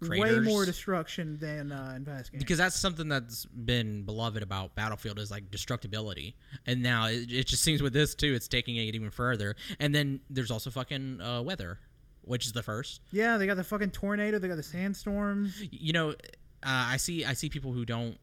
[0.00, 2.42] way more destruction than uh, in past games.
[2.42, 6.34] because that's something that's been beloved about Battlefield is like destructibility,
[6.66, 9.56] and now it, it just seems with this too, it's taking it even further.
[9.78, 11.78] And then there's also fucking uh, weather,
[12.22, 13.00] which is the first.
[13.12, 14.38] yeah, they got the fucking tornado.
[14.38, 15.62] They got the sandstorms.
[15.70, 16.14] You know, uh,
[16.62, 18.18] I see I see people who don't.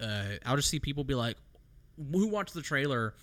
[0.00, 1.36] Uh, I'll just see people be like,
[2.12, 3.14] who watched the trailer,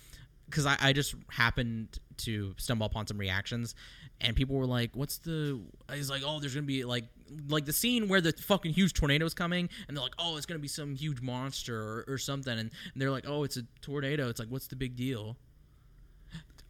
[0.50, 3.74] because I, I just happened to stumble upon some reactions,
[4.20, 5.60] and people were like, "What's the?"
[5.92, 7.04] He's like, "Oh, there's gonna be like
[7.48, 10.60] like the scene where the fucking huge tornado's coming, and they're like, "Oh, it's gonna
[10.60, 14.40] be some huge monster or, or something," and, they're like, "Oh, it's a tornado." It's
[14.40, 15.36] like, what's the big deal?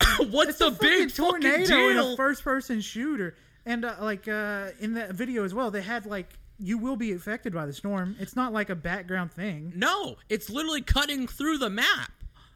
[0.30, 3.36] what's the a big fucking fucking tornado in a first-person shooter.
[3.64, 7.12] And uh, like uh, in that video as well, they had like you will be
[7.12, 8.16] affected by the storm.
[8.18, 9.72] It's not like a background thing.
[9.76, 12.12] no, it's literally cutting through the map.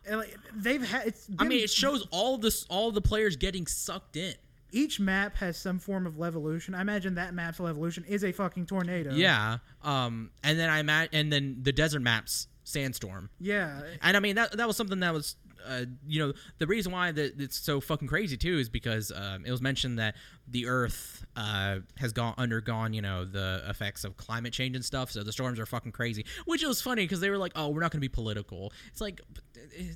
[0.06, 1.06] And, like, they've had.
[1.08, 1.28] It's.
[1.38, 4.34] I mean, it shows all this, all the players getting sucked in.
[4.72, 6.74] each map has some form of levolution.
[6.74, 9.12] I imagine that map's levolution is a fucking tornado.
[9.12, 9.58] Yeah.
[9.82, 10.30] Um.
[10.42, 13.30] And then I imagine, and then the desert maps sandstorm.
[13.40, 13.82] Yeah.
[14.02, 15.36] And I mean that that was something that was.
[15.66, 19.44] Uh, you know the reason why that it's so fucking crazy too is because um,
[19.44, 20.14] it was mentioned that
[20.48, 25.10] the Earth uh, has gone undergone you know the effects of climate change and stuff,
[25.10, 26.24] so the storms are fucking crazy.
[26.44, 29.00] Which was funny because they were like, "Oh, we're not going to be political." It's
[29.00, 29.20] like,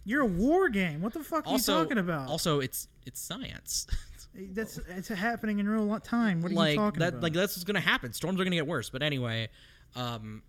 [0.05, 1.03] You're a war game.
[1.03, 2.29] What the fuck also are you talking about?
[2.29, 3.87] also it's it's science.
[4.53, 6.43] That's it's happening in real time.
[6.43, 7.23] What are like you talking that about?
[7.23, 9.49] like that's what's gonna happen storms are gonna get worse but anyway
[9.95, 10.43] um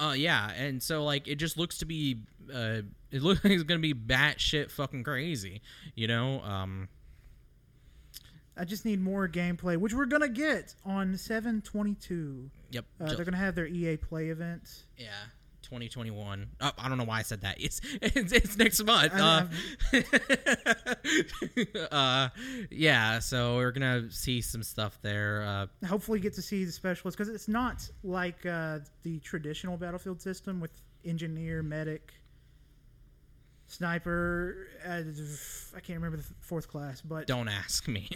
[0.00, 2.22] uh yeah and so like it just looks to be
[2.54, 5.60] uh it looks like it's gonna be batshit fucking crazy
[5.94, 6.88] you know um
[8.60, 12.50] I just need more gameplay, which we're gonna get on 722.
[12.72, 14.84] yep Uh, they're gonna have their EA Play event.
[14.96, 15.10] yeah
[15.62, 19.44] 2021 oh, i don't know why i said that it's it's, it's next month uh,
[21.90, 22.28] uh
[22.70, 27.16] yeah so we're gonna see some stuff there uh Hopefully, get to see the specialists
[27.18, 30.70] because it's not like uh, the traditional Battlefield system with
[31.04, 32.12] engineer, medic,
[33.68, 34.66] sniper.
[34.84, 35.02] Uh,
[35.76, 38.08] I can't remember the fourth class, but don't ask me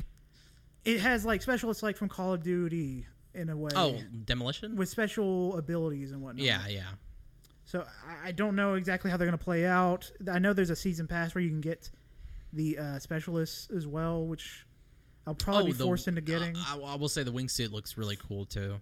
[0.85, 3.71] it has like specialists like from Call of Duty in a way.
[3.77, 6.45] oh demolition with special abilities and whatnot.
[6.45, 6.83] yeah yeah
[7.65, 10.11] So I, I don't know exactly how they're going to play out.
[10.31, 11.89] I know there's a season pass where you can get
[12.53, 14.67] the uh, specialists as well, which
[15.27, 16.57] I'll probably be Oh, the- forced into getting.
[16.57, 18.81] I, I will say the wingsuit looks really cool too.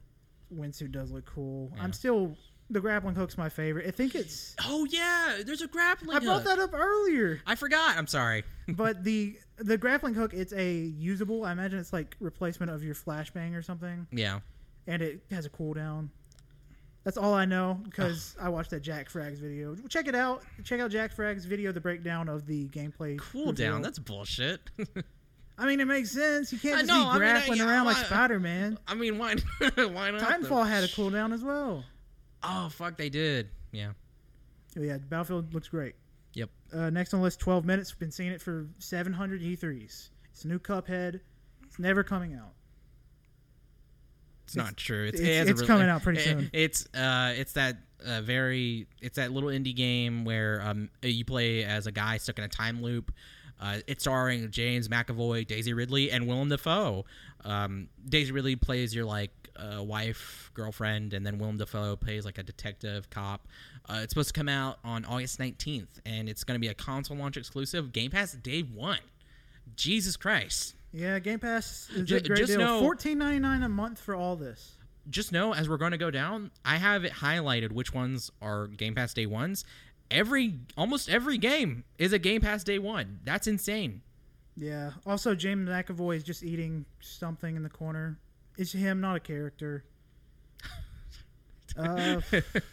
[0.52, 1.70] Wingsuit does look cool.
[1.76, 1.82] Yeah.
[1.84, 2.36] I'm still
[2.70, 3.86] the grappling hook's my favorite.
[3.86, 4.54] I think it's.
[4.66, 6.12] Oh yeah, there's a grappling.
[6.12, 6.22] Hook.
[6.22, 7.96] I brought that up earlier, I forgot.
[7.98, 8.44] I'm sorry.
[8.68, 11.44] but the the grappling hook it's a usable.
[11.44, 14.40] I imagine it's like replacement of your flashbang or something, yeah.
[14.86, 16.08] and it has a cooldown.
[17.04, 19.74] That's all I know because I watched that Jack Frags video.
[19.88, 20.42] Check it out.
[20.64, 23.18] Check out Jack Frags video, the breakdown of the gameplay.
[23.18, 23.72] Cool reveal.
[23.72, 23.82] down.
[23.82, 24.60] That's bullshit.
[25.58, 26.52] I mean, it makes sense.
[26.52, 28.78] You can't just know, I be mean, grappling I- around like Spider Man.
[28.86, 29.34] I mean, why?
[29.60, 30.20] why not?
[30.20, 30.26] though?
[30.26, 31.84] Titanfall had a cooldown as well.
[32.42, 33.50] Oh fuck, they did.
[33.72, 33.90] Yeah.
[34.78, 35.94] Oh, yeah, Battlefield looks great.
[36.34, 36.50] Yep.
[36.72, 37.92] Uh, next on the list, 12 minutes.
[37.92, 40.10] We've been seeing it for 700 E3s.
[40.32, 41.20] It's a new Cuphead.
[41.66, 42.52] It's never coming out.
[44.44, 45.06] It's, not true.
[45.06, 46.50] It's, it's- it it's really- coming out pretty it- soon.
[46.52, 51.64] It's uh, it's that uh, very, it's that little indie game where um, you play
[51.64, 53.12] as a guy stuck in a time loop.
[53.60, 57.04] Uh, it's starring James McAvoy, Daisy Ridley, and Willem Dafoe.
[57.44, 59.30] Um, Daisy Ridley plays your like
[59.60, 63.46] uh, wife, girlfriend, and then Willem Dafoe plays like a detective cop.
[63.88, 66.74] Uh, it's supposed to come out on August 19th, and it's going to be a
[66.74, 67.92] console launch exclusive.
[67.92, 68.98] Game Pass day one.
[69.76, 70.74] Jesus Christ.
[70.92, 72.58] Yeah, Game Pass is Ju- a great just deal.
[72.60, 74.76] know- Fourteen ninety nine a month for all this.
[75.08, 78.66] just know as we're going to go down, I have it highlighted which ones are
[78.66, 79.64] Game Pass day ones.
[80.10, 83.20] Every almost every game is a Game Pass day one.
[83.24, 84.02] That's insane.
[84.56, 84.90] Yeah.
[85.06, 88.18] Also, James McAvoy is just eating something in the corner.
[88.56, 89.84] It's him, not a character.
[91.76, 92.20] Uh,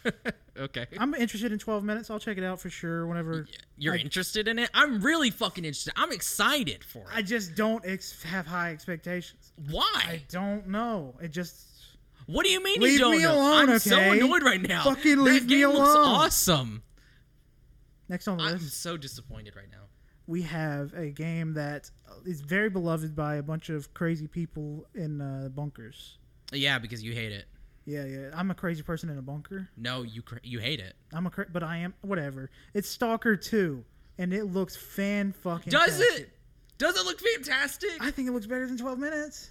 [0.58, 0.86] okay.
[0.98, 2.10] I'm interested in 12 minutes.
[2.10, 3.06] I'll check it out for sure.
[3.06, 3.46] Whenever
[3.76, 4.70] You're I, interested in it?
[4.74, 5.92] I'm really fucking interested.
[5.96, 7.08] I'm excited for it.
[7.14, 9.52] I just don't ex- have high expectations.
[9.70, 9.88] Why?
[9.94, 11.14] I don't know.
[11.22, 11.66] It just
[12.26, 13.36] What do you mean Leave you don't me know?
[13.36, 14.82] alone, I'm so annoyed right now.
[14.84, 16.82] Fucking that leave me game looks awesome.
[18.08, 18.54] next on the list.
[18.56, 19.84] I'm so disappointed right now.
[20.28, 21.90] We have a game that
[22.26, 26.18] is very beloved by a bunch of crazy people in uh, bunkers.
[26.52, 27.46] Yeah, because you hate it.
[27.86, 28.30] Yeah, yeah.
[28.34, 29.70] I'm a crazy person in a bunker.
[29.78, 30.94] No, you cra- you hate it.
[31.14, 32.50] I'm a, cra- but I am whatever.
[32.74, 33.82] It's Stalker 2,
[34.18, 35.70] and it looks fan fucking.
[35.70, 36.28] Does it?
[36.76, 37.90] Does it look fantastic?
[37.98, 39.50] I think it looks better than 12 minutes.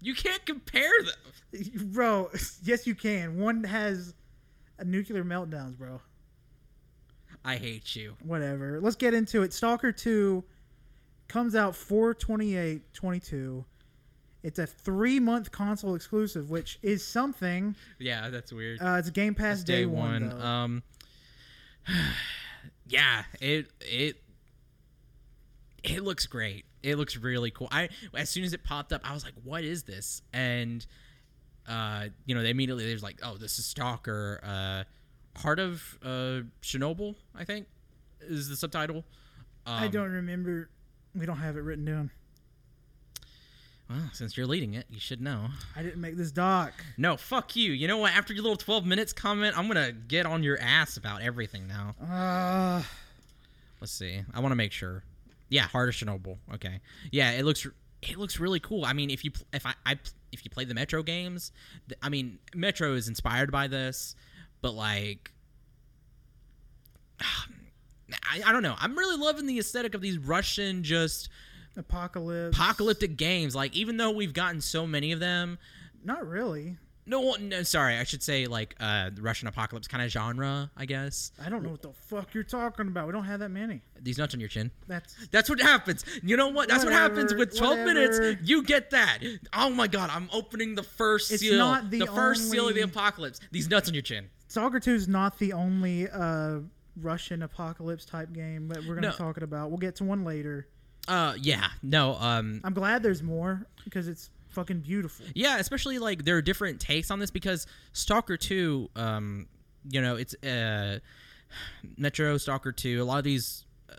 [0.00, 1.70] You can't compare them.
[1.92, 2.30] Bro,
[2.64, 3.38] yes, you can.
[3.38, 4.14] One has
[4.78, 6.00] a nuclear meltdowns, bro.
[7.44, 8.14] I hate you.
[8.22, 8.80] Whatever.
[8.80, 9.52] Let's get into it.
[9.52, 10.44] Stalker 2
[11.28, 13.64] comes out 428 22.
[14.42, 17.76] It's a three month console exclusive, which is something.
[17.98, 18.80] Yeah, that's weird.
[18.82, 20.28] Uh, it's Game Pass That's day, one.
[20.30, 20.44] though.
[20.44, 20.82] Um,
[22.88, 24.16] yeah, it it
[25.84, 26.64] it looks great.
[26.82, 27.68] It looks really cool.
[27.70, 30.84] I as soon as it popped up, I was like, "What is this?" And
[31.68, 34.84] uh, you know, they immediately there's like, "Oh, this is Stalker." Uh,
[35.34, 37.66] part of uh Chernobyl, I think,
[38.20, 39.04] is the subtitle.
[39.66, 40.68] Um, I don't remember.
[41.14, 42.10] We don't have it written down.
[43.90, 45.48] Well, since you're leading it, you should know.
[45.76, 46.72] I didn't make this doc.
[46.96, 47.72] No, fuck you.
[47.72, 48.12] You know what?
[48.12, 51.94] After your little 12 minutes comment, I'm gonna get on your ass about everything now.
[52.02, 52.82] Uh,
[53.80, 54.22] Let's see.
[54.32, 55.02] I want to make sure.
[55.48, 56.38] Yeah, Heart of Chernobyl.
[56.54, 56.80] Okay.
[57.10, 57.66] Yeah, it looks
[58.00, 58.84] it looks really cool.
[58.84, 59.98] I mean, if you if I, I
[60.30, 61.52] if you play the Metro games,
[61.88, 64.14] th- I mean, Metro is inspired by this,
[64.62, 65.30] but like
[68.30, 68.74] I, I don't know.
[68.78, 71.28] I'm really loving the aesthetic of these Russian just
[71.76, 72.56] apocalypse.
[72.56, 73.54] apocalyptic games.
[73.54, 75.58] Like even though we've gotten so many of them,
[76.04, 76.76] Not really.
[77.06, 80.84] No, no, sorry, I should say like uh the Russian apocalypse kind of genre, I
[80.86, 81.32] guess.
[81.44, 83.06] I don't know what the fuck you're talking about.
[83.06, 83.82] We don't have that many.
[84.00, 84.70] These nuts on your chin.
[84.86, 86.04] That's That's what happens.
[86.22, 86.68] You know what?
[86.68, 88.20] That's what happens with 12 minutes.
[88.44, 89.18] You get that.
[89.52, 91.58] Oh my god, I'm opening the first It's seal.
[91.58, 93.40] not the first seal of the apocalypse.
[93.50, 94.28] These nuts on your chin.
[94.48, 96.58] Stalker 2 is not the only uh,
[97.00, 99.10] Russian apocalypse type game that we're going to No.
[99.12, 99.70] be talking about.
[99.70, 100.68] We'll get to one later.
[101.08, 101.66] Uh yeah.
[101.82, 105.26] No, um I'm glad there's more because it's fucking beautiful.
[105.34, 109.46] yeah, especially like there are different takes on this because Stalker 2 um
[109.88, 110.98] you know, it's uh
[111.96, 113.94] Metro Stalker 2, a lot of these uh,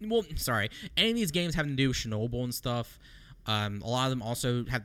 [0.00, 2.98] well, sorry, any of these games having to do with Chernobyl and stuff.
[3.46, 4.82] Um, a lot of them also have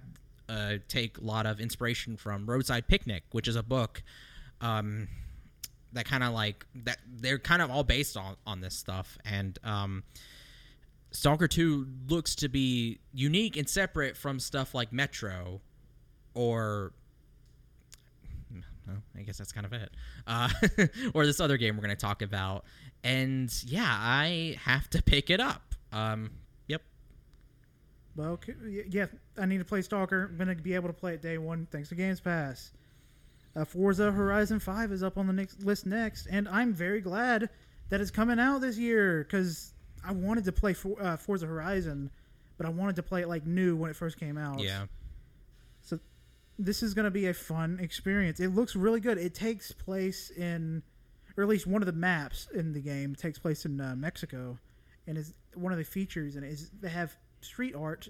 [0.48, 4.04] uh, take a lot of inspiration from Roadside Picnic, which is a book
[4.60, 5.08] um,
[5.94, 7.00] that kind of like that.
[7.10, 10.04] They're kind of all based on on this stuff, and um,
[11.12, 15.62] Stalker Two looks to be unique and separate from stuff like Metro
[16.34, 16.94] or
[18.88, 19.92] well, I guess that's kind of it.
[20.28, 20.50] Uh,
[21.14, 22.66] or this other game we're going to talk about.
[23.04, 25.76] And yeah, I have to pick it up.
[25.92, 26.32] Um,
[26.68, 26.82] yep.
[28.16, 28.40] Well,
[28.90, 29.08] yeah,
[29.38, 30.30] I need to play Stalker.
[30.32, 32.72] I'm going to be able to play it day one thanks to Games Pass.
[33.56, 37.50] Uh, Forza Horizon 5 is up on the next list next, and I'm very glad
[37.90, 42.10] that it's coming out this year because I wanted to play For, uh, Forza Horizon,
[42.58, 44.60] but I wanted to play it like new when it first came out.
[44.60, 44.86] Yeah.
[45.82, 46.00] So
[46.58, 48.40] this is going to be a fun experience.
[48.40, 49.18] It looks really good.
[49.18, 50.84] It takes place in,
[51.38, 54.58] or at least one of the maps in the game takes place in uh, Mexico,
[55.08, 58.08] and is one of the features and is they have street art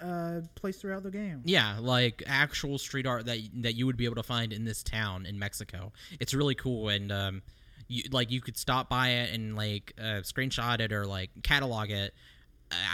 [0.00, 1.42] uh, placed throughout the game.
[1.44, 4.82] Yeah, like actual street art that that you would be able to find in this
[4.82, 5.92] town in Mexico.
[6.18, 7.42] It's really cool, and um,
[7.90, 11.90] you like you could stop by it and like uh, screenshot it or like catalog
[11.90, 12.14] it.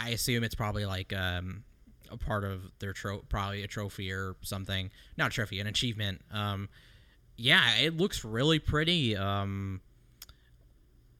[0.03, 1.63] I assume it's probably like um,
[2.09, 4.89] a part of their tro- probably a trophy or something.
[5.15, 6.21] Not a trophy, an achievement.
[6.33, 6.67] Um,
[7.35, 9.15] yeah, it looks really pretty.
[9.15, 9.81] Um,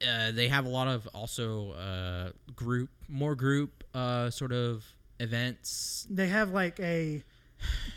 [0.02, 4.86] uh, they have a lot of also uh, group, more group uh, sort of
[5.20, 7.24] events They have like a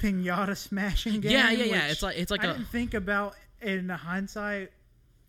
[0.01, 1.33] pinata smashing game.
[1.33, 1.87] Yeah, yeah, yeah.
[1.89, 4.73] It's like it's like I a didn't think about in hindsight.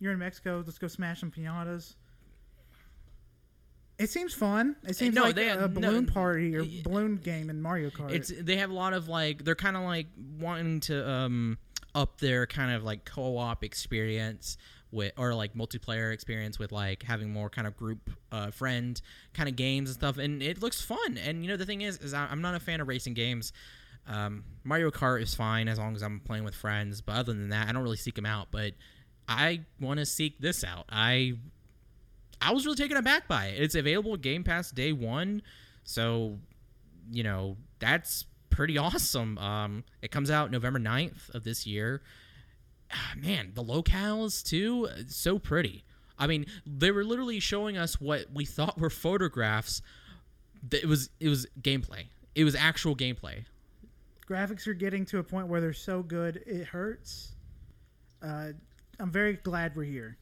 [0.02, 0.64] You're in Mexico.
[0.66, 1.94] Let's go smash some pinatas.
[4.00, 4.74] It seems fun.
[4.82, 8.10] It seems no, like they- a no, balloon party or balloon game in Mario Kart.
[8.10, 10.08] It's they have a lot of like they're kind of like
[10.40, 11.58] wanting to um
[11.94, 14.56] up their kind of like co-op experience
[14.90, 19.00] with or like multiplayer experience with like having more kind of group uh friend
[19.34, 21.98] kind of games and stuff and it looks fun and you know the thing is
[21.98, 23.52] is I'm not a fan of racing games
[24.08, 27.50] um Mario Kart is fine as long as I'm playing with friends but other than
[27.50, 28.72] that I don't really seek them out but
[29.38, 31.34] I want to seek this out I
[32.40, 33.62] I was really taken aback by it.
[33.62, 35.42] It's available Game Pass day one,
[35.84, 36.38] so
[37.10, 39.38] you know that's pretty awesome.
[39.38, 42.02] Um, it comes out November 9th of this year.
[42.92, 45.84] Ah, Man, the locales too, so pretty.
[46.18, 49.80] I mean, they were literally showing us what we thought were photographs.
[50.70, 52.06] It was it was gameplay.
[52.34, 53.44] It was actual gameplay.
[54.28, 57.32] Graphics are getting to a point where they're so good it hurts.
[58.22, 58.52] Uh,
[59.00, 60.16] I'm very glad we're here.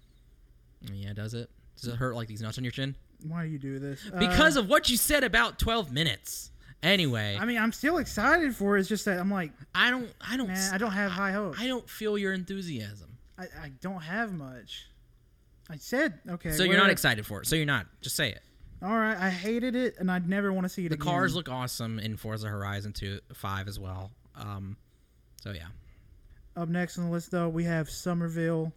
[0.92, 1.50] Yeah, does it?
[1.76, 2.94] Does it hurt like these nuts on your chin?
[3.26, 4.02] Why do you do this?
[4.18, 6.50] Because Uh, of what you said about 12 minutes.
[6.82, 8.80] Anyway, I mean, I'm still excited for it.
[8.80, 11.58] It's just that I'm like, I don't I don't man, I don't have high hopes.
[11.60, 13.18] I don't feel your enthusiasm.
[13.38, 14.86] I, I don't have much.
[15.68, 16.52] I said okay.
[16.52, 17.46] So you're not excited for it.
[17.46, 17.86] So you're not.
[18.00, 18.40] Just say it.
[18.82, 20.98] All right, I hated it, and I'd never want to see it again.
[20.98, 21.12] The again.
[21.12, 24.10] cars look awesome in Forza Horizon 2 5 as well.
[24.34, 24.78] Um
[25.42, 25.66] so yeah.
[26.60, 28.70] Up next on the list, though, we have Somerville.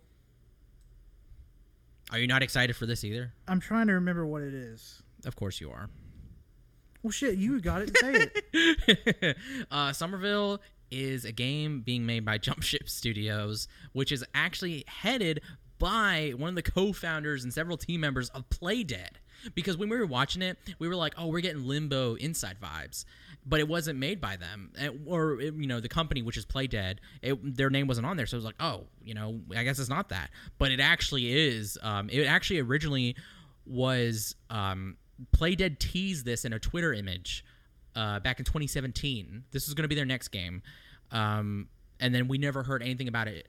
[2.14, 3.34] Are you not excited for this either?
[3.46, 5.02] I'm trying to remember what it is.
[5.26, 5.90] Of course you are.
[7.02, 7.98] Well, shit, you got it.
[7.98, 9.38] Say it.
[9.72, 10.62] uh, Somerville
[10.92, 15.42] is a game being made by Jump Ship Studios, which is actually headed
[15.78, 19.18] by one of the co-founders and several team members of Playdead.
[19.56, 23.04] Because when we were watching it, we were like, "Oh, we're getting Limbo inside vibes,"
[23.46, 26.46] but it wasn't made by them, And- or it- you know, the company which is
[26.46, 26.98] Playdead.
[27.22, 29.80] It, their name wasn't on there, so it was like, "Oh, you know, I guess
[29.80, 31.78] it's not that." But it actually is.
[31.82, 33.16] Um, it actually originally
[33.66, 34.98] was um,
[35.36, 37.44] Playdead teased this in a Twitter image
[37.96, 39.44] uh, back in 2017.
[39.52, 40.62] This is going to be their next game,
[41.12, 41.68] um,
[42.00, 43.48] and then we never heard anything about it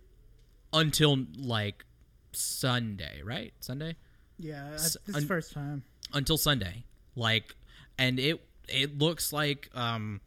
[0.72, 1.84] until like
[2.32, 3.54] Sunday, right?
[3.60, 3.96] Sunday
[4.38, 5.84] Yeah, S- this un- first time.
[6.12, 6.84] until Sunday,
[7.16, 7.54] like,
[7.98, 10.20] and it it looks like um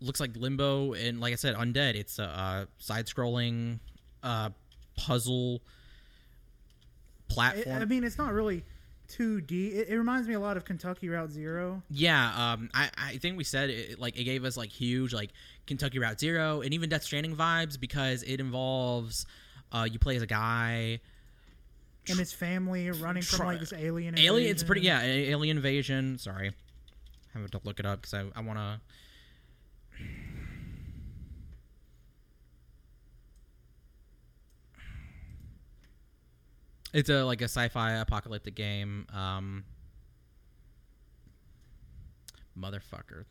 [0.00, 1.94] looks like Limbo and like I said, Undead.
[1.94, 3.78] It's a uh, side-scrolling
[4.22, 4.50] uh,
[4.96, 7.82] puzzle It, platform.
[7.82, 8.64] I mean, it's not really
[9.08, 9.74] 2D.
[9.74, 11.82] It, it reminds me a lot of Kentucky Route Zero.
[11.90, 15.30] Yeah, um, I, I think we said it, like it gave us like huge like
[15.66, 19.26] Kentucky Route Zero and even Death Stranding vibes because it involves
[19.72, 21.00] uh, you play as a guy.
[22.08, 24.18] and his family running from like this alien.
[24.18, 26.18] Alien, it's pretty yeah, alien invasion.
[26.18, 26.52] Sorry,
[27.36, 28.80] I have to look it up because I, I want to.
[36.94, 39.06] It's a like a sci-fi apocalyptic game.
[39.12, 39.64] Um,
[42.58, 43.24] motherfucker.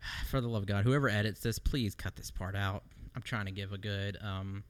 [0.28, 2.84] For the love of God, whoever edits this, please cut this part out.
[3.16, 4.16] I'm trying to give a good.
[4.22, 4.62] Um,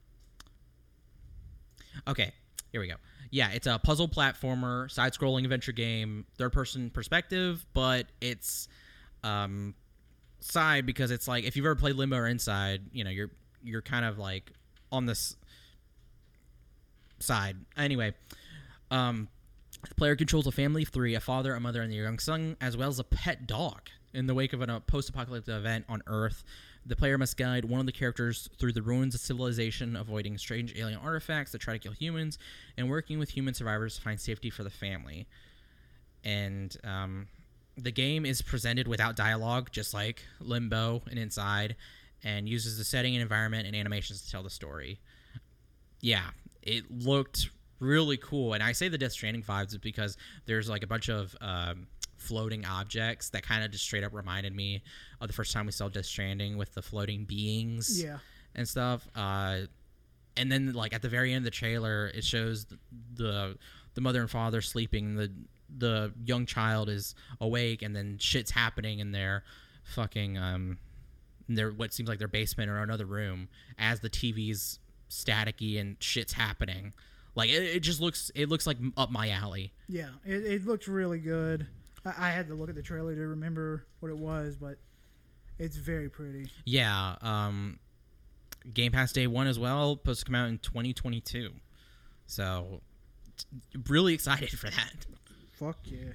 [2.07, 2.33] okay,
[2.71, 2.95] here we go.
[3.31, 8.67] Yeah, it's a puzzle platformer, side-scrolling adventure game, third-person perspective, but it's
[9.23, 9.75] um,
[10.39, 13.31] side because it's like if you've ever played Limbo or Inside, you know you're
[13.63, 14.51] you're kind of like
[14.91, 15.35] on this
[17.19, 17.57] side.
[17.77, 18.13] Anyway,
[18.89, 19.27] um,
[19.87, 22.57] the player controls a family of three, a father, a mother, and their young son,
[22.61, 23.89] as well as a pet dog.
[24.11, 26.43] In the wake of a post-apocalyptic event on Earth,
[26.89, 30.75] the player must guide one of the characters through the ruins of civilization, avoiding strange
[30.77, 32.37] alien artifacts that try to kill humans,
[32.77, 35.27] and working with human survivors to find safety for the family.
[36.23, 37.27] And um,
[37.77, 41.75] the game is presented without dialogue, just like Limbo and Inside,
[42.23, 44.99] and uses the setting and environment and animations to tell the story
[46.01, 46.23] yeah,
[46.61, 47.49] it looked
[47.79, 48.53] really cool.
[48.53, 51.87] And I say the Death Stranding vibes because there's like a bunch of um,
[52.19, 54.81] floating objects that kind of just straight up reminded me
[55.21, 58.17] of the first time we saw Death Stranding with the floating beings Yeah.
[58.55, 59.07] and stuff.
[59.15, 59.61] Uh,
[60.37, 62.77] and then like at the very end of the trailer, it shows the
[63.15, 63.57] the,
[63.95, 65.15] the mother and father sleeping.
[65.15, 65.31] The
[65.77, 69.43] the young child is awake, and then shit's happening in their
[69.83, 70.77] fucking um,
[71.47, 74.79] in their what seems like their basement or another room as the TV's
[75.09, 76.93] staticky and shit's happening.
[77.35, 79.73] Like it, it just looks it looks like up my alley.
[79.87, 81.67] Yeah, it, it looked really good.
[82.17, 84.77] I, I had to look at the trailer to remember what it was, but
[85.57, 86.49] it's very pretty.
[86.65, 87.15] Yeah.
[87.21, 87.79] Um,
[88.73, 91.51] Game Pass Day One as well, supposed to come out in 2022.
[92.27, 92.81] So
[93.37, 93.45] t-
[93.87, 95.05] really excited for that.
[95.53, 96.11] Fuck yeah.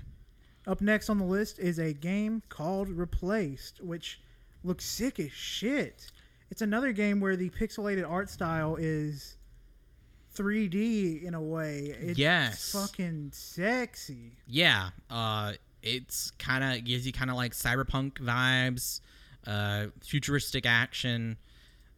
[0.66, 4.20] Up next on the list is a game called Replaced, which
[4.62, 6.10] looks sick as shit.
[6.50, 9.36] It's another game where the pixelated art style is
[10.34, 11.94] 3D in a way.
[12.00, 12.72] It's Yes.
[12.72, 14.32] fucking sexy.
[14.46, 15.52] Yeah, uh,
[15.84, 19.00] it's kind of gives you kind of like cyberpunk vibes,
[19.46, 21.36] uh, futuristic action,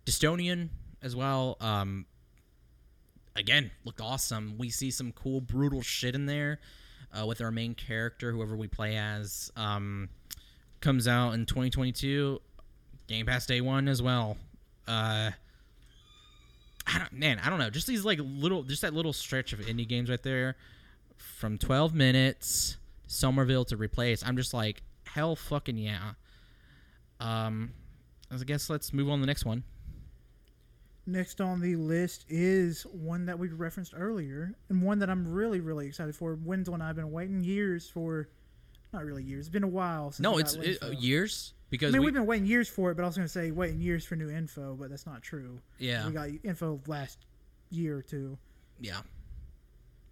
[0.04, 0.68] dystopian
[1.02, 1.56] as well.
[1.60, 2.04] Um,
[3.36, 4.56] again, looked awesome.
[4.58, 6.58] We see some cool, brutal shit in there
[7.18, 9.52] uh, with our main character, whoever we play as.
[9.56, 10.08] Um,
[10.80, 12.40] comes out in 2022,
[13.06, 14.36] Game Pass Day One as well.
[14.88, 15.30] Uh,
[16.88, 17.70] I don't, man, I don't know.
[17.70, 20.56] Just these like little, just that little stretch of indie games right there,
[21.16, 22.76] from 12 minutes,
[23.06, 24.24] Somerville to replace.
[24.24, 26.12] I'm just like, hell, fucking yeah.
[27.20, 27.72] Um,
[28.30, 29.64] I guess let's move on to the next one.
[31.06, 35.60] Next on the list is one that we referenced earlier, and one that I'm really,
[35.60, 36.36] really excited for.
[36.44, 38.28] Wenzel and I have been waiting years for.
[38.92, 39.46] Not really years.
[39.46, 40.10] It's been a while.
[40.10, 42.68] Since No, it's it's uh, years I because mean, we, we, have been waiting years
[42.68, 45.06] for it, but I was going to say waiting years for new info, but that's
[45.06, 45.60] not true.
[45.78, 47.18] yeah, We got info last
[47.70, 48.38] year or two.
[48.80, 49.00] yeah.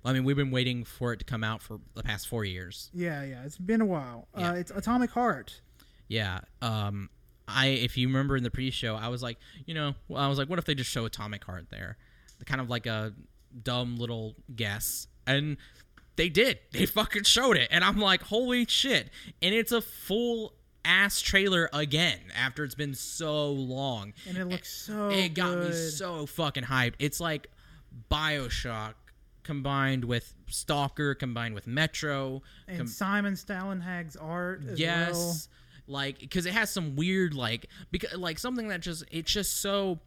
[0.05, 2.91] I mean, we've been waiting for it to come out for the past four years.
[2.93, 3.45] Yeah, yeah.
[3.45, 4.29] It's been a while.
[4.37, 4.51] Yeah.
[4.51, 5.61] Uh, it's Atomic Heart.
[6.09, 6.41] Yeah.
[6.61, 7.09] Um,
[7.49, 10.49] I if you remember in the pre-show, I was like, you know, I was like,
[10.49, 11.97] what if they just show Atomic Heart there,
[12.47, 13.13] kind of like a
[13.63, 15.57] dumb little guess, and
[16.17, 16.59] they did.
[16.73, 19.11] They fucking showed it, and I'm like, holy shit!
[19.43, 20.55] And it's a full
[20.85, 24.13] ass trailer again after it's been so long.
[24.29, 26.95] And it looks so It got me so fucking hyped.
[26.99, 27.49] It's like
[28.11, 28.95] Bioshock
[29.45, 32.43] combined with Stalker combined with Metro.
[32.67, 35.37] And com- Simon Stålenhag's art as yes well.
[35.99, 40.01] like because it has some weird like because like something that just it's just so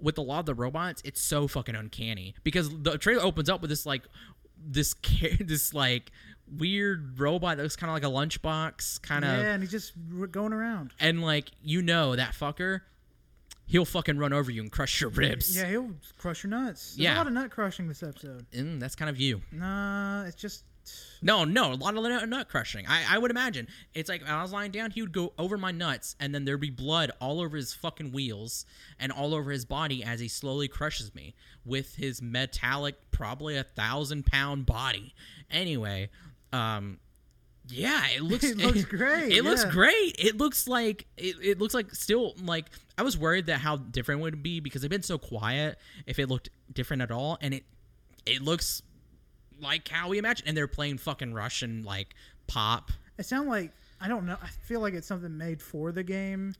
[0.00, 3.60] with a lot of the robots it's so fucking uncanny because the trailer opens up
[3.60, 4.02] with this like
[4.58, 4.94] this
[5.40, 6.10] this like
[6.58, 9.92] weird robot that looks kind of like a lunchbox kind of Yeah, and he's just
[10.32, 10.92] going around.
[10.98, 12.80] and like you know that fucker
[13.70, 16.94] he'll fucking run over you and crush your ribs Yeah, he'll crush your nuts.
[16.96, 17.14] There's Yeah.
[17.14, 18.46] a lot of nut crushing this episode.
[18.52, 20.64] and that's kind of you Nah, it's just
[21.22, 22.86] No, no, a lot of nut, nut crushing.
[22.88, 25.56] I, I would imagine it's like when I was lying down, he would go over
[25.58, 28.64] my nuts, and then there'd be blood all over his fucking wheels
[28.98, 31.34] and all over his body as he slowly crushes me
[31.64, 35.14] with his metallic, probably a thousand pound body.
[35.50, 36.08] Anyway,
[36.52, 36.98] um,
[37.70, 39.70] yeah, it looks It looks great, It looks yeah.
[39.70, 40.16] great.
[40.18, 42.66] It looks like it, it looks like still like
[42.98, 45.78] I was worried that how different it would be because they've been so quiet.
[46.06, 47.64] If it looked different at all, and it
[48.26, 48.82] it looks
[49.60, 52.14] like how we imagine And they're playing fucking Russian like
[52.46, 52.90] pop.
[53.18, 54.36] it sounds like I don't know.
[54.42, 56.54] I feel like it's something made for the game.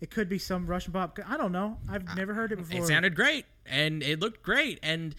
[0.00, 1.18] It could be some Russian pop.
[1.26, 1.78] I don't know.
[1.88, 2.78] I've never heard it before.
[2.78, 5.14] It sounded great and it looked great and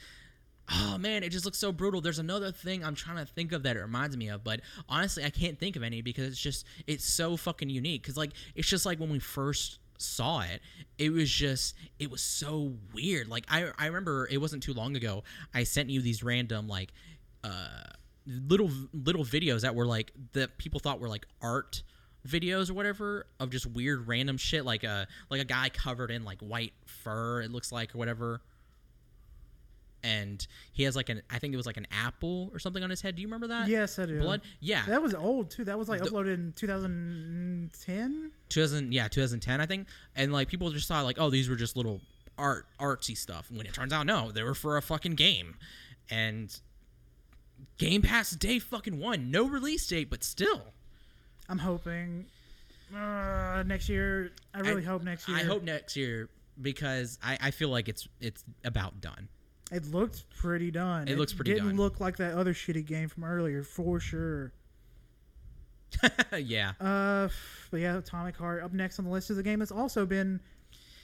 [0.71, 2.01] oh man, it just looks so brutal.
[2.01, 5.23] There's another thing I'm trying to think of that it reminds me of, but honestly,
[5.23, 8.05] I can't think of any because it's just it's so fucking unique.
[8.05, 10.61] Cause like it's just like when we first saw it,
[10.97, 13.27] it was just it was so weird.
[13.27, 15.23] Like I I remember it wasn't too long ago.
[15.53, 16.91] I sent you these random like
[17.43, 17.83] uh
[18.25, 21.83] little little videos that were like that people thought were like art
[22.27, 26.25] videos or whatever of just weird random shit like a like a guy covered in
[26.25, 28.41] like white fur it looks like or whatever
[30.03, 32.89] and he has like an i think it was like an apple or something on
[32.89, 34.19] his head do you remember that Yes, I do.
[34.19, 35.65] blood yeah That was old too.
[35.65, 38.31] That was like The- uploaded in 2010.
[38.49, 41.75] 2000 yeah 2010 i think and like people just thought like oh these were just
[41.75, 42.01] little
[42.37, 45.55] art artsy stuff when it turns out no they were for a fucking game
[46.09, 46.59] and
[47.77, 50.61] game pass day fucking one no release date but still
[51.49, 52.25] I'm hoping
[52.95, 54.31] uh, next year.
[54.53, 55.37] I really hope next year.
[55.37, 56.29] i hope next year
[56.61, 59.27] because i i feel like it's it's about done
[59.71, 61.07] it looked pretty done.
[61.07, 61.77] It looks pretty didn't done.
[61.77, 64.51] look like that other shitty game from earlier for sure.
[66.37, 67.29] yeah Uh,
[67.71, 68.63] but yeah, Atomic Heart.
[68.63, 70.39] Up next on the list is a game that's also been.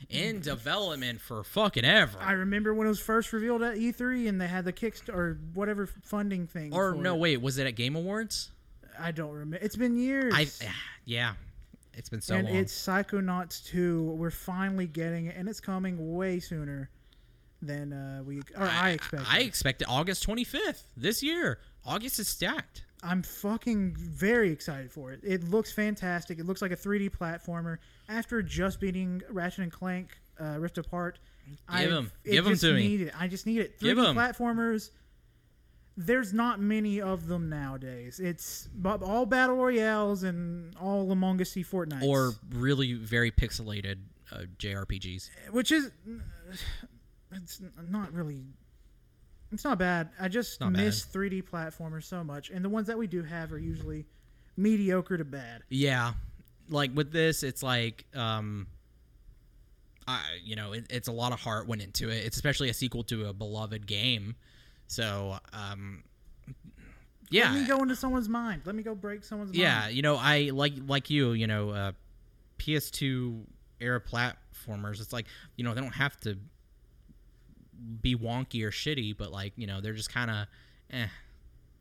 [0.10, 4.40] in development for fucking ever I remember when it was first revealed at E3 and
[4.40, 6.74] they had the Kickstarter or whatever funding thing.
[6.74, 7.20] or no it.
[7.20, 8.52] wait was it at game awards
[8.98, 9.58] I don't remember.
[9.58, 10.34] It's been years.
[10.36, 10.48] i
[11.06, 11.34] yeah
[11.94, 14.04] it's been so and long it's Psychonauts 2.
[14.04, 16.90] We're finally getting it, and it's coming way sooner
[17.62, 19.28] than uh, we or I, expected.
[19.32, 21.60] I expect it August 25th this year.
[21.86, 22.84] August is stacked.
[23.04, 25.20] I'm fucking very excited for it.
[25.24, 26.40] It looks fantastic.
[26.40, 27.78] It looks like a 3D platformer.
[28.10, 32.12] After just beating Ratchet and Clank uh, Rift Apart, Give I 'em.
[32.24, 32.88] it Give 'em just to me.
[32.88, 33.14] need it.
[33.20, 33.80] I just need it.
[33.80, 34.16] 3D Give 'em.
[34.16, 34.90] platformers.
[35.98, 38.20] There's not many of them nowadays.
[38.20, 42.02] It's all battle royales and all Among Us Fortnite.
[42.04, 44.00] Or really very pixelated
[44.32, 45.30] uh, JRPGs.
[45.52, 45.92] which is
[47.32, 48.44] it's not really
[49.52, 52.98] it's not bad i just Not miss 3d platformers so much and the ones that
[52.98, 54.06] we do have are usually
[54.58, 56.14] mediocre to bad Yeah.
[56.70, 58.68] Like with this, it's like um
[60.08, 62.26] I you know it, it's a lot of heart went into it.
[62.26, 64.36] It's especially a sequel to a beloved game,
[64.88, 66.04] so um,
[67.30, 68.62] yeah, Let me go into someone's mind.
[68.66, 69.82] Let me go break someone's yeah.
[69.82, 69.96] mind.
[69.96, 71.34] You know, I like like you.
[71.34, 71.92] You know, uh,
[72.60, 73.44] PS2
[73.80, 75.02] era platformers.
[75.02, 76.38] It's like you know they don't have to
[78.02, 80.48] be wonky or shitty, but like you know they're just kind of,
[80.92, 81.08] eh,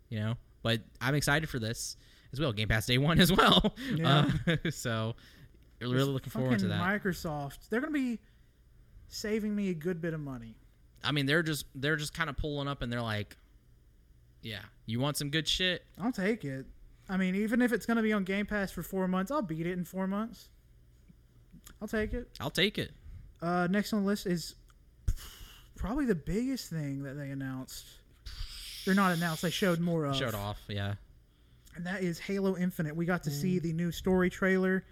[0.08, 0.34] you know.
[0.62, 1.96] But I'm excited for this
[2.32, 2.52] as well.
[2.52, 3.74] Game Pass Day One as well.
[3.94, 4.30] Yeah.
[4.46, 5.14] Uh, so
[5.80, 6.80] really looking forward to that.
[6.80, 7.68] Microsoft.
[7.68, 8.20] They're gonna be
[9.08, 10.56] saving me a good bit of money.
[11.02, 13.36] I mean, they're just they're just kind of pulling up and they're like,
[14.42, 15.84] yeah, you want some good shit?
[16.00, 16.66] I'll take it.
[17.08, 19.66] I mean, even if it's gonna be on Game Pass for four months, I'll beat
[19.66, 20.48] it in four months.
[21.80, 22.28] I'll take it.
[22.40, 22.92] I'll take it.
[23.42, 24.54] Uh, next on the list is
[25.84, 27.84] probably the biggest thing that they announced.
[28.86, 29.42] They're not announced.
[29.42, 30.16] They showed more of.
[30.16, 30.94] Showed off, yeah.
[31.76, 32.96] and that is Halo Infinite.
[32.96, 34.86] We got to see the new story trailer,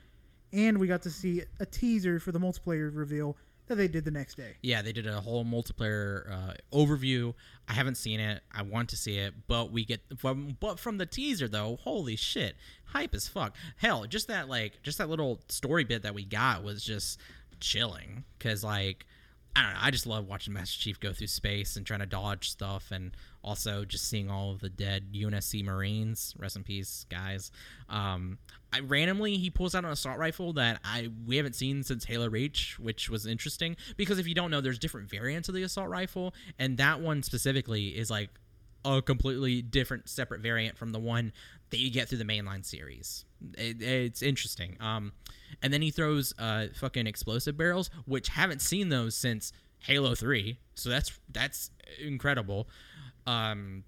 [0.52, 3.38] and we got to see a teaser for the multiplayer reveal
[3.68, 4.56] that they did the next day.
[4.60, 7.32] Yeah, they did a whole multiplayer uh, overview.
[7.66, 8.42] I haven't seen it.
[8.52, 11.78] I want to see it, but we get from but from the teaser though.
[11.84, 12.54] Holy shit,
[12.84, 13.56] hype as fuck.
[13.78, 17.18] Hell, just that like just that little story bit that we got was just
[17.60, 19.06] chilling because like
[19.54, 19.78] I don't know.
[19.82, 23.14] I just love watching Master Chief go through space and trying to dodge stuff, and
[23.44, 26.34] also just seeing all of the dead UNSC Marines.
[26.38, 27.50] Rest in peace, guys.
[27.88, 28.38] Um,
[28.72, 32.30] I randomly he pulls out an assault rifle that I we haven't seen since Halo
[32.30, 35.90] Reach, which was interesting because if you don't know, there's different variants of the assault
[35.90, 38.30] rifle, and that one specifically is like
[38.84, 41.32] a completely different, separate variant from the one
[41.70, 43.24] that you get through the mainline series.
[43.56, 44.76] It, it's interesting.
[44.80, 45.12] Um,
[45.62, 50.58] and then he throws uh, fucking explosive barrels, which haven't seen those since Halo Three.
[50.74, 51.70] So that's that's
[52.00, 52.68] incredible.
[53.26, 53.84] Um,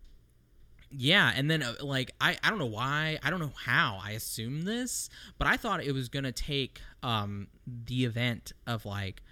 [0.90, 4.12] yeah, and then uh, like I I don't know why I don't know how I
[4.12, 5.08] assumed this,
[5.38, 9.22] but I thought it was gonna take um the event of like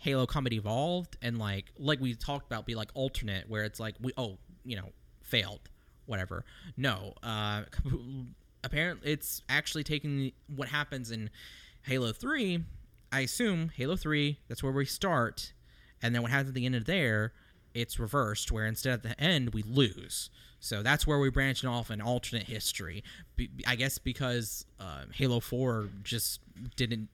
[0.00, 3.96] Halo Combat Evolved and like like we talked about be like alternate where it's like
[4.00, 4.90] we oh you know
[5.22, 5.68] failed
[6.06, 6.44] whatever
[6.76, 7.62] no uh
[8.64, 11.28] apparently it's actually taking what happens in
[11.84, 12.64] Halo 3
[13.12, 15.52] I assume Halo 3 that's where we start.
[16.02, 17.32] And then what happens at the end of there
[17.72, 20.30] it's reversed where instead at the end we lose.
[20.58, 23.02] So that's where we branch off an alternate history.
[23.36, 26.40] Be- i guess because uh, halo 4 just
[26.76, 27.08] didn't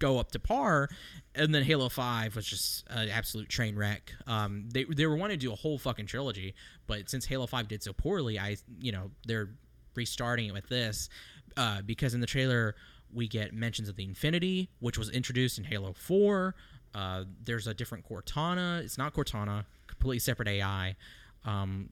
[0.00, 0.88] go up to par
[1.34, 4.12] and then halo 5 was just an absolute train wreck.
[4.26, 6.54] Um, they, they were wanting to do a whole fucking trilogy
[6.86, 9.50] but since halo 5 did so poorly i you know they're
[9.94, 11.08] restarting it with this
[11.56, 12.74] uh, because in the trailer
[13.14, 16.54] we get mentions of the Infinity, which was introduced in Halo 4.
[16.94, 18.80] Uh, there's a different Cortana.
[18.80, 20.96] It's not Cortana, completely separate AI.
[21.44, 21.90] Um,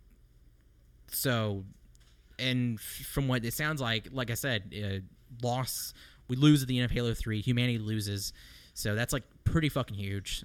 [1.08, 1.64] so,
[2.38, 5.92] and from what it sounds like, like I said, uh, loss.
[6.28, 7.40] We lose at the end of Halo 3.
[7.42, 8.32] Humanity loses.
[8.74, 10.44] So that's like pretty fucking huge.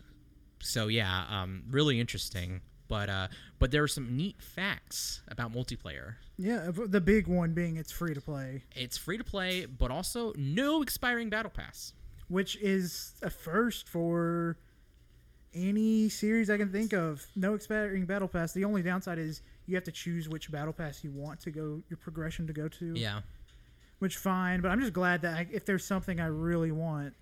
[0.60, 2.62] So yeah, um, really interesting.
[2.88, 3.28] But uh,
[3.60, 6.16] but there are some neat facts about multiplayer.
[6.38, 10.34] Yeah, the big one being it's free to play, It's free to play, but also
[10.38, 11.94] no expiring battle pass.
[12.30, 14.58] which is a first for
[15.54, 17.26] any series I can think of.
[17.36, 18.54] No expiring battle pass.
[18.54, 21.82] The only downside is you have to choose which battle pass you want to go
[21.90, 22.94] your progression to go to.
[22.96, 23.22] Yeah.
[24.00, 24.62] which fine.
[24.62, 27.14] But I'm just glad that I, if there's something I really want,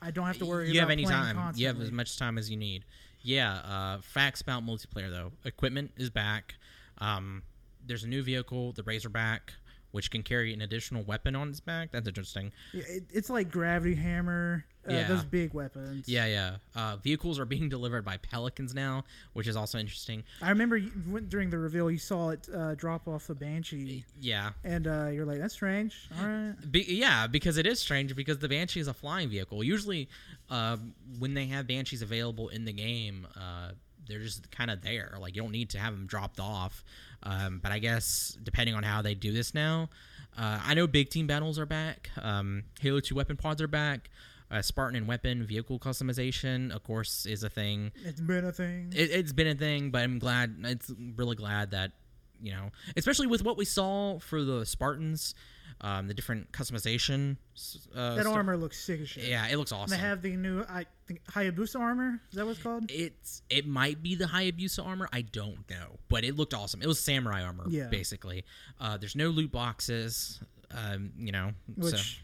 [0.00, 0.70] I don't have to worry.
[0.70, 1.52] you have any time.
[1.56, 2.84] You have as much time as you need.
[3.26, 3.54] Yeah.
[3.56, 5.32] Uh, facts about multiplayer though.
[5.44, 6.54] Equipment is back.
[6.98, 7.42] Um,
[7.84, 9.52] there's a new vehicle, the Razorback,
[9.92, 11.90] which can carry an additional weapon on its back.
[11.92, 12.52] That's interesting.
[12.72, 14.64] Yeah, it, it's like gravity hammer.
[14.88, 15.08] Uh, Yeah.
[15.08, 16.08] those big weapons.
[16.08, 16.56] Yeah, yeah.
[16.76, 20.22] Uh, vehicles are being delivered by Pelicans now, which is also interesting.
[20.40, 24.04] I remember you, went during the reveal, you saw it uh, drop off the banshee,
[24.20, 24.50] Yeah.
[24.62, 26.54] and uh, you're like, "That's strange." All right.
[26.70, 29.64] Be, yeah, because it is strange because the Banshee is a flying vehicle.
[29.64, 30.08] Usually,
[30.50, 30.76] uh,
[31.18, 33.70] when they have Banshees available in the game, uh,
[34.08, 35.16] they're just kind of there.
[35.20, 36.84] Like you don't need to have them dropped off.
[37.22, 39.88] Um, but I guess depending on how they do this now,
[40.38, 42.10] uh, I know big team battles are back.
[42.20, 44.10] Um, Halo Two weapon pods are back.
[44.48, 47.90] Uh, Spartan and weapon vehicle customization, of course, is a thing.
[48.04, 48.92] It's been a thing.
[48.94, 50.56] It, it's been a thing, but I'm glad.
[50.62, 51.92] It's really glad that
[52.42, 55.34] you know, especially with what we saw for the Spartans,
[55.80, 57.36] um, the different customization.
[57.94, 58.34] Uh, that stuff.
[58.34, 59.24] armor looks sick as shit.
[59.24, 59.90] Yeah, it looks awesome.
[59.96, 62.20] They have the new, I think, Hayabusa armor.
[62.30, 62.90] Is that what it's called?
[62.90, 65.08] it's it might be the Hayabusa armor.
[65.12, 66.80] I don't know, but it looked awesome.
[66.82, 67.88] It was samurai armor, Yeah.
[67.88, 68.44] basically.
[68.80, 70.40] Uh, there's no loot boxes.
[70.70, 72.22] Um, you know, so Which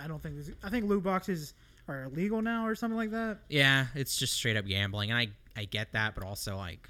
[0.00, 0.36] I don't think.
[0.62, 1.54] I think loot boxes
[1.88, 3.38] are illegal now or something like that.
[3.48, 6.88] yeah, it's just straight up gambling, and I I get that, but also like.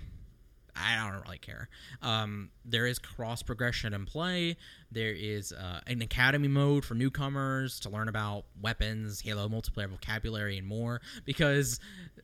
[0.76, 1.68] I don't really care.
[2.02, 4.56] Um, there is cross progression in play.
[4.92, 10.58] There is uh, an academy mode for newcomers to learn about weapons, Halo multiplayer vocabulary,
[10.58, 11.00] and more.
[11.24, 11.80] Because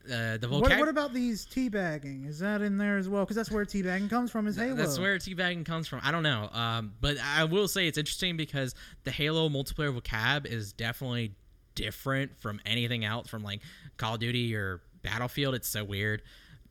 [0.07, 2.29] uh, the What, what about these teabagging?
[2.29, 3.25] Is that in there as well?
[3.25, 4.47] Because that's where teabagging comes from.
[4.47, 4.75] Is Halo?
[4.75, 6.01] That's where teabagging comes from.
[6.03, 6.49] I don't know.
[6.53, 8.75] Um, but I will say it's interesting because
[9.05, 11.35] the Halo multiplayer vocab is definitely
[11.75, 13.63] different from anything else from like
[13.97, 15.55] Call of Duty or Battlefield.
[15.55, 16.23] It's so weird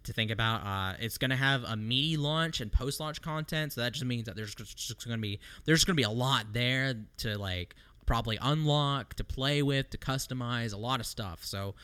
[0.03, 0.65] to think about.
[0.65, 4.25] Uh, it's gonna have a meaty launch and post launch content, so that just means
[4.25, 7.75] that there's just gonna be there's gonna be a lot there to like
[8.05, 11.43] probably unlock, to play with, to customize, a lot of stuff.
[11.45, 11.75] So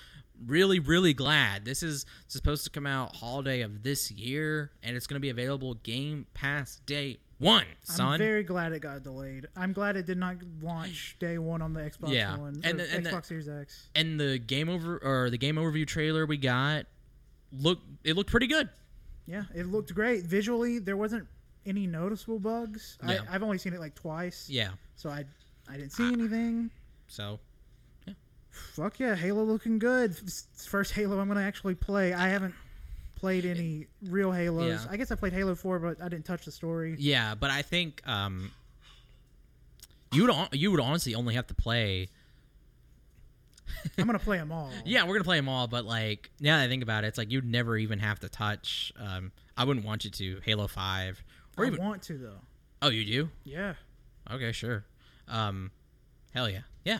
[0.45, 5.07] really really glad this is supposed to come out holiday of this year and it's
[5.07, 9.47] going to be available game pass day one son I'm very glad it got delayed.
[9.55, 12.37] I'm glad it did not launch day one on the Xbox Yeah.
[12.37, 13.89] One And the- and the- Xbox Series X.
[13.95, 16.85] and the game over or the game overview trailer we got
[17.51, 18.69] look it looked pretty good
[19.25, 20.79] Yeah, it looked great visually.
[20.79, 21.27] There wasn't
[21.65, 22.97] any noticeable bugs.
[23.05, 25.25] I, I've only seen it like twice, yeah so I
[25.69, 26.69] I didn't see anything.
[27.07, 27.39] so
[28.05, 28.13] Yeah.
[28.51, 30.11] Fuck yeah, Halo looking good.
[30.11, 32.13] It's first Halo I'm gonna actually play.
[32.13, 32.55] I haven't
[33.15, 34.85] played any real Halos.
[34.85, 34.91] Yeah.
[34.91, 36.95] I guess I played Halo 4, but I didn't touch the story.
[36.99, 38.51] yeah but i think um
[40.13, 42.07] you would you would honestly only have to play
[43.97, 44.71] I'm gonna play them all.
[44.85, 47.17] yeah we're gonna play them all but like now that i think about it it's
[47.17, 51.23] like you'd never even have to touch um i wouldn't want you to halo 5
[51.57, 52.39] or I even want to though.
[52.81, 53.73] oh you do Yeah.
[54.31, 54.83] Okay, sure.
[55.27, 55.71] Um,
[56.33, 56.99] hell yeah, yeah.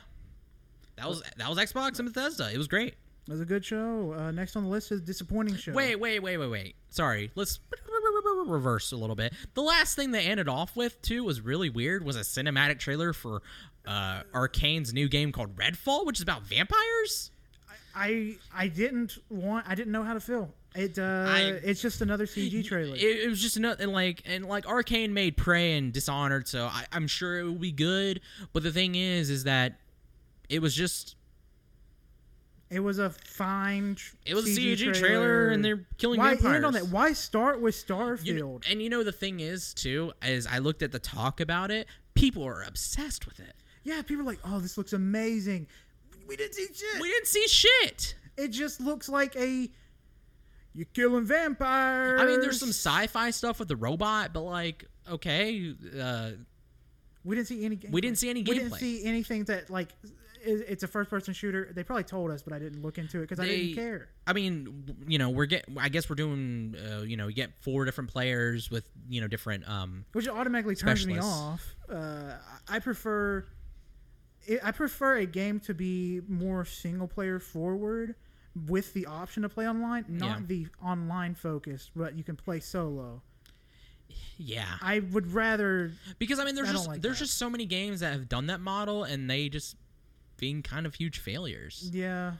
[0.95, 2.49] That was that was Xbox and Bethesda.
[2.53, 2.93] It was great.
[3.27, 4.13] It was a good show.
[4.17, 5.73] Uh, next on the list is disappointing show.
[5.73, 6.75] Wait, wait, wait, wait, wait.
[6.89, 7.29] Sorry.
[7.35, 7.59] Let's
[8.45, 9.33] reverse a little bit.
[9.53, 12.03] The last thing they ended off with too was really weird.
[12.05, 13.41] Was a cinematic trailer for
[13.87, 17.31] uh, Arkane's new game called Redfall, which is about vampires.
[17.95, 19.65] I I didn't want.
[19.67, 20.53] I didn't know how to feel.
[20.75, 20.99] It.
[20.99, 22.95] Uh, I- it's just another CG trailer.
[22.95, 26.65] It, it was just another and like and like Arcane made Prey and Dishonored, so
[26.67, 28.21] I, I'm sure it will be good.
[28.53, 29.79] But the thing is, is that
[30.49, 31.15] it was just
[32.69, 33.95] It was a fine.
[33.95, 36.55] Tr- it was a CG CG trailer, and they're killing Why vampires.
[36.57, 36.87] end on that?
[36.89, 38.39] Why start with You Starfield?
[38.39, 41.71] know- and you know the thing is too, is I looked at the talk about
[41.71, 41.87] it.
[42.13, 43.55] People are obsessed with it.
[43.87, 45.67] Yeah, people are like, "Oh, this looks amazing."
[46.27, 47.01] We didn't see shit.
[47.01, 48.15] We didn't see shit.
[48.35, 49.69] it just looks like a
[50.77, 52.21] you're killing vampires.
[52.21, 56.31] I mean, there's some sci-fi stuff with the robot, but like, okay, uh,
[57.23, 57.77] We didn't see any.
[57.77, 57.91] Gameplay.
[57.91, 59.89] We didn't see any We didn't see anything that like.
[60.49, 61.71] It's a first-person shooter.
[61.73, 64.09] They probably told us, but I didn't look into it because I didn't care.
[64.27, 65.65] I mean, you know, we're get.
[65.77, 66.75] I guess we're doing.
[66.75, 69.67] Uh, you know, you get four different players with you know different.
[69.67, 71.75] Um, which automatically turns me off.
[71.91, 72.33] Uh,
[72.69, 73.45] I prefer
[74.49, 78.15] I- I prefer a game to be more single player forward
[78.67, 80.45] with the option to play online, not Yeah.
[80.47, 83.21] the online focused, but you can play solo.
[84.37, 87.25] yeah, I would rather because I mean, there's I just like there's that.
[87.25, 89.75] just so many games that have done that model, and they just
[90.37, 91.89] being kind of huge failures.
[91.93, 92.33] yeah.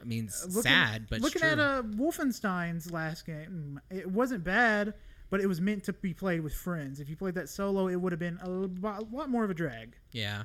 [0.00, 4.92] I mean, Looking, sad, but looking at uh, Wolfenstein's last game, it wasn't bad,
[5.30, 7.00] but it was meant to be played with friends.
[7.00, 9.96] If you played that solo, it would have been a lot more of a drag.
[10.12, 10.44] Yeah.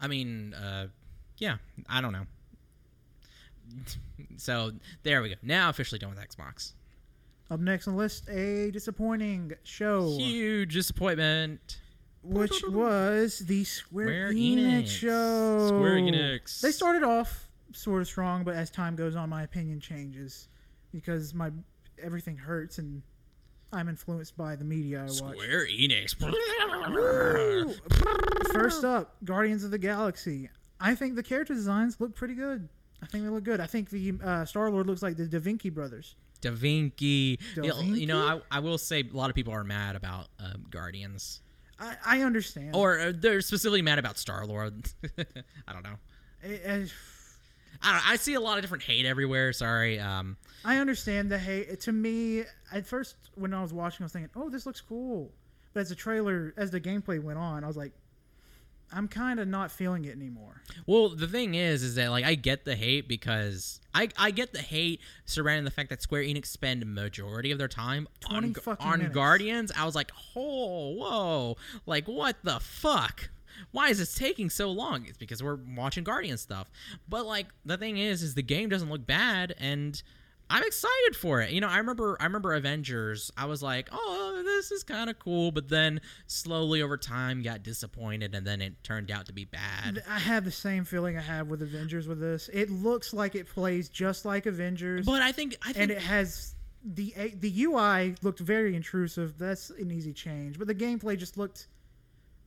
[0.00, 0.86] I mean, uh,
[1.38, 1.56] yeah,
[1.88, 2.26] I don't know.
[4.36, 4.72] so
[5.02, 5.34] there we go.
[5.42, 6.72] Now officially done with Xbox.
[7.50, 10.16] Up next on the list, a disappointing show.
[10.16, 11.80] Huge disappointment.
[12.22, 14.86] which was the Square, Square Enix, Enix.
[14.88, 15.66] show.
[15.66, 16.60] Square Enix.
[16.60, 20.48] They started off sort of strong, but as time goes on, my opinion changes
[20.92, 21.50] because my
[22.02, 23.02] everything hurts and
[23.72, 25.14] I'm influenced by the media I watch.
[25.36, 26.14] Square Enix.
[28.52, 30.50] First up, Guardians of the Galaxy.
[30.80, 32.68] I think the character designs look pretty good.
[33.02, 33.60] I think they look good.
[33.60, 36.16] I think the uh, Star Lord looks like the Da Vinci brothers.
[36.40, 37.38] Da Vinci.
[37.54, 39.94] Da You know- You know, I, I will say a lot of people are mad
[39.96, 41.42] about um, Guardians.
[41.78, 42.74] I, I understand.
[42.74, 44.84] Or uh, they're specifically mad about Star Lord.
[45.68, 45.96] I don't know.
[46.44, 46.86] I, I-
[47.82, 49.52] I, don't, I see a lot of different hate everywhere.
[49.52, 49.98] Sorry.
[49.98, 51.80] Um, I understand the hate.
[51.80, 55.32] To me, at first when I was watching, I was thinking, "Oh, this looks cool,"
[55.72, 57.92] but as the trailer, as the gameplay went on, I was like,
[58.92, 62.34] "I'm kind of not feeling it anymore." Well, the thing is, is that like I
[62.34, 66.46] get the hate because I I get the hate surrounding the fact that Square Enix
[66.46, 69.14] spend majority of their time 20 on on minutes.
[69.14, 69.72] Guardians.
[69.74, 71.56] I was like, oh, whoa,
[71.86, 73.30] like what the fuck?
[73.70, 75.06] Why is this taking so long?
[75.06, 76.70] It's because we're watching Guardian stuff.
[77.08, 80.02] But like the thing is, is the game doesn't look bad and.
[80.52, 81.52] I'm excited for it.
[81.52, 83.30] You know, I remember I remember Avengers.
[83.36, 87.62] I was like, "Oh, this is kind of cool," but then slowly over time got
[87.62, 90.02] disappointed and then it turned out to be bad.
[90.08, 92.50] I have the same feeling I have with Avengers with this.
[92.52, 96.02] It looks like it plays just like Avengers, But I think I think and it
[96.02, 99.38] has the the UI looked very intrusive.
[99.38, 101.68] That's an easy change, but the gameplay just looked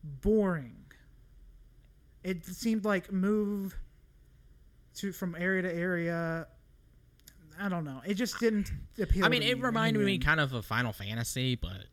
[0.04, 0.76] boring.
[2.24, 3.76] It seemed like move
[4.96, 6.48] to from area to area.
[7.60, 8.02] I don't know.
[8.06, 9.26] It just didn't appeal.
[9.26, 11.86] I mean, it me reminded in me kind of of Final Fantasy, but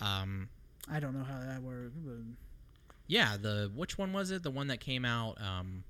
[0.00, 0.48] um,
[0.90, 1.94] I don't know how that worked.
[3.06, 4.42] Yeah, the which one was it?
[4.42, 5.40] The one that came out.
[5.40, 5.84] Um,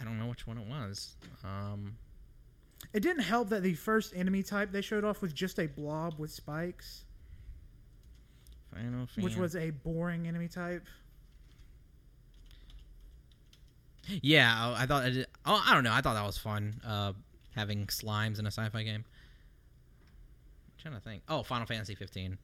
[0.00, 1.16] I don't know which one it was.
[1.44, 1.96] Um,
[2.92, 6.14] it didn't help that the first enemy type they showed off was just a blob
[6.18, 7.04] with spikes,
[8.72, 10.86] Final which Fan- was a boring enemy type.
[14.06, 15.04] Yeah, I thought.
[15.04, 15.92] I did, oh, I don't know.
[15.92, 16.80] I thought that was fun.
[16.86, 17.12] Uh,
[17.54, 19.04] having slimes in a sci-fi game.
[19.04, 21.22] I'm trying to think.
[21.28, 22.38] Oh, Final Fantasy 15.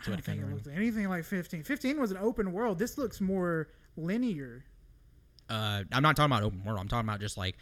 [0.00, 1.62] I don't think it looked anything like 15.
[1.62, 2.78] 15 was an open world.
[2.78, 4.64] This looks more linear.
[5.48, 6.78] Uh, I'm not talking about open world.
[6.78, 7.56] I'm talking about just like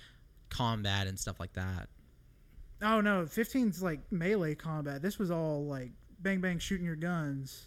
[0.51, 1.89] combat and stuff like that.
[2.83, 5.01] Oh no, 15's like melee combat.
[5.01, 7.67] This was all like bang bang shooting your guns.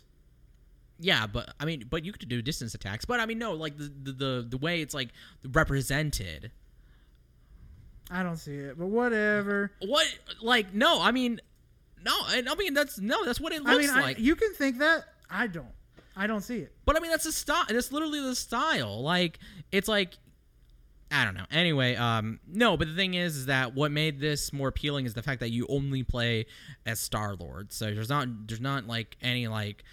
[0.99, 3.05] Yeah, but I mean, but you could do distance attacks.
[3.05, 5.09] But I mean, no, like the the the, the way it's like
[5.45, 6.51] represented.
[8.09, 9.71] I don't see it, but whatever.
[9.85, 10.07] What?
[10.41, 11.41] Like, no, I mean,
[12.03, 14.19] no, I I mean that's no, that's what it looks I mean, I, like.
[14.19, 15.05] you can think that.
[15.29, 15.67] I don't.
[16.15, 16.73] I don't see it.
[16.85, 17.65] But I mean, that's the style.
[17.69, 19.03] That's literally the style.
[19.03, 19.37] Like,
[19.71, 20.17] it's like,
[21.11, 21.45] I don't know.
[21.51, 22.75] Anyway, um, no.
[22.75, 25.51] But the thing is, is that what made this more appealing is the fact that
[25.51, 26.47] you only play
[26.87, 27.71] as Star Lord.
[27.71, 29.83] So there's not, there's not like any like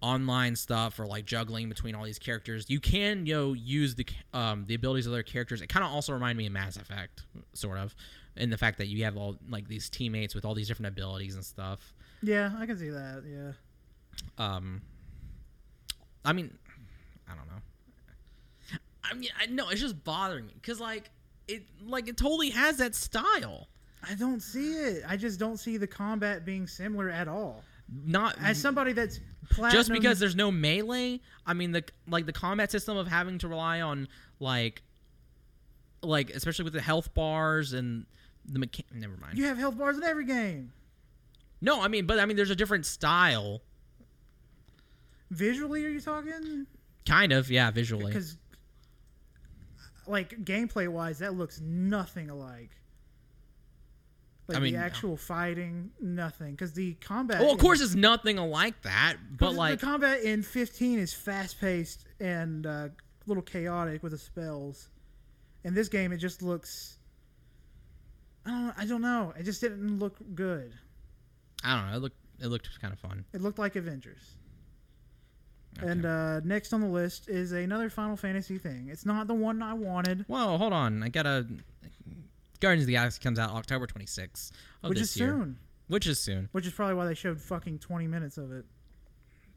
[0.00, 2.66] online stuff or like juggling between all these characters.
[2.68, 5.62] You can, you know, use the um the abilities of other characters.
[5.62, 7.22] It kind of also reminded me of Mass Effect,
[7.54, 7.94] sort of,
[8.36, 11.34] in the fact that you have all like these teammates with all these different abilities
[11.34, 11.94] and stuff.
[12.22, 13.22] Yeah, I can see that.
[13.28, 13.52] Yeah.
[14.38, 14.82] Um,
[16.24, 16.56] I mean,
[17.28, 18.78] I don't know.
[19.04, 21.10] I mean, I know it's just bothering me because like
[21.48, 23.68] it, like it totally has that style.
[24.08, 25.04] I don't see it.
[25.06, 27.62] I just don't see the combat being similar at all.
[27.88, 31.20] Not As somebody that's platinum, just because there's no melee.
[31.46, 34.08] I mean, the like the combat system of having to rely on
[34.40, 34.82] like,
[36.02, 38.06] like especially with the health bars and
[38.44, 39.38] the mecha- Never mind.
[39.38, 40.72] you have health bars in every game.
[41.60, 43.62] No, I mean, but I mean, there's a different style.
[45.30, 46.66] Visually, are you talking?
[47.06, 48.06] Kind of, yeah, visually.
[48.06, 48.36] Because,
[50.06, 52.70] like gameplay wise, that looks nothing alike.
[54.48, 56.52] Like I mean, the actual fighting, nothing.
[56.52, 57.40] Because the combat.
[57.40, 61.12] Well, of in- course, it's nothing like that, But like the combat in 15 is
[61.12, 62.90] fast paced and uh, a
[63.26, 64.88] little chaotic with the spells.
[65.64, 66.98] In this game, it just looks.
[68.44, 68.74] I don't.
[68.78, 69.32] I don't know.
[69.36, 70.72] It just didn't look good.
[71.64, 71.96] I don't know.
[71.96, 73.24] It looked it looked kind of fun.
[73.32, 74.22] It looked like Avengers.
[75.78, 75.90] Okay.
[75.90, 78.88] And uh, next on the list is another Final Fantasy thing.
[78.90, 81.02] It's not the one I wanted, Whoa, hold on.
[81.02, 81.46] I gotta.
[82.60, 84.52] Guardians of the Galaxy comes out October 26th
[84.82, 85.58] of which is year, soon.
[85.88, 86.48] which is soon.
[86.52, 88.64] Which is probably why they showed fucking 20 minutes of it.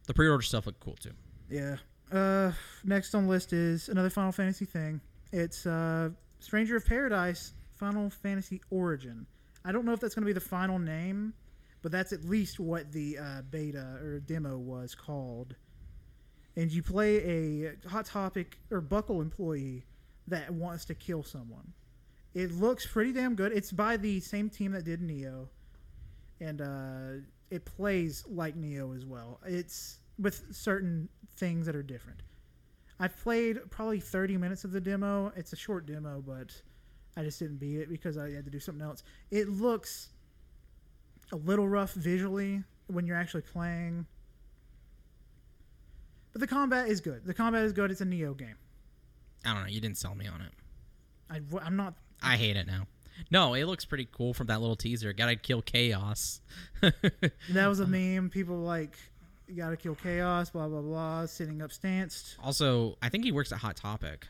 [0.07, 1.11] The pre-order stuff looked cool too.
[1.49, 1.77] Yeah.
[2.11, 2.51] Uh,
[2.83, 4.99] next on the list is another Final Fantasy thing.
[5.31, 6.09] It's uh,
[6.39, 9.25] Stranger of Paradise Final Fantasy Origin.
[9.63, 11.33] I don't know if that's going to be the final name,
[11.81, 15.55] but that's at least what the uh, beta or demo was called.
[16.55, 19.85] And you play a Hot Topic or Buckle employee
[20.27, 21.73] that wants to kill someone.
[22.39, 23.51] It looks pretty damn good.
[23.51, 25.49] It's by the same team that did Nioh,
[26.39, 29.41] and uh, it plays like Nioh as well.
[29.45, 32.21] It's with certain things that are different.
[32.97, 35.33] I've played probably 30 minutes of the demo.
[35.35, 36.53] It's a short demo, but
[37.17, 39.03] I just didn't beat it because I had to do something else.
[39.31, 40.07] It looks
[41.33, 44.05] a little rough visually when you're actually playing.
[46.31, 47.25] But the combat is good.
[47.25, 47.91] The combat is good.
[47.91, 48.55] It's a Nioh game.
[49.43, 49.69] I don't know.
[49.69, 50.53] You didn't sell me on it.
[51.29, 51.95] I, am not.
[52.21, 52.87] I hate it now.
[53.31, 55.11] No, it looks pretty cool from that little teaser.
[55.13, 56.41] Gotta kill chaos.
[56.81, 58.29] That was a meme.
[58.29, 58.97] People like,
[59.47, 62.35] you gotta kill chaos, blah, blah, blah, sitting up stanced.
[62.43, 64.27] also, I think he works at Hot Topic.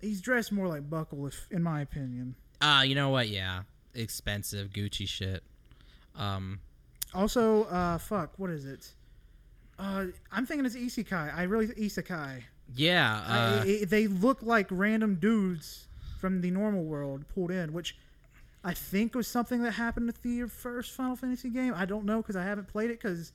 [0.00, 2.34] He's dressed more like Buckle, if, in my opinion.
[2.60, 3.28] Uh, you know what?
[3.28, 3.62] Yeah,
[3.94, 5.42] expensive Gucci shit.
[6.16, 6.60] Um,
[7.14, 8.90] Also, uh, fuck, what is it?
[9.78, 11.34] Uh, I'm thinking it's Isekai.
[11.36, 12.42] I really Isekai.
[12.74, 13.16] yeah.
[13.26, 15.86] Uh, I, I- they look like random dudes
[16.22, 17.96] from the normal world pulled in, which
[18.62, 21.74] I think was something that happened with the first Final Fantasy game.
[21.76, 23.32] I don't know because I haven't played it because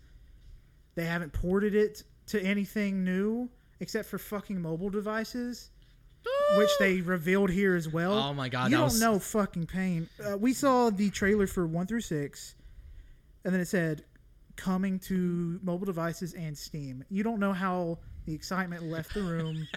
[0.95, 3.49] they haven't ported it to anything new
[3.81, 5.69] except for fucking mobile devices.
[6.57, 8.13] Which they revealed here as well.
[8.13, 10.07] Oh my God, You don't was- know fucking pain.
[10.25, 12.55] Uh, we saw the trailer for one through six,
[13.43, 14.05] and then it said
[14.55, 17.03] coming to mobile devices and Steam.
[17.09, 19.67] You don't know how the excitement left the room.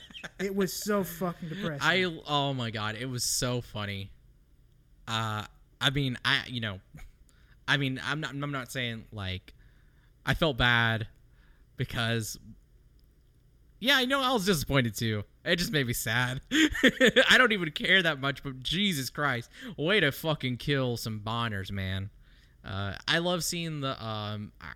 [0.41, 1.81] it was so fucking depressing.
[1.81, 4.11] I oh my god, it was so funny.
[5.09, 5.45] Uh
[5.81, 6.81] I mean, I you know,
[7.67, 9.55] I mean, I'm not I'm not saying like
[10.27, 11.07] I felt bad
[11.77, 12.39] because
[13.79, 15.23] yeah, I know I was disappointed too.
[15.45, 16.43] It just made me sad.
[16.53, 19.49] I don't even care that much, but Jesus Christ,
[19.79, 22.11] way to fucking kill some Bonners, man.
[22.63, 24.75] Uh, I love seeing the um I-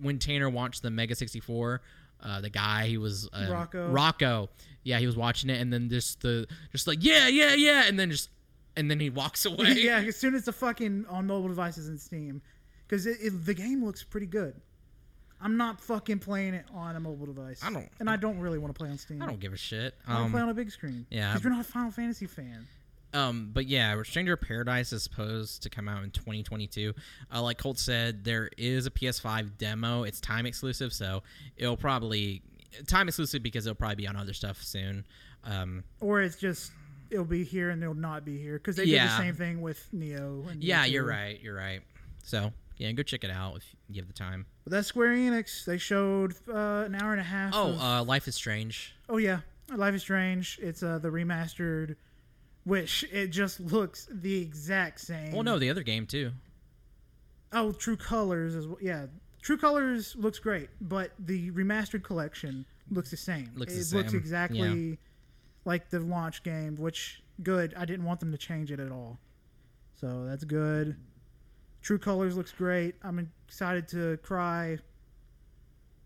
[0.00, 1.82] when Tanner watched the Mega 64.
[2.22, 3.88] Uh, the guy he was uh, Rocco.
[3.90, 4.48] Rocco,
[4.82, 7.98] yeah, he was watching it, and then just the just like yeah, yeah, yeah, and
[7.98, 8.30] then just
[8.76, 9.72] and then he walks away.
[9.78, 12.40] yeah, as soon as the fucking on mobile devices in Steam,
[12.88, 14.54] because the game looks pretty good.
[15.40, 17.62] I'm not fucking playing it on a mobile device.
[17.62, 19.20] I don't- and I don't really want to play on Steam.
[19.22, 19.94] I don't give a shit.
[20.08, 21.04] I want to play on Um, a big screen.
[21.10, 21.28] yeah.
[21.32, 22.66] because you're not a Final Fantasy fan.
[23.16, 26.92] Um, but yeah, Stranger of Paradise is supposed to come out in 2022.
[27.34, 30.02] Uh, like Colt said, there is a PS5 demo.
[30.02, 31.22] It's time exclusive, so
[31.56, 32.42] it'll probably
[32.86, 35.06] time exclusive because it'll probably be on other stuff soon.
[35.44, 36.72] Um, Or it's just
[37.10, 39.88] it'll be here and it'll not be here because they did the same thing with
[39.94, 40.50] Nioh.
[40.50, 41.40] And yeah, Nioh you're right.
[41.40, 41.80] You're right.
[42.24, 44.44] So yeah, go check it out if you have the time.
[44.64, 45.64] But that's Square Enix.
[45.64, 47.52] They showed uh, an hour and a half.
[47.54, 48.94] Oh, of- uh, Life is Strange.
[49.08, 49.40] oh yeah,
[49.74, 50.58] Life is Strange.
[50.60, 51.94] It's uh, the remastered,
[52.66, 55.30] which it just looks the exact same.
[55.30, 56.32] Well, no, the other game too.
[57.52, 59.06] Oh, True Colors is yeah.
[59.40, 63.52] True Colors looks great, but the remastered collection looks the same.
[63.54, 64.98] Looks it the looks same, exactly
[65.64, 67.72] like the launch game, which good.
[67.76, 69.20] I didn't want them to change it at all.
[70.00, 70.96] So that's good.
[71.82, 72.96] True Colors looks great.
[73.04, 74.78] I'm excited to cry.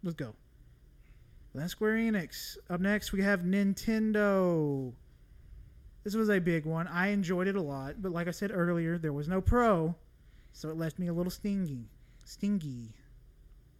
[0.02, 0.34] Let's go.
[1.54, 2.58] That's Square Enix.
[2.68, 4.92] Up next, we have Nintendo.
[6.04, 6.86] This was a big one.
[6.88, 9.94] I enjoyed it a lot, but like I said earlier, there was no pro,
[10.52, 11.88] so it left me a little stingy.
[12.24, 12.94] Stingy.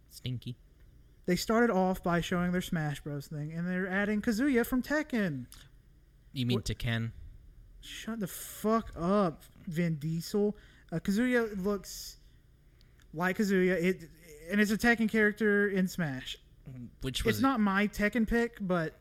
[0.09, 0.55] Stinky.
[1.25, 3.27] They started off by showing their Smash Bros.
[3.27, 5.45] thing, and they're adding Kazuya from Tekken.
[6.33, 7.13] You mean What- to Ken?
[7.79, 10.55] Shut the fuck up, Vin Diesel.
[10.91, 12.17] Uh, Kazuya looks
[13.13, 13.73] like Kazuya.
[13.81, 14.09] It
[14.51, 16.37] and it's a Tekken character in Smash.
[17.01, 18.99] Which was It's not my Tekken pick, but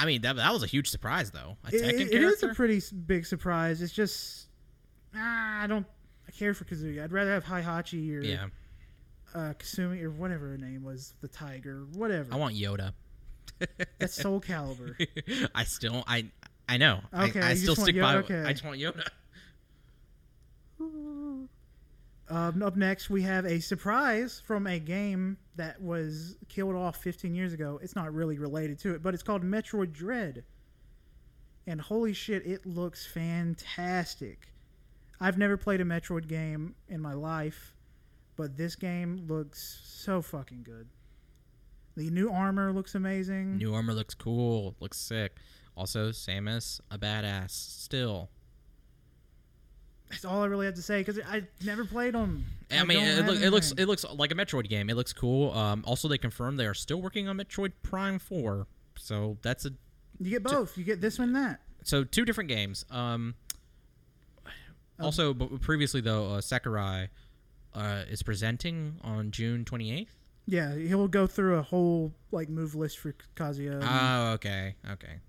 [0.00, 1.58] I mean, that, that was a huge surprise though.
[1.64, 3.82] A it, Tekken it- it is a pretty big surprise.
[3.82, 4.46] It's just
[5.14, 5.86] ah, I don't
[6.26, 7.04] I care for Kazuya.
[7.04, 8.46] I'd rather have Heihachi or yeah,
[9.34, 12.32] uh, Kasumi or whatever her name was, the tiger, whatever.
[12.32, 12.92] I want Yoda.
[13.98, 14.94] That's Soul Calibur.
[15.54, 16.26] I still, I,
[16.68, 17.00] I know.
[17.12, 18.00] Okay, I, I still stick Yoda?
[18.00, 18.14] by.
[18.16, 18.42] Okay.
[18.42, 19.06] I just want Yoda.
[22.30, 27.34] Um, up next, we have a surprise from a game that was killed off 15
[27.34, 27.80] years ago.
[27.82, 30.44] It's not really related to it, but it's called Metroid Dread.
[31.66, 34.52] And holy shit, it looks fantastic.
[35.20, 37.74] I've never played a Metroid game in my life,
[38.36, 40.88] but this game looks so fucking good.
[41.96, 43.58] The new armor looks amazing.
[43.58, 44.76] New armor looks cool.
[44.78, 45.36] Looks sick.
[45.76, 47.50] Also, Samus a badass.
[47.50, 48.30] Still,
[50.10, 52.44] That's all I really have to say because I never played them.
[52.70, 54.90] I mean, it, look, it looks it looks like a Metroid game.
[54.90, 55.52] It looks cool.
[55.52, 58.66] Um, also, they confirmed they are still working on Metroid Prime Four.
[58.96, 59.70] So that's a
[60.18, 60.76] you get both.
[60.76, 61.60] You get this one, that.
[61.84, 62.84] so two different games.
[62.90, 63.34] Um,
[65.00, 67.08] also, but previously though, uh, Sakurai
[67.74, 70.16] uh, is presenting on June twenty eighth.
[70.46, 73.80] Yeah, he'll go through a whole like move list for Kazuya.
[73.82, 75.20] Oh, okay, okay.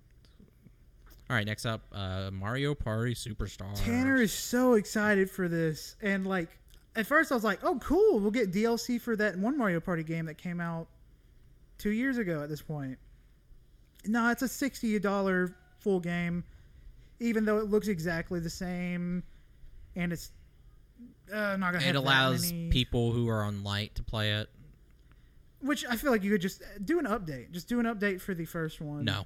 [1.32, 3.74] All right, next up, uh, Mario Party Superstar.
[3.86, 6.50] Tanner is so excited for this, and like
[6.94, 10.04] at first I was like, "Oh, cool, we'll get DLC for that one Mario Party
[10.04, 10.90] game that came out
[11.78, 12.98] two years ago." At this point,
[14.06, 16.44] no, it's a sixty dollar full game,
[17.22, 19.24] even though it looks exactly the same,
[19.96, 20.32] and it's
[21.32, 21.86] uh, not gonna.
[21.86, 24.50] It allows people who are on light to play it.
[25.62, 27.52] which I feel like you could just do an update.
[27.52, 29.06] Just do an update for the first one.
[29.06, 29.24] No,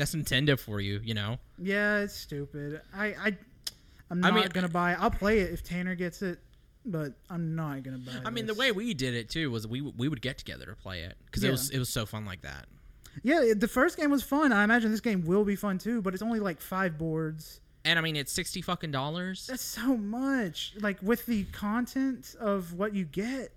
[0.00, 1.00] that's Nintendo for you.
[1.04, 1.38] You know.
[1.58, 2.80] Yeah, it's stupid.
[2.94, 3.36] I, I
[4.10, 4.92] I'm I not mean- gonna buy.
[4.92, 4.98] it.
[5.00, 6.38] I'll play it if Tanner gets it,
[6.84, 8.12] but I'm not gonna buy.
[8.12, 8.22] It.
[8.24, 10.74] I mean, the way we did it too was we we would get together to
[10.74, 12.66] play it because it was it was so fun like that.
[13.22, 14.52] Yeah, the first game was fun.
[14.52, 17.60] I imagine this game will be fun too, but it's only like five boards.
[17.84, 19.46] And I mean, it's sixty fucking dollars.
[19.46, 20.74] That's so much.
[20.80, 23.52] Like with the content of what you get,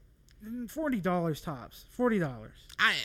[0.68, 1.86] forty dollars tops.
[1.90, 2.56] Forty dollars.
[2.80, 2.96] I,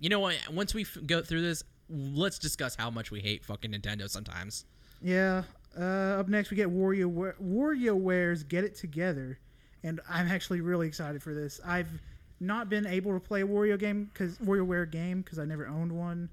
[0.00, 0.36] you know what?
[0.52, 4.64] Once we f- go through this, let's discuss how much we hate fucking Nintendo sometimes.
[5.02, 5.42] Yeah.
[5.78, 9.38] Uh, up next, we get Wario WarioWare's Get It Together,
[9.82, 11.60] and I'm actually really excited for this.
[11.64, 11.88] I've
[12.40, 15.92] not been able to play a Wario game because WarioWare game because I never owned
[15.92, 16.28] one.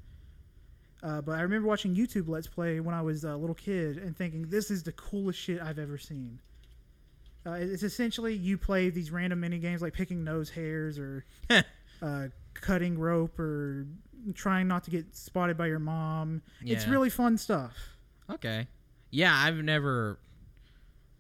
[1.04, 4.18] Uh, but I remember watching YouTube Let's Play when I was a little kid and
[4.18, 6.40] thinking this is the coolest shit I've ever seen.
[7.46, 11.24] Uh, it's essentially you play these random mini games like picking nose hairs or
[12.02, 13.86] uh, cutting rope or
[14.34, 16.42] trying not to get spotted by your mom.
[16.62, 17.74] It's really fun stuff.
[18.30, 18.68] Okay.
[19.12, 20.20] Yeah, I've never.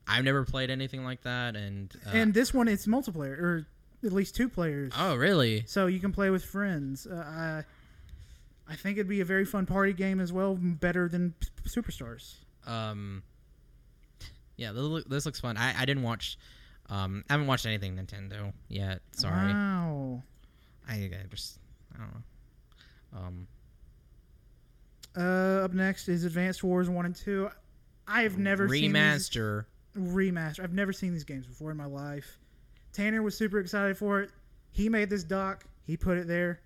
[0.09, 3.67] I've never played anything like that, and uh, and this one it's multiplayer or
[4.05, 4.93] at least two players.
[4.97, 5.63] oh really?
[5.67, 7.05] So you can play with friends.
[7.05, 7.15] Uh,
[8.67, 11.33] I, I think it'd be a very fun party game as well, better than
[11.67, 12.35] Superstars.
[12.65, 13.23] Um,
[14.55, 14.71] yeah,
[15.07, 15.57] this looks fun.
[15.57, 16.37] I, I didn't watch.
[16.89, 19.01] Um, I haven't watched anything Nintendo yet.
[19.11, 20.23] Sorry, Wow.
[20.87, 21.59] I, I just
[21.93, 22.21] I don't know.
[23.15, 23.47] Um,
[25.15, 27.49] Uh, up next is Advanced Wars One and Two.
[28.07, 29.65] I have never seen these, remaster.
[29.97, 30.59] remaster.
[30.63, 32.39] I've never seen these games before in my life.
[32.93, 34.31] Tanner was super excited for it.
[34.71, 35.65] He made this doc.
[35.85, 36.61] He put it there.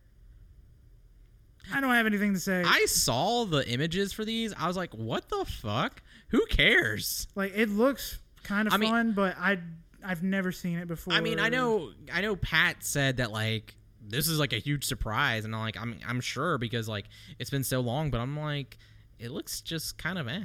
[1.73, 2.63] I don't have anything to say.
[2.65, 4.53] I saw the images for these.
[4.57, 6.01] I was like, what the fuck?
[6.29, 7.27] Who cares?
[7.35, 9.59] like it looks kind of I mean- fun, but I
[10.03, 11.13] I've never seen it before.
[11.13, 12.35] I mean, I know, I know.
[12.35, 16.21] Pat said that like this is like a huge surprise, and I'm like, I'm, I'm
[16.21, 17.05] sure because like
[17.39, 18.77] it's been so long, but I'm like,
[19.19, 20.43] it looks just kind of eh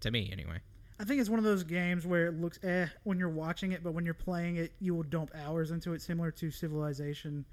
[0.00, 0.58] to me anyway.
[1.00, 3.82] I think it's one of those games where it looks eh when you're watching it,
[3.82, 7.44] but when you're playing it, you will dump hours into it, similar to Civilization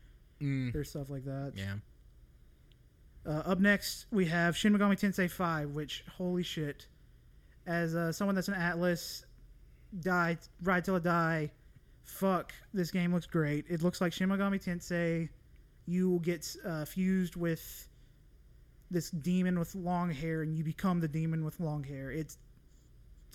[0.41, 1.51] Mm, or stuff like that.
[1.55, 1.76] yeah.
[3.26, 6.88] Uh, up next, we have Shin Megami Tensei 5, which, holy shit.
[7.67, 9.26] As uh, someone that's an Atlus,
[9.99, 11.51] die, ride till I die,
[12.10, 13.65] fuck, this game looks great.
[13.69, 15.30] It looks like Shin Megami Tensei.
[15.86, 17.88] You will get uh, fused with
[18.91, 22.11] this demon with long hair, and you become the demon with long hair.
[22.11, 22.38] It's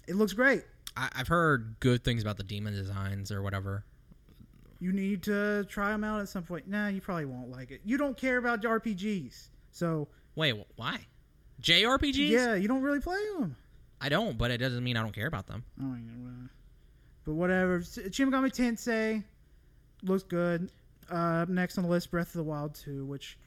[0.07, 0.65] It looks great.
[0.97, 3.85] I, I've heard good things about the demon designs or whatever.
[4.81, 6.69] You need to try them out at some point.
[6.69, 7.81] Nah, you probably won't like it.
[7.85, 9.49] You don't care about RPGs.
[9.71, 11.01] So, Wait, why?
[11.63, 12.29] JRPGs?
[12.29, 13.57] yeah, you don't really play them.
[14.01, 15.65] I don't, but it doesn't mean I don't care about them.
[15.81, 16.49] Oh, yeah, well,
[17.25, 17.83] but whatever.
[17.83, 19.23] Shin Megami Tensei
[20.03, 20.71] looks good.
[21.11, 23.39] Uh, next on the list, Breath of the Wild 2, which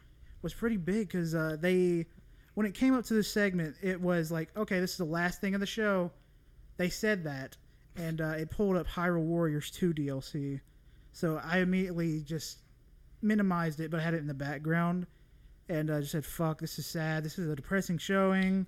[0.41, 2.05] was pretty big because uh, they,
[2.53, 5.41] when it came up to this segment, it was like, okay, this is the last
[5.41, 6.11] thing of the show.
[6.77, 7.57] They said that,
[7.95, 10.61] and uh, it pulled up Hyrule Warriors 2 DLC.
[11.13, 12.59] So I immediately just
[13.21, 15.07] minimized it, but had it in the background,
[15.67, 17.23] and uh, just said, "Fuck, this is sad.
[17.23, 18.67] This is a depressing showing."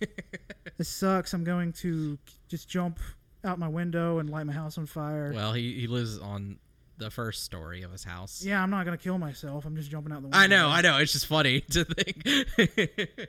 [0.76, 1.32] this sucks.
[1.32, 2.18] I'm going to
[2.48, 2.98] just jump
[3.44, 5.32] out my window and light my house on fire.
[5.34, 6.58] Well, he, he lives on
[6.98, 8.42] the first story of his house.
[8.44, 9.64] yeah, I'm not gonna kill myself.
[9.64, 10.38] I'm just jumping out the window.
[10.38, 10.98] I know, I know.
[10.98, 13.28] It's just funny to think.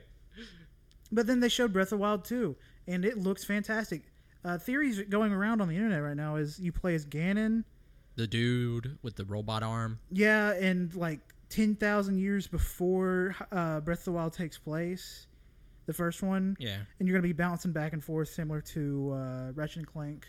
[1.12, 2.56] But then they showed Breath of Wild 2,
[2.88, 4.02] and it looks fantastic.
[4.44, 7.62] Uh, theories going around on the internet right now is you play as Ganon.
[8.16, 10.00] the dude with the robot arm.
[10.10, 11.20] Yeah, and like
[11.50, 15.28] 10,000 years before uh, Breath of the Wild takes place,
[15.86, 16.78] the first one, Yeah.
[16.98, 20.26] and you're gonna be bouncing back and forth, similar to uh, Ratchet and Clank,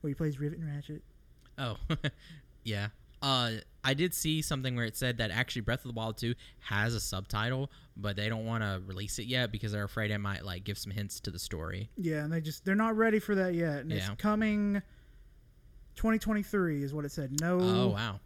[0.00, 1.02] where he plays Rivet and Ratchet.
[1.58, 1.76] Oh,
[2.64, 2.88] yeah.
[3.22, 3.52] Uh,
[3.84, 6.94] I did see something where it said that actually Breath of the Wild 2 has
[6.94, 10.42] a subtitle, but they don't want to release it yet because they're afraid it might
[10.44, 11.90] like give some hints to the story.
[11.98, 13.80] Yeah, and they just they're not ready for that yet.
[13.80, 13.98] And Yeah.
[14.12, 14.80] it's coming
[15.96, 17.40] 2023 is what it said.
[17.40, 18.20] No Oh wow.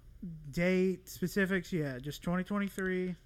[0.53, 1.73] date specifics.
[1.73, 3.17] Yeah, just 2023.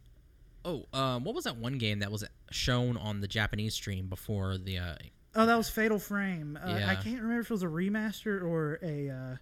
[0.64, 4.58] Oh, um, what was that one game that was shown on the Japanese stream before
[4.58, 4.78] the?
[4.78, 4.94] Uh,
[5.34, 6.58] Oh, that was Fatal Frame.
[6.60, 9.36] Uh, I can't remember if it was a remaster or a uh,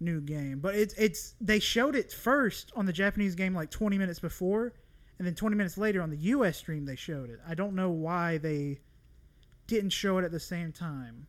[0.00, 3.96] new game, but it's it's they showed it first on the Japanese game like 20
[3.96, 4.74] minutes before,
[5.18, 6.58] and then 20 minutes later on the U.S.
[6.58, 7.40] stream they showed it.
[7.48, 8.80] I don't know why they
[9.66, 11.26] didn't show it at the same time.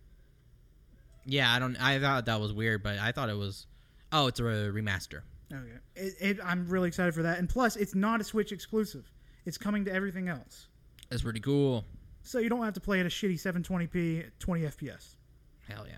[1.25, 1.77] yeah, I don't.
[1.77, 3.67] I thought that was weird, but I thought it was.
[4.11, 5.21] Oh, it's a remaster.
[5.53, 9.09] Okay, it, it, I'm really excited for that, and plus it's not a Switch exclusive.
[9.45, 10.67] It's coming to everything else,
[11.09, 11.85] That's pretty cool.
[12.21, 15.15] so you don't have to play at a shitty 720p 20 FPS.
[15.69, 15.95] Hell yeah.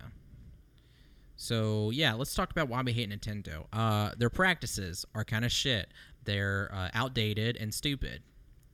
[1.35, 3.65] So yeah, let's talk about why we hate Nintendo.
[3.71, 5.89] Uh, their practices are kind of shit.
[6.25, 8.21] They're uh, outdated and stupid.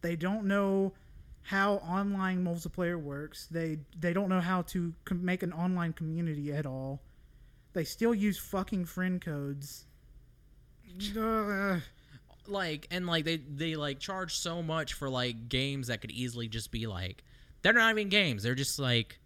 [0.01, 0.93] they don't know
[1.43, 3.47] how online multiplayer works.
[3.51, 7.01] They they don't know how to com- make an online community at all.
[7.73, 9.85] They still use fucking friend codes.
[12.47, 16.47] Like and like they they like charge so much for like games that could easily
[16.47, 17.23] just be like
[17.61, 18.43] they're not even games.
[18.43, 19.19] They're just like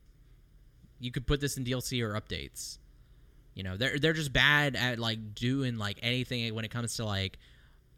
[0.99, 2.77] you could put this in DLC or updates.
[3.55, 7.05] You know, they're they're just bad at like doing like anything when it comes to
[7.05, 7.37] like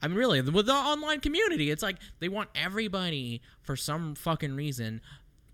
[0.02, 4.56] I mean really with the online community, it's like they want everybody for some fucking
[4.56, 5.02] reason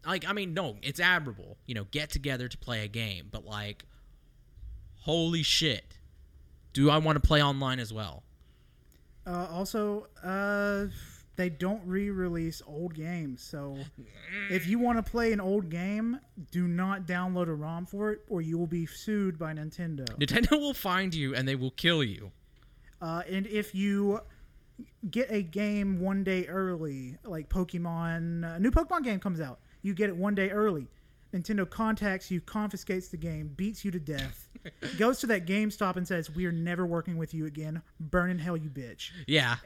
[0.05, 3.45] like I mean no, it's admirable, you know, get together to play a game, but
[3.45, 3.83] like
[5.01, 5.96] holy shit.
[6.73, 8.23] Do I want to play online as well?
[9.25, 10.85] Uh, also, uh,
[11.35, 13.41] they don't re-release old games.
[13.41, 13.77] So,
[14.49, 16.19] if you want to play an old game,
[16.51, 20.05] do not download a ROM for it, or you will be sued by Nintendo.
[20.17, 22.31] Nintendo will find you and they will kill you.
[23.01, 24.19] Uh, and if you
[25.11, 29.93] get a game one day early, like Pokemon, a new Pokemon game comes out, you
[29.93, 30.87] get it one day early.
[31.37, 34.47] Nintendo contacts you, confiscates the game, beats you to death,
[34.97, 37.81] goes to that GameStop and says, "We are never working with you again.
[37.99, 39.57] Burn in hell, you bitch." Yeah.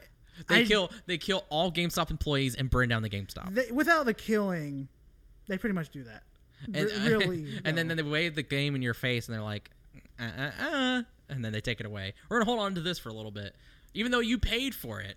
[0.48, 3.54] They I- kill they kill all GameStop employees and burn down the GameStop.
[3.54, 4.88] They, without the killing,
[5.46, 6.22] they pretty much do that.
[6.66, 7.94] and, Re- really, and then, no.
[7.94, 9.70] then they wave the game in your face and they're like,
[10.18, 12.14] uh, uh, uh, and then they take it away.
[12.28, 13.54] We're gonna hold on to this for a little bit,
[13.94, 15.16] even though you paid for it.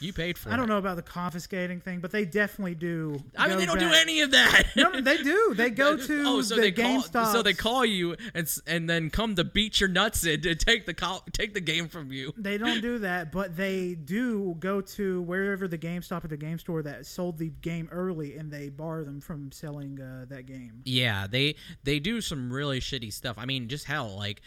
[0.00, 0.52] You paid for it.
[0.52, 3.22] I don't know about the confiscating thing, but they definitely do.
[3.36, 4.64] I mean, go they don't do back- any of that.
[4.76, 5.54] No, they do.
[5.54, 7.32] They go to oh, so the they call, GameStop.
[7.32, 10.54] so they call you and s- and then come to beat your nuts in to
[10.54, 12.32] take the call, take the game from you.
[12.36, 16.58] They don't do that, but they do go to wherever the GameStop or the game
[16.58, 20.80] store that sold the game early, and they bar them from selling uh, that game.
[20.84, 23.36] Yeah, they they do some really shitty stuff.
[23.38, 24.40] I mean, just hell, like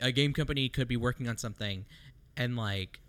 [0.00, 1.86] a game company could be working on something,
[2.36, 3.00] and like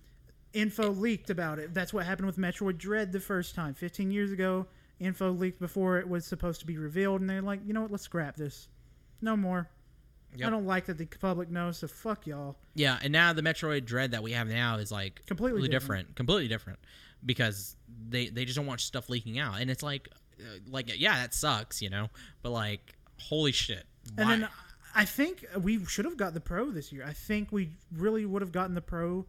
[0.54, 1.74] Info leaked about it.
[1.74, 4.68] That's what happened with Metroid Dread the first time, 15 years ago.
[5.00, 7.92] Info leaked before it was supposed to be revealed, and they're like, you know what?
[7.92, 8.68] Let's scrap this.
[9.22, 9.70] No more.
[10.36, 10.48] Yep.
[10.48, 12.56] I don't like that the public knows, so fuck y'all.
[12.74, 16.16] yeah, and now the Metroid Dread that we have now is like Completely different.
[16.16, 16.80] completely different,
[17.26, 17.76] because
[18.10, 20.08] they they just don't want stuff leaking out, and it's like
[20.40, 22.08] uh, like yeah, that sucks, you know,
[22.44, 23.84] but like holy shit,
[24.18, 24.50] And then
[24.96, 27.04] I think we should have got the Pro this year.
[27.06, 29.26] I think we really would have gotten the Pro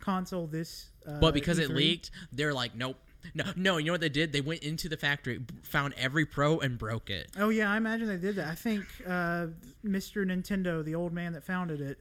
[0.00, 0.90] console this.
[1.06, 1.74] Uh, But because it E3.
[1.74, 2.96] leaked, they're like, nope.
[3.34, 3.76] No, no.
[3.78, 4.32] You know what they did?
[4.32, 7.30] They went into the factory, found every pro, and broke it.
[7.36, 8.46] Oh yeah, I imagine they did that.
[8.48, 9.48] I think uh,
[9.84, 10.24] Mr.
[10.24, 11.98] Nintendo, the old man that founded it,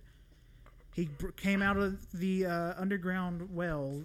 [0.94, 4.04] he came out of the uh, underground well,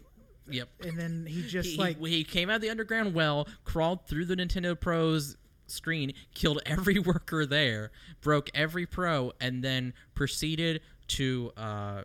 [0.48, 0.69] Yep.
[0.85, 4.06] and then he just He, like he, he came out of the underground well, crawled
[4.06, 5.36] through the Nintendo Pro's
[5.69, 7.93] screen, killed every worker there,
[8.23, 12.02] broke every pro, and then proceeded to uh,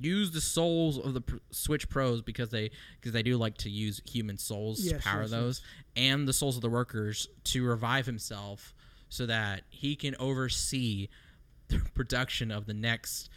[0.00, 2.70] use the souls of the Switch Pros because they
[3.00, 5.62] because they do like to use human souls Yes, to power yes, those,
[5.96, 8.74] and the souls of the workers to revive himself
[9.08, 11.08] so that he can oversee
[11.68, 13.28] the production of the next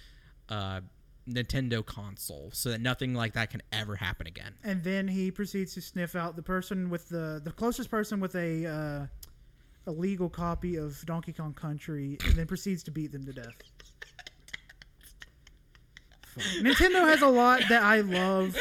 [0.49, 0.81] uh,
[1.27, 4.53] Nintendo console, so that nothing like that can ever happen again.
[4.63, 8.35] and then he proceeds to sniff out the person with the the closest person with
[8.35, 9.07] a uh,
[9.85, 13.53] a legal copy of Donkey Kong Country, and then proceeds to beat them to death.
[16.33, 16.43] Fuck.
[16.63, 18.57] Nintendo has a lot that I love,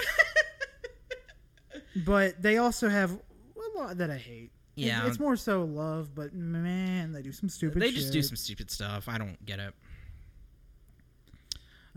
[2.04, 4.50] but they also have a lot that I hate.
[4.74, 5.06] Yeah.
[5.06, 7.82] it's, more so love, but man, they do some stupid.
[7.82, 7.82] Stuff.
[7.82, 9.08] They just do some stupid stuff.
[9.08, 9.74] I don't get it.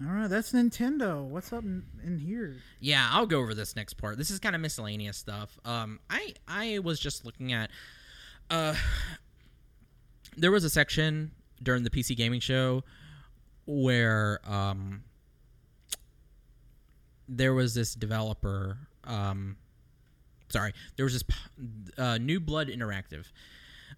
[0.03, 1.23] All right, that's Nintendo.
[1.23, 2.57] What's up in, in here?
[2.81, 4.17] Yeah, I'll go over this next part.
[4.17, 5.57] This is kind of miscellaneous stuff.
[5.63, 7.69] Um, I I was just looking at,
[8.49, 8.75] uh,
[10.35, 11.31] there was a section
[11.63, 12.83] during the PC gaming show
[13.65, 15.03] where um,
[17.27, 18.77] there was this developer.
[19.03, 19.57] Um,
[20.49, 21.23] sorry, there was this
[21.97, 23.25] uh, New Blood Interactive.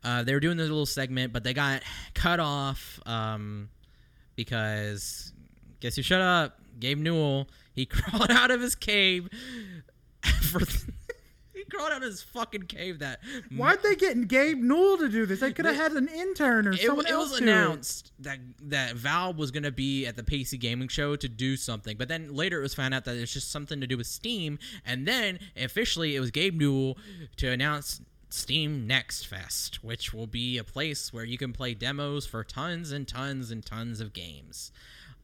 [0.03, 1.81] Uh, they were doing this little segment, but they got
[2.13, 3.69] cut off um,
[4.35, 5.33] because
[5.79, 6.59] guess who shut up?
[6.79, 7.47] Gabe Newell.
[7.73, 9.29] He crawled out of his cave
[10.51, 10.61] for.
[11.79, 12.99] Out of his fucking cave.
[12.99, 13.19] That
[13.55, 15.39] Why'd they get Gabe Newell to do this?
[15.39, 18.39] They could have had an intern or it, someone it else was do announced that
[18.63, 22.07] that Valve was going to be at the PC gaming show to do something, but
[22.07, 25.07] then later it was found out that it's just something to do with Steam, and
[25.07, 26.97] then officially it was Gabe Newell
[27.37, 32.25] to announce Steam Next Fest, which will be a place where you can play demos
[32.25, 34.71] for tons and tons and tons of games.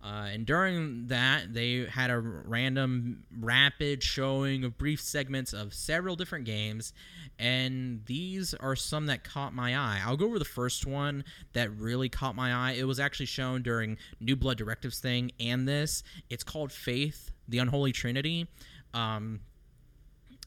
[0.04, 6.18] Uh, and during that, they had a random, rapid showing of brief segments of several
[6.18, 6.92] different games,
[7.40, 10.02] and these are some that caught my eye.
[10.06, 11.24] I'll go over the first one
[11.54, 12.74] that really caught my eye.
[12.74, 16.04] It was actually shown during New Blood Directives thing and this.
[16.30, 18.50] It's called Faith, the Unholy Trinity,
[18.94, 19.40] um,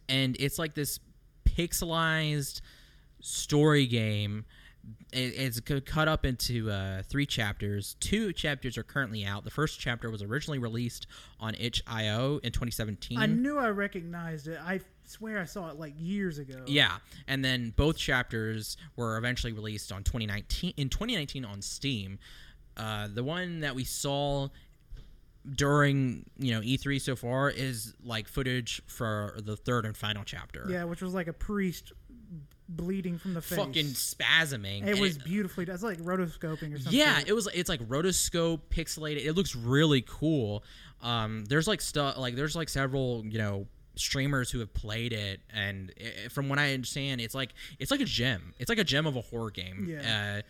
[0.06, 1.00] and it's like this
[1.46, 2.60] pixelized
[3.22, 4.44] story game
[5.12, 7.96] it's cut up into uh, three chapters.
[8.00, 9.44] Two chapters are currently out.
[9.44, 11.06] The first chapter was originally released
[11.40, 13.18] on itch.io in 2017.
[13.18, 14.58] I knew I recognized it.
[14.62, 16.64] I swear I saw it like years ago.
[16.66, 16.96] yeah,
[17.26, 22.18] and then both chapters were eventually released on 2019 in 2019 on Steam.
[22.76, 24.48] Uh, the one that we saw
[25.54, 30.66] during you know E3 so far is like footage for the third and final chapter.
[30.68, 31.92] Yeah, which was like a priest
[32.68, 33.58] bleeding from the face.
[33.58, 34.86] fucking spasming.
[34.86, 35.64] It and was beautifully.
[35.64, 36.98] That's like rotoscoping or something.
[36.98, 37.48] Yeah, it was.
[37.54, 39.24] It's like rotoscope, pixelated.
[39.24, 40.64] It looks really cool.
[41.02, 45.40] Um, there's like stuff like there's like several you know streamers who have played it,
[45.52, 48.54] and i from what I understand, it's like it's like a gem.
[48.58, 49.86] It's like a gem of a horror game.
[49.88, 50.38] Yeah.
[50.38, 50.42] Uh,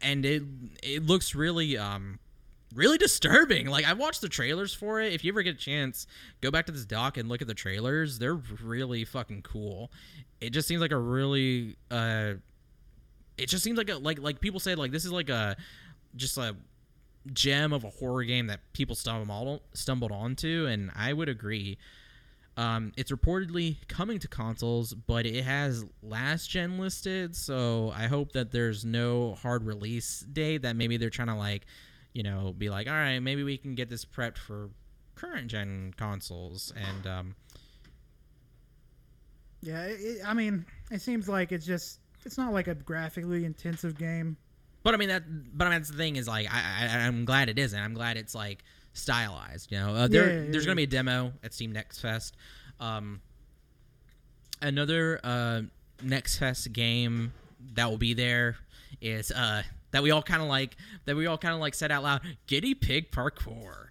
[0.00, 0.42] and it
[0.82, 2.18] it looks really um
[2.74, 3.66] really disturbing.
[3.68, 5.12] Like I watched the trailers for it.
[5.12, 6.06] If you ever get a chance,
[6.40, 8.18] go back to this doc and look at the trailers.
[8.18, 9.90] They're really fucking cool.
[10.40, 12.34] It just seems like a really uh
[13.36, 15.56] it just seems like a like like people say like this is like a
[16.16, 16.56] just a
[17.32, 21.78] gem of a horror game that people stumbled stumbled onto, and I would agree.
[22.56, 28.32] Um, it's reportedly coming to consoles, but it has last gen listed, so I hope
[28.32, 30.62] that there's no hard release date.
[30.62, 31.66] That maybe they're trying to like,
[32.12, 34.70] you know, be like, all right, maybe we can get this prepped for
[35.14, 37.34] current gen consoles, and um,
[39.60, 43.98] Yeah, it, I mean, it seems like it's just it's not like a graphically intensive
[43.98, 44.36] game.
[44.82, 45.24] But I mean that.
[45.56, 47.78] But I mean that's the thing is like I, I I'm glad it isn't.
[47.78, 48.62] I'm glad it's like
[48.92, 49.70] stylized.
[49.72, 50.66] You know, uh, there Yeah, yeah, there's yeah.
[50.68, 52.36] gonna be a demo at Steam Next Fest.
[52.80, 53.20] Um,
[54.62, 55.62] another uh,
[56.02, 57.32] Next Fest game
[57.74, 58.56] that will be there
[59.00, 61.90] is uh that we all kind of like that we all kind of like said
[61.90, 62.20] out loud.
[62.46, 63.86] Guinea Pig Parkour.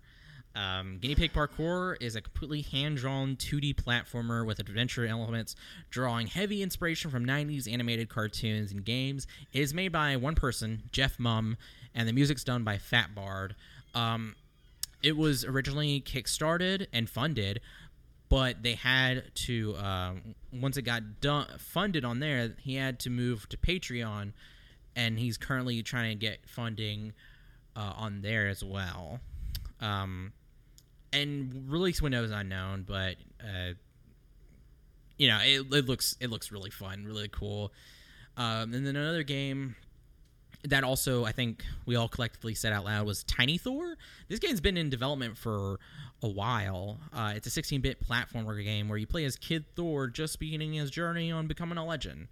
[0.55, 5.55] Um, Guinea Pig Parkour is a completely hand-drawn 2D platformer with adventure elements,
[5.91, 9.27] drawing heavy inspiration from 90s animated cartoons and games.
[9.53, 11.57] It is made by one person, Jeff Mum,
[11.93, 13.55] and the music's done by Fat Bard.
[13.93, 14.35] Um,
[15.03, 17.61] it was originally kickstarted and funded,
[18.29, 23.09] but they had to um, once it got done funded on there, he had to
[23.09, 24.33] move to Patreon,
[24.97, 27.13] and he's currently trying to get funding
[27.75, 29.19] uh, on there as well.
[29.79, 30.33] Um,
[31.13, 33.73] and release window is unknown, but uh,
[35.17, 37.71] you know it, it looks it looks really fun, really cool.
[38.35, 39.75] Um, and then another game
[40.63, 43.95] that also I think we all collectively said out loud was Tiny Thor.
[44.27, 45.79] This game's been in development for
[46.23, 46.99] a while.
[47.13, 50.89] Uh, it's a 16-bit platformer game where you play as Kid Thor, just beginning his
[50.89, 52.27] journey on becoming a legend.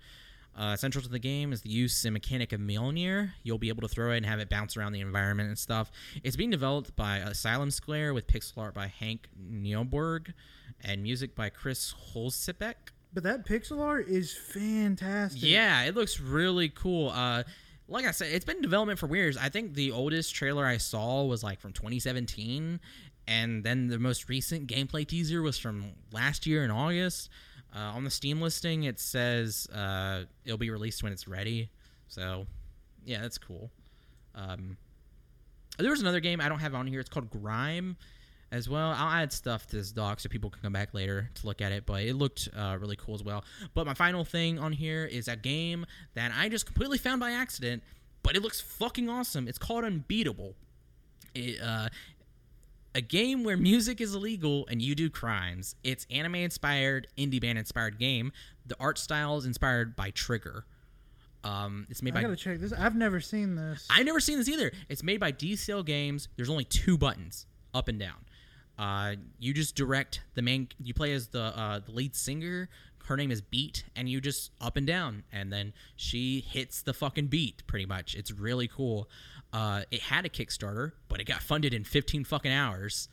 [0.58, 3.32] Uh, central to the game is the use and mechanic of Mjolnir.
[3.44, 5.92] You'll be able to throw it and have it bounce around the environment and stuff.
[6.24, 10.34] It's being developed by Asylum Square with pixel art by Hank Nieborg
[10.82, 12.76] and music by Chris Hülsbeck.
[13.14, 15.42] But that pixel art is fantastic.
[15.44, 17.10] Yeah, it looks really cool.
[17.10, 17.44] Uh,
[17.88, 19.38] like I said, it's been in development for years.
[19.38, 22.80] I think the oldest trailer I saw was like from 2017,
[23.28, 27.30] and then the most recent gameplay teaser was from last year in August.
[27.76, 31.70] Uh, on the Steam listing, it says uh, it'll be released when it's ready.
[32.08, 32.48] So,
[33.06, 33.70] yeah, that's cool.
[34.34, 34.78] Um,
[35.78, 37.02] there was another game I don't have on here.
[37.02, 37.98] It's called Grime
[38.52, 38.92] as well.
[38.92, 41.74] I'll add stuff to this doc so people can come back later to look at
[41.74, 43.44] it, but it looked uh, really cool as well.
[43.74, 47.32] But my final thing on here is a game that I just completely found by
[47.32, 47.84] accident,
[48.24, 49.48] but it looks fucking awesome.
[49.48, 50.56] It's called Unbeatable.
[51.34, 51.90] It, uh,
[52.96, 55.76] a game where music is illegal and you do crimes.
[55.84, 58.32] It's anime inspired, indie band inspired game.
[58.66, 60.66] The art style is inspired by Trigger.
[61.44, 62.74] Um, it's made I by gotta check this.
[62.74, 63.86] I've never seen this.
[63.92, 64.72] I've never seen this either.
[64.90, 66.30] It's made by D-CELL Games.
[66.38, 68.26] There's only two buttons, up and down.
[68.80, 70.70] Uh, you just direct the main.
[70.82, 72.70] You play as the uh, the lead singer.
[73.06, 76.94] Her name is Beat, and you just up and down, and then she hits the
[76.94, 77.62] fucking beat.
[77.68, 79.08] Pretty much, it's really cool.
[79.56, 83.08] Uh, it had a Kickstarter, but it got funded in 15 fucking hours.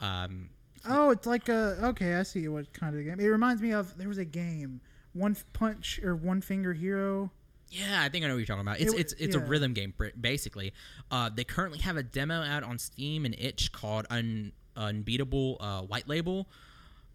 [0.00, 0.50] Um,
[0.88, 2.14] Oh, it's like a okay.
[2.14, 3.18] I see what kind of game.
[3.18, 4.80] It reminds me of there was a game,
[5.12, 7.32] One Punch or One Finger Hero.
[7.70, 8.78] Yeah, I think I know what you're talking about.
[8.80, 10.72] It's It- it's it's a rhythm game basically.
[11.10, 15.82] Uh, they currently have a demo out on Steam and Itch called Un- Unbeatable uh,
[15.82, 16.48] White Label.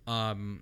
[0.08, 0.62] Um,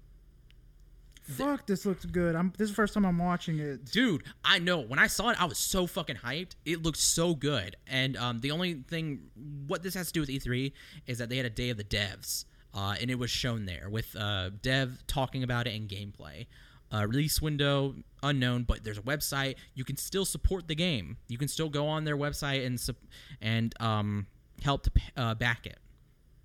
[1.23, 2.35] Fuck, this looks good.
[2.35, 2.51] I'm.
[2.57, 3.85] This is the first time I'm watching it.
[3.85, 6.55] dude, I know when I saw it, I was so fucking hyped.
[6.65, 7.75] It looked so good.
[7.87, 9.21] And um, the only thing,
[9.67, 10.71] what this has to do with E3
[11.07, 13.87] is that they had a day of the devs, uh, and it was shown there
[13.89, 16.47] with uh, dev talking about it and gameplay.
[16.93, 19.55] Uh, release window unknown, but there's a website.
[19.75, 21.15] You can still support the game.
[21.29, 22.97] You can still go on their website and sup-
[23.39, 24.27] and um,
[24.61, 25.77] help to p- uh, back it.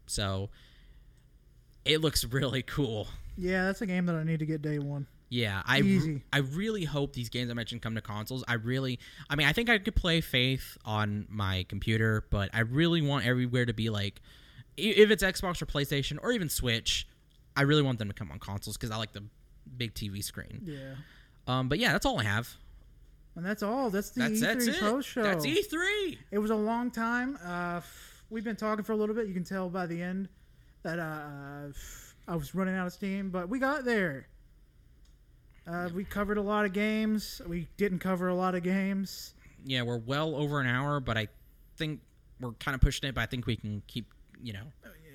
[0.06, 0.50] So
[1.84, 3.08] it looks really cool.
[3.36, 5.06] Yeah, that's a game that I need to get day one.
[5.28, 6.22] Yeah, I re-.
[6.32, 8.44] I really hope these games I mentioned come to consoles.
[8.46, 8.98] I really,
[9.28, 13.26] I mean, I think I could play Faith on my computer, but I really want
[13.26, 14.20] everywhere to be like,
[14.76, 17.08] if it's Xbox or PlayStation or even Switch,
[17.56, 19.24] I really want them to come on consoles because I like the
[19.76, 20.60] big TV screen.
[20.64, 20.94] Yeah,
[21.48, 22.54] Um, but yeah, that's all I have.
[23.34, 23.90] and that's all.
[23.90, 25.04] That's the That's E3 that's it.
[25.04, 25.22] show.
[25.24, 26.18] That's E E3.
[26.30, 27.36] It was a long time.
[27.44, 29.26] Uh, f- we've been talking for a little bit.
[29.26, 30.28] You can tell by the end
[30.84, 34.28] that uh, f- I was running out of steam, but we got there.
[35.66, 37.40] Uh, we covered a lot of games.
[37.46, 39.34] We didn't cover a lot of games.
[39.64, 41.28] Yeah, we're well over an hour, but I
[41.76, 42.00] think
[42.40, 43.14] we're kind of pushing it.
[43.14, 44.06] But I think we can keep,
[44.40, 44.64] you know,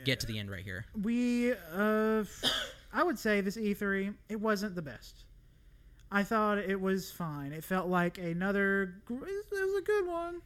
[0.03, 0.85] get to the end right here.
[1.01, 2.23] We, uh,
[2.93, 5.25] I would say this E3, it wasn't the best.
[6.11, 7.53] I thought it was fine.
[7.53, 8.95] It felt like another.
[9.09, 10.41] It was a good one,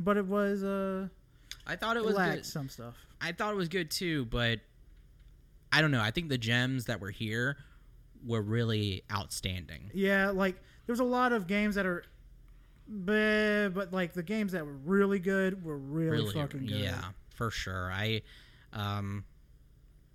[0.00, 1.06] but it was uh,
[1.64, 2.44] I thought it was good.
[2.44, 2.96] some stuff.
[3.20, 4.58] I thought it was good too, but
[5.72, 6.02] I don't know.
[6.02, 7.56] I think the gems that were here
[8.24, 9.90] were really outstanding.
[9.94, 12.04] Yeah, like there's a lot of games that are
[12.88, 16.80] but but like the games that were really good were really, fucking good.
[16.80, 17.90] Yeah, for sure.
[17.90, 18.22] I,
[18.72, 19.24] um,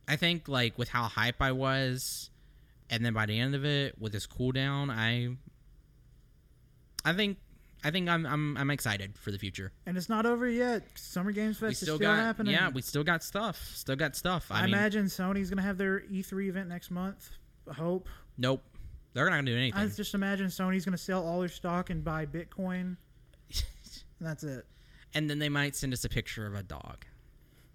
[0.08, 2.30] I think like with how hype I was,
[2.90, 5.36] and then by the end of it with this cooldown, I,
[7.04, 7.38] I think,
[7.88, 9.72] I think I'm I'm I'm excited for the future.
[9.86, 10.84] And it's not over yet.
[10.96, 12.52] Summer Games Fest we is still still got happening.
[12.52, 13.72] yeah, we still got stuff.
[13.76, 14.48] Still got stuff.
[14.52, 17.30] I, I, mean, imagine Sony's gonna have their E3 event next month.
[17.70, 18.10] I hope.
[18.38, 18.62] nope,
[19.14, 19.80] they're not gonna do anything.
[19.80, 22.98] I just imagine Sony's gonna sell all their stock and buy Bitcoin.
[24.20, 24.66] That's it.
[25.14, 27.06] and then they might send us a picture of a dog.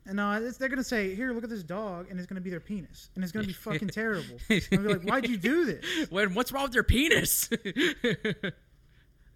[0.04, 2.50] And no, it's, they're gonna say, "Here, look at this dog," and it's gonna be
[2.50, 4.36] their penis, and it's gonna be fucking terrible.
[4.50, 7.48] And I'll be like, "Why'd you do this?" When what's wrong with your penis?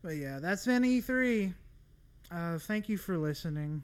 [0.06, 1.52] But yeah, that's been E3.
[2.30, 3.82] Uh, thank you for listening.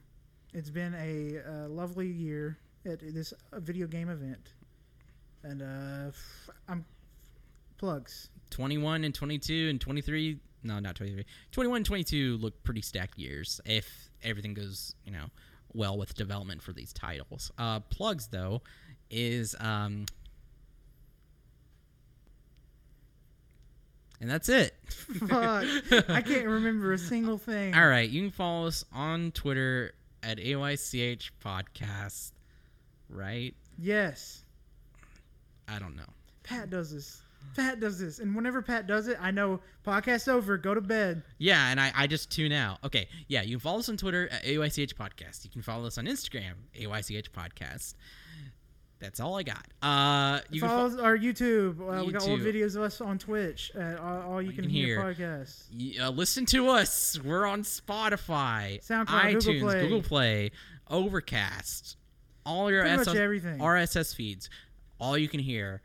[0.55, 4.53] It's been a lovely year at this video game event,
[5.43, 6.85] and uh, f- I'm
[7.77, 8.31] plugs.
[8.51, 13.61] 21 and 22 and 23 no not 23 21 and 22 look pretty stacked years
[13.65, 15.25] if everything goes you know
[15.73, 18.61] well with development for these titles uh plugs though
[19.11, 20.05] is um
[24.23, 24.75] and that's it
[25.29, 25.67] Fuck,
[26.09, 27.75] I can't remember a single thing.
[27.75, 29.93] all right you can follow us on twitter
[30.23, 32.33] at AYCH podcast
[33.11, 34.45] right Yes,
[35.69, 36.09] i don't know
[36.45, 37.23] Pat does this.
[37.57, 40.57] Pat does this, and whenever Pat does it, I know podcast over.
[40.57, 41.23] Go to bed.
[41.39, 42.79] Yeah, and I, I just tune out.
[42.85, 45.45] Okay, yeah, you can follow us on Twitter at AYCH Podcast.
[45.45, 47.95] You can follow us on Instagram, AYCH Podcast.
[49.03, 49.67] That's all I got.
[49.83, 51.81] Uh, you can Follow fo- our YouTube.
[51.81, 53.73] Uh, we got old videos of us on Twitch.
[53.75, 55.15] At all, all you can, can hear, hear.
[55.43, 55.65] podcasts.
[55.77, 57.19] y- uh, listen to us.
[57.23, 59.81] We're on Spotify, SoundCloud, Google iTunes, Play.
[59.83, 60.51] Google Play,
[60.89, 61.97] Overcast,
[62.47, 63.59] all your Pretty much SS everything.
[63.59, 64.49] RSS feeds,
[65.01, 65.83] all you can hear.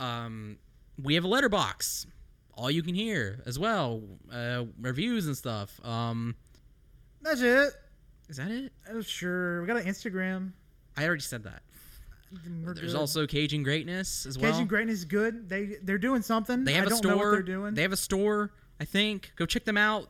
[0.00, 0.56] Um,
[1.02, 2.06] we have a Letterboxd,
[2.54, 4.02] all you can hear as well.
[4.32, 5.78] Uh, reviews and stuff.
[5.84, 6.36] Um,
[7.20, 7.74] That's it.
[8.30, 8.72] is that it?
[8.90, 9.60] Oh, sure.
[9.60, 10.52] We got an Instagram.
[10.96, 11.60] I already said that.
[12.64, 12.98] We're There's good.
[12.98, 14.50] also Cajun Greatness as well.
[14.52, 15.48] Cajun Greatness is good.
[15.48, 16.64] They they're doing something.
[16.64, 17.10] they have I a don't store.
[17.12, 17.74] know what they're doing.
[17.74, 18.52] They have a store.
[18.80, 19.32] I think.
[19.36, 20.08] Go check them out.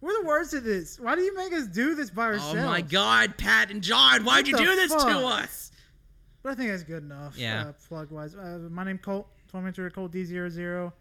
[0.00, 1.00] We're the worst at this.
[1.00, 2.58] Why do you make us do this by ourselves?
[2.60, 5.72] Oh my God, Pat and John, why'd What you do this to us?
[6.42, 7.36] But I think that's good enough.
[7.36, 7.68] Yeah.
[7.68, 8.36] Uh, plug wise.
[8.36, 9.26] Uh, my name Colt.
[9.48, 10.92] Follow me on Twitter, Colt D00.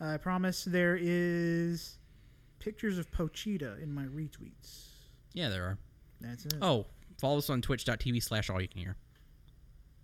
[0.00, 1.98] I promise there is
[2.60, 4.86] pictures of Pochita in my retweets.
[5.34, 5.78] Yeah, there are.
[6.20, 6.54] That's it.
[6.62, 6.86] Oh,
[7.20, 8.96] follow us on twitch.tv slash all you can hear.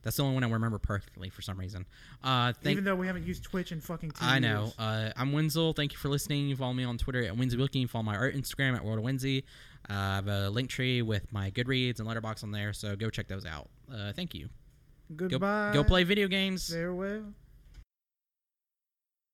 [0.02, 1.86] That's the only one I remember perfectly for some reason.
[2.24, 4.62] Uh, thank Even though we haven't used Twitch in fucking two I know.
[4.64, 4.74] years.
[4.78, 5.72] Uh, I'm Wenzel.
[5.74, 6.48] Thank you for listening.
[6.48, 7.80] You follow me on Twitter at Winsy Wilkie.
[7.80, 9.44] You follow my art Instagram at World of Winsy.
[9.88, 13.10] Uh, I have a link tree with my Goodreads and Letterboxd on there, so go
[13.10, 13.68] check those out.
[13.92, 14.48] Uh, thank you.
[15.16, 15.72] Go, Goodbye.
[15.74, 16.72] go play video games.
[16.72, 17.24] Farewell.